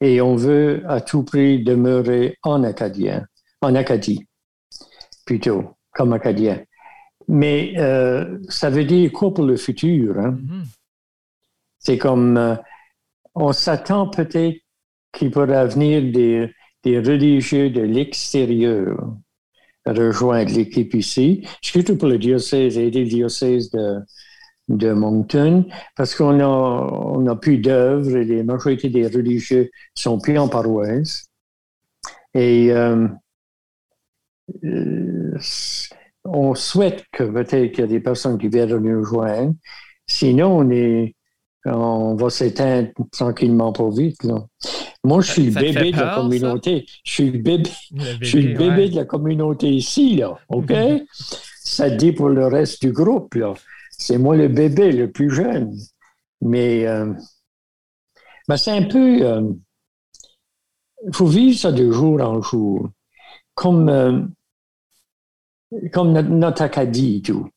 et 0.00 0.20
on 0.20 0.34
veut 0.34 0.82
à 0.88 1.00
tout 1.00 1.22
prix 1.22 1.62
demeurer 1.62 2.36
en 2.42 2.64
acadien 2.64 3.24
en 3.62 3.76
Acadie, 3.76 4.26
plutôt, 5.24 5.76
comme 5.92 6.12
acadien. 6.12 6.62
Mais 7.28 7.74
euh, 7.76 8.38
ça 8.48 8.70
veut 8.70 8.84
dire 8.84 9.12
quoi 9.12 9.32
pour 9.32 9.44
le 9.44 9.56
futur? 9.56 10.18
Hein? 10.18 10.38
Mm-hmm. 10.42 10.64
C'est 11.78 11.98
comme, 11.98 12.36
euh, 12.36 12.54
on 13.34 13.52
s'attend 13.52 14.08
peut-être 14.08 14.58
qu'il 15.12 15.30
pourra 15.30 15.66
venir 15.66 16.02
des, 16.12 16.50
des 16.82 16.98
religieux 16.98 17.70
de 17.70 17.82
l'extérieur 17.82 19.14
rejoindre 19.86 20.52
l'équipe 20.52 20.94
ici, 20.94 21.46
surtout 21.60 21.96
pour 21.96 22.08
le 22.08 22.18
diocèse 22.18 22.78
et 22.78 22.90
les 22.90 23.04
diocèses 23.04 23.70
de, 23.70 23.98
de 24.68 24.92
Moncton, 24.92 25.66
parce 25.96 26.14
qu'on 26.14 26.40
a, 26.40 26.46
on 26.46 27.26
a 27.26 27.36
plus 27.36 27.58
d'œuvres 27.58 28.16
et 28.16 28.24
la 28.24 28.44
majorité 28.44 28.88
des 28.88 29.06
religieux 29.06 29.70
sont 29.94 30.18
plus 30.18 30.38
en 30.38 30.48
paroisse. 30.48 31.26
Et 32.34 32.72
euh, 32.72 33.08
on 36.24 36.54
souhaite 36.54 37.04
que 37.12 37.24
peut-être 37.24 37.72
qu'il 37.72 37.80
y 37.80 37.84
a 37.84 37.86
des 37.86 38.00
personnes 38.00 38.38
qui 38.38 38.48
viennent 38.48 38.76
nous 38.76 39.00
rejoindre. 39.00 39.54
Sinon, 40.06 40.58
on, 40.58 40.70
est, 40.70 41.14
on 41.64 42.14
va 42.14 42.30
s'éteindre 42.30 42.90
tranquillement 43.10 43.72
pour 43.72 43.92
vite. 43.92 44.26
Moi, 45.04 45.20
je 45.20 45.32
suis 45.32 45.50
le 45.50 45.60
bébé 45.60 45.92
de 45.92 45.98
la 45.98 46.14
communauté. 46.14 46.86
Je 47.04 47.12
suis 47.12 47.30
le 47.30 47.38
bébé, 47.38 47.70
je 48.20 48.24
suis 48.24 48.42
le 48.42 48.58
bébé 48.58 48.88
de 48.88 48.96
la 48.96 49.04
communauté 49.04 49.68
ici, 49.68 50.16
là. 50.16 50.38
OK? 50.48 50.72
ça 51.62 51.90
dit 51.90 52.12
pour 52.12 52.28
le 52.28 52.46
reste 52.46 52.82
du 52.82 52.92
groupe, 52.92 53.34
là. 53.34 53.54
C'est 53.90 54.18
moi 54.18 54.36
le 54.36 54.48
bébé, 54.48 54.92
le 54.92 55.10
plus 55.10 55.30
jeune. 55.30 55.76
Mais 56.40 56.86
euh, 56.86 57.12
ben, 58.48 58.56
c'est 58.56 58.72
un 58.72 58.82
peu. 58.82 59.18
Il 59.18 59.24
euh, 59.24 59.52
faut 61.12 61.26
vivre 61.26 61.58
ça 61.58 61.72
de 61.72 61.90
jour 61.90 62.20
en 62.20 62.40
jour 62.42 62.90
comme, 63.54 63.88
euh, 63.88 64.20
comme 65.92 66.12
notre, 66.12 66.62
Acadie 66.62 67.16
et 67.16 67.22
tout. 67.22 67.48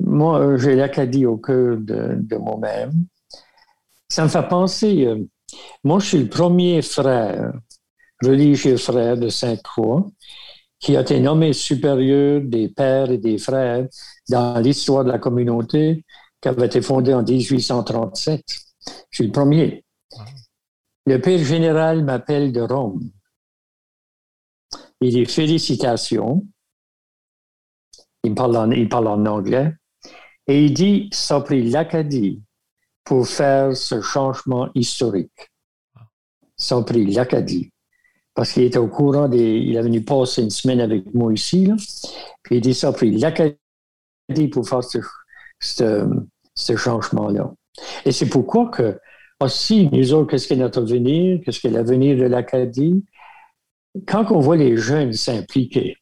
Moi, 0.00 0.56
j'ai 0.56 0.76
l'Acadie 0.76 1.26
au 1.26 1.36
cœur 1.36 1.76
de, 1.78 2.36
moi-même. 2.36 3.06
Ça 4.08 4.24
me 4.24 4.28
fait 4.28 4.48
penser, 4.48 5.06
euh, 5.06 5.24
moi, 5.84 6.00
je 6.00 6.06
suis 6.06 6.18
le 6.18 6.28
premier 6.28 6.82
frère, 6.82 7.52
religieux 8.22 8.76
frère 8.76 9.16
de 9.16 9.28
Sainte-Croix, 9.28 10.06
qui 10.80 10.96
a 10.96 11.02
été 11.02 11.20
nommé 11.20 11.52
supérieur 11.52 12.40
des 12.42 12.68
pères 12.68 13.10
et 13.10 13.18
des 13.18 13.38
frères 13.38 13.86
dans 14.28 14.58
l'histoire 14.58 15.04
de 15.04 15.10
la 15.10 15.18
communauté 15.18 16.04
qui 16.40 16.48
avait 16.48 16.66
été 16.66 16.80
fondée 16.80 17.14
en 17.14 17.22
1837. 17.22 18.42
Je 19.10 19.16
suis 19.16 19.26
le 19.26 19.32
premier. 19.32 19.84
Le 21.06 21.20
père 21.20 21.38
général 21.38 22.04
m'appelle 22.04 22.52
de 22.52 22.62
Rome 22.62 23.10
il 25.00 25.10
dit 25.10 25.26
félicitations. 25.26 26.46
Il 28.22 28.34
parle, 28.34 28.56
en, 28.56 29.26
anglais. 29.26 29.72
Et 30.46 30.66
il 30.66 30.74
dit, 30.74 31.08
ça 31.12 31.36
a 31.36 31.40
pris 31.40 31.62
l'Acadie 31.70 32.42
pour 33.04 33.26
faire 33.26 33.74
ce 33.74 34.02
changement 34.02 34.68
historique. 34.74 35.50
Ça 36.56 36.76
a 36.76 36.82
pris 36.82 37.06
l'Acadie. 37.06 37.72
Parce 38.34 38.52
qu'il 38.52 38.64
était 38.64 38.78
au 38.78 38.88
courant 38.88 39.28
des. 39.28 39.58
Il 39.58 39.76
est 39.76 39.82
venu 39.82 40.04
passer 40.04 40.42
une 40.42 40.50
semaine 40.50 40.80
avec 40.80 41.12
moi 41.14 41.32
ici. 41.32 41.66
Là. 41.66 41.76
Puis 42.42 42.56
il 42.56 42.60
dit, 42.60 42.74
ça 42.74 42.88
a 42.88 42.92
pris 42.92 43.10
l'Acadie 43.10 43.56
pour 44.50 44.68
faire 44.68 44.84
ce, 44.84 46.76
changement-là. 46.76 47.52
Et 48.04 48.12
c'est 48.12 48.28
pourquoi 48.28 48.68
que, 48.68 48.98
aussi, 49.40 49.88
nous 49.92 50.12
autres, 50.12 50.30
qu'est-ce 50.30 50.46
qu'est 50.46 50.56
notre 50.56 50.82
avenir? 50.82 51.40
Qu'est-ce 51.44 51.60
qu'est 51.60 51.70
l'avenir 51.70 52.18
de 52.18 52.24
l'Acadie? 52.24 53.02
Quand 54.06 54.30
on 54.30 54.40
voit 54.40 54.56
les 54.56 54.76
jeunes 54.76 55.12
s'impliquer 55.12 55.96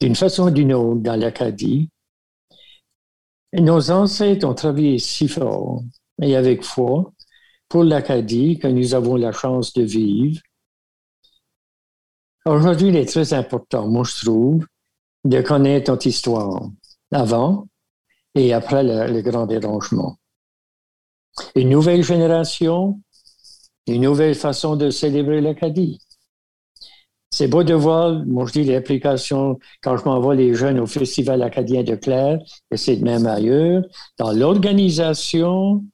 d'une 0.00 0.14
façon 0.14 0.44
ou 0.44 0.50
d'une 0.50 0.72
autre 0.72 1.00
dans 1.00 1.18
l'Acadie, 1.18 1.90
nos 3.52 3.90
ancêtres 3.90 4.46
ont 4.46 4.54
travaillé 4.54 4.98
si 4.98 5.26
fort 5.26 5.82
et 6.22 6.36
avec 6.36 6.62
foi 6.62 7.12
pour 7.68 7.84
l'Acadie 7.84 8.58
que 8.58 8.68
nous 8.68 8.94
avons 8.94 9.16
la 9.16 9.32
chance 9.32 9.72
de 9.72 9.82
vivre. 9.82 10.40
Aujourd'hui, 12.46 12.88
il 12.88 12.96
est 12.96 13.08
très 13.08 13.34
important, 13.34 13.88
moi 13.88 14.04
je 14.04 14.24
trouve, 14.24 14.66
de 15.24 15.40
connaître 15.42 15.90
notre 15.90 16.06
histoire 16.06 16.70
avant 17.12 17.66
et 18.34 18.52
après 18.52 18.82
le, 18.82 19.12
le 19.12 19.20
grand 19.22 19.46
dérangement. 19.46 20.16
Une 21.54 21.70
nouvelle 21.70 22.02
génération 22.02 23.00
une 23.94 24.02
nouvelle 24.02 24.34
façon 24.34 24.76
de 24.76 24.90
célébrer 24.90 25.40
l'Acadie. 25.40 26.00
C'est 27.30 27.48
beau 27.48 27.62
de 27.62 27.74
voir, 27.74 28.24
moi 28.26 28.46
je 28.46 28.52
dis 28.52 28.64
l'implication, 28.64 29.58
quand 29.82 29.96
je 29.98 30.04
m'envoie 30.04 30.34
les 30.34 30.54
jeunes 30.54 30.80
au 30.80 30.86
Festival 30.86 31.42
acadien 31.42 31.82
de 31.82 31.94
Claire, 31.94 32.38
et 32.70 32.76
c'est 32.76 32.96
de 32.96 33.04
même 33.04 33.26
ailleurs, 33.26 33.82
dans 34.18 34.32
l'organisation, 34.32 35.84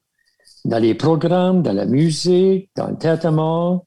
dans 0.64 0.78
les 0.78 0.94
programmes, 0.94 1.62
dans 1.62 1.72
la 1.72 1.86
musique, 1.86 2.70
dans 2.76 2.88
le 2.88 2.96
traitement. 2.96 3.86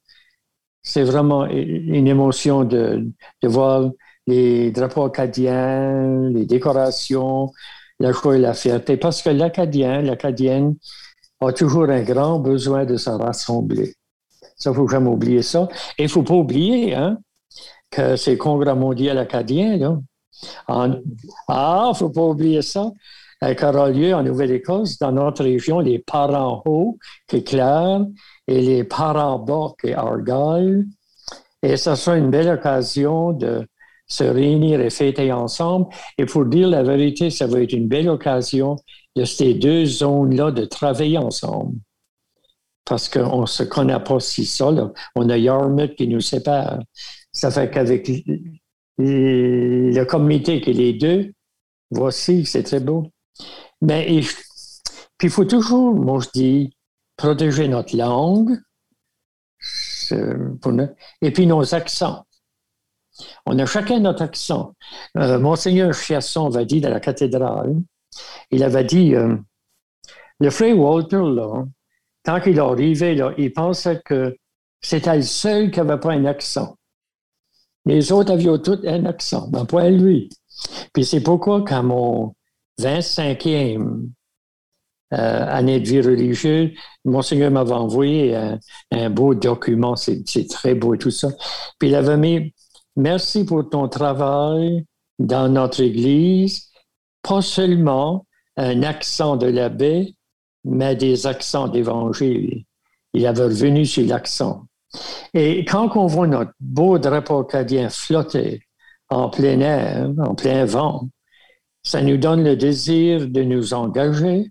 C'est 0.83 1.03
vraiment 1.03 1.45
une 1.47 2.07
émotion 2.07 2.63
de, 2.63 3.07
de 3.41 3.47
voir 3.47 3.89
les 4.27 4.71
drapeaux 4.71 5.05
acadiens, 5.05 6.29
les 6.29 6.45
décorations, 6.45 7.51
la 7.99 8.11
joie 8.11 8.37
et 8.37 8.39
la 8.39 8.53
fierté, 8.53 8.97
parce 8.97 9.21
que 9.21 9.29
l'Acadien, 9.29 10.01
l'Acadienne, 10.01 10.75
a 11.41 11.51
toujours 11.53 11.89
un 11.89 12.01
grand 12.01 12.39
besoin 12.39 12.85
de 12.85 12.97
se 12.97 13.09
rassembler. 13.09 13.93
Ça, 14.55 14.69
il 14.69 14.73
ne 14.73 14.75
faut 14.75 14.87
jamais 14.87 15.09
oublier 15.09 15.41
ça. 15.41 15.67
Et 15.97 16.03
il 16.03 16.05
ne 16.05 16.09
faut 16.09 16.23
pas 16.23 16.33
oublier 16.33 16.95
hein, 16.95 17.17
que 17.91 18.15
c'est 18.15 18.31
le 18.31 18.37
Congrès 18.37 18.75
mondial 18.75 19.17
acadien. 19.17 20.01
Ah, 20.67 20.87
il 20.89 21.89
ne 21.89 21.93
faut 21.93 22.09
pas 22.09 22.21
oublier 22.21 22.61
ça. 22.61 22.91
Euh, 23.43 23.53
qui 23.53 23.65
aura 23.65 23.89
lieu 23.91 24.15
en 24.15 24.23
Nouvelle-Écosse, 24.23 24.97
dans 24.97 25.11
notre 25.11 25.43
région, 25.43 25.79
les 25.79 25.99
parents 25.99 26.63
hauts, 26.65 26.97
qui 27.27 27.37
est 27.37 27.43
Claire, 27.43 28.03
et 28.47 28.61
les 28.61 28.83
parents 28.83 29.37
bas, 29.37 29.73
qui 29.79 29.89
est 29.89 29.93
Argyle. 29.93 30.87
Et 31.61 31.77
ça 31.77 31.95
sera 31.95 32.17
une 32.17 32.31
belle 32.31 32.49
occasion 32.49 33.33
de 33.33 33.67
se 34.07 34.23
réunir 34.23 34.81
et 34.81 34.89
fêter 34.89 35.31
ensemble. 35.31 35.87
Et 36.17 36.25
pour 36.25 36.45
dire 36.45 36.67
la 36.67 36.81
vérité, 36.81 37.29
ça 37.29 37.45
va 37.45 37.61
être 37.61 37.73
une 37.73 37.87
belle 37.87 38.09
occasion 38.09 38.77
de 39.17 39.25
ces 39.25 39.53
deux 39.55 39.85
zones-là 39.85 40.51
de 40.51 40.65
travailler 40.65 41.17
ensemble 41.17 41.77
parce 42.85 43.09
qu'on 43.09 43.41
ne 43.41 43.45
se 43.45 43.63
connaît 43.63 43.99
pas 43.99 44.19
si 44.19 44.45
ça. 44.45 44.69
On 45.15 45.29
a 45.29 45.37
Yarmouth 45.37 45.95
qui 45.95 46.07
nous 46.07 46.21
sépare. 46.21 46.79
Ça 47.33 47.51
fait 47.51 47.69
qu'avec 47.69 48.09
le 48.97 50.03
comité 50.05 50.61
qui 50.61 50.69
est 50.69 50.73
les 50.73 50.93
deux, 50.93 51.33
voici, 51.91 52.45
c'est 52.45 52.63
très 52.63 52.79
beau. 52.79 53.11
Mais 53.81 54.21
il 55.21 55.29
faut 55.29 55.45
toujours, 55.45 55.95
moi 55.95 56.19
je 56.21 56.29
dis, 56.33 56.77
protéger 57.17 57.67
notre 57.67 57.95
langue 57.97 58.57
et 61.21 61.31
puis 61.31 61.45
nos 61.45 61.75
accents. 61.75 62.23
On 63.45 63.57
a 63.59 63.65
chacun 63.65 63.99
notre 63.99 64.21
accent. 64.21 64.75
Euh, 65.17 65.39
Monseigneur 65.39 65.93
Chiasson 65.93 66.49
va 66.49 66.63
dire 66.65 66.85
à 66.85 66.89
la 66.89 66.99
cathédrale, 66.99 67.75
il 68.51 68.63
avait 68.63 68.83
dit, 68.83 69.15
euh, 69.15 69.35
le 70.39 70.49
frère 70.49 70.77
Walter, 70.77 71.21
là, 71.23 71.65
tant 72.23 72.39
qu'il 72.39 72.59
arrivait, 72.59 73.17
il 73.37 73.53
pensait 73.53 74.01
que 74.05 74.35
c'était 74.81 75.15
le 75.15 75.21
seul 75.21 75.71
qui 75.71 75.79
n'avait 75.79 75.99
pas 75.99 76.11
un 76.11 76.25
accent. 76.25 76.75
Les 77.85 78.11
autres 78.11 78.33
avaient 78.33 78.61
tous 78.61 78.79
un 78.85 79.05
accent, 79.05 79.49
mais 79.51 79.65
pas 79.65 79.89
lui. 79.89 80.29
Puis 80.93 81.05
c'est 81.05 81.21
pourquoi, 81.21 81.63
quand 81.63 81.83
mon 81.83 82.35
25e 82.79 84.09
euh, 85.13 85.45
année 85.47 85.79
de 85.79 85.87
vie 85.87 86.01
religieuse, 86.01 86.71
Monseigneur 87.05 87.49
m'avait 87.49 87.71
envoyé 87.71 88.35
un, 88.91 89.09
beau 89.09 89.33
document, 89.33 89.95
c'est 89.95 90.47
très 90.49 90.75
beau 90.75 90.93
et 90.93 90.97
tout 90.97 91.11
ça. 91.11 91.29
Puis 91.79 91.89
il 91.89 91.95
avait 91.95 92.17
mis 92.17 92.53
Merci 92.97 93.45
pour 93.45 93.69
ton 93.69 93.87
travail 93.87 94.83
dans 95.19 95.47
notre 95.49 95.81
Église, 95.81 96.66
pas 97.27 97.41
seulement 97.41 98.25
un 98.55 98.83
accent 98.83 99.37
de 99.37 99.47
l'abbé, 99.47 100.15
mais 100.63 100.95
des 100.95 101.27
accents 101.27 101.67
d'évangile. 101.67 102.63
Il 103.13 103.25
avait 103.25 103.45
revenu 103.45 103.85
sur 103.85 104.05
l'accent. 104.05 104.67
Et 105.33 105.65
quand 105.65 105.95
on 105.95 106.07
voit 106.07 106.27
notre 106.27 106.53
beau 106.59 106.97
drapeau 106.97 107.39
acadien 107.39 107.89
flotter 107.89 108.61
en 109.09 109.29
plein 109.29 109.59
air, 109.59 110.09
en 110.17 110.35
plein 110.35 110.65
vent, 110.65 111.09
ça 111.83 112.01
nous 112.01 112.17
donne 112.17 112.43
le 112.43 112.55
désir 112.55 113.27
de 113.27 113.43
nous 113.43 113.73
engager, 113.73 114.49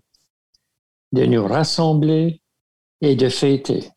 de 1.11 1.25
nous 1.25 1.45
rassembler 1.45 2.41
et 3.01 3.15
de 3.15 3.29
fêter. 3.29 3.89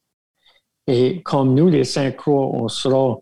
Et 0.86 1.22
comme 1.22 1.54
nous, 1.54 1.68
les 1.68 1.84
Saint-Croix, 1.84 2.46
on 2.52 2.68
sera 2.68 3.18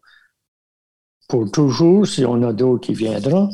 pour 1.28 1.50
toujours 1.50 2.06
si 2.06 2.24
on 2.24 2.42
a 2.42 2.52
d'autres 2.52 2.86
qui 2.86 2.94
viendront, 2.94 3.50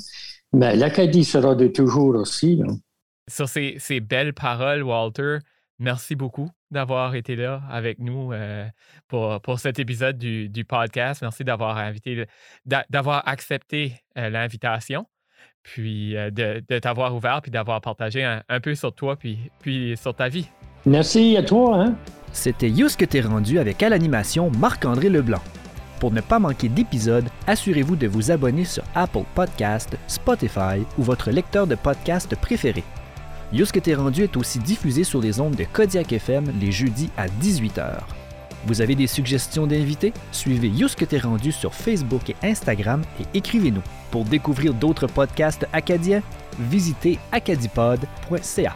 mais 0.55 0.77
l'Acadie 0.77 1.25
sera 1.25 1.55
de 1.55 1.69
toujours 1.69 2.17
aussi. 2.17 2.63
Sur 3.29 3.49
ces, 3.49 4.01
belles 4.01 4.35
paroles, 4.35 4.83
Walter, 4.83 5.39
merci 5.79 6.15
beaucoup 6.15 6.51
d'avoir 6.71 7.15
été 7.15 7.37
là 7.37 7.63
avec 7.71 7.99
nous 7.99 8.33
euh, 8.33 8.67
pour, 9.09 9.41
pour 9.41 9.59
cet 9.59 9.79
épisode 9.79 10.19
du, 10.19 10.65
podcast. 10.65 11.23
Merci 11.23 11.45
d'avoir 11.45 11.79
invité, 11.79 12.27
d'avoir 12.91 13.27
accepté 13.29 13.95
euh, 14.19 14.29
l'invitation 14.29 15.07
puis 15.65 16.17
euh, 16.17 16.31
de, 16.31 16.79
t'avoir 16.79 17.15
ouvert, 17.17 17.41
puis 17.43 17.51
d'avoir 17.51 17.81
partagé 17.81 18.23
un, 18.23 18.61
peu 18.61 18.75
sur 18.75 18.95
toi, 18.95 19.17
puis, 19.17 19.39
puis 19.61 19.97
sur 19.97 20.15
ta 20.15 20.29
vie. 20.29 20.47
Merci 20.87 21.37
à 21.37 21.43
toi. 21.43 21.83
Hein? 21.83 21.95
C'était 22.33 22.69
Yous 22.69 22.97
que 22.99 23.05
t'es 23.05 23.23
rendu 23.23 23.59
avec 23.59 23.83
à 23.83 23.89
l'animation 23.89 24.51
Marc-André 24.51 25.09
Leblanc. 25.09 25.43
Pour 26.01 26.13
ne 26.13 26.21
pas 26.21 26.39
manquer 26.39 26.69
d'épisodes, 26.69 27.29
assurez-vous 27.47 27.97
de 27.97 28.07
vous 28.07 28.31
abonner 28.31 28.65
sur 28.65 28.83
Apple 28.95 29.25
Podcast, 29.35 29.97
Spotify 30.07 30.85
ou 30.99 31.03
votre 31.03 31.31
lecteur 31.31 31.67
de 31.67 31.75
podcast 31.75 32.35
préféré. 32.37 32.85
Yous 33.53 33.67
que 33.73 33.79
t'es 33.79 33.95
rendu 33.95 34.25
est 34.25 34.37
aussi 34.37 34.59
diffusé 34.59 35.05
sur 35.05 35.21
les 35.21 35.41
ondes 35.41 35.55
de 35.55 35.65
Kodiak 35.65 36.13
FM 36.13 36.53
les 36.61 36.73
jeudis 36.73 37.11
à 37.17 37.29
18h. 37.29 38.01
Vous 38.67 38.81
avez 38.81 38.95
des 38.95 39.07
suggestions 39.07 39.67
d'invités? 39.67 40.13
Suivez 40.33 40.69
Yous 40.69 40.89
que 40.97 41.05
t'es 41.05 41.19
rendu 41.19 41.53
sur 41.53 41.75
Facebook 41.75 42.31
et 42.31 42.37
Instagram 42.43 43.03
et 43.21 43.39
écrivez-nous. 43.39 43.83
Pour 44.11 44.25
découvrir 44.25 44.75
d'autres 44.75 45.07
podcasts 45.07 45.67
acadiens, 45.73 46.23
visitez 46.59 47.19
acadipod.ca. 47.31 48.75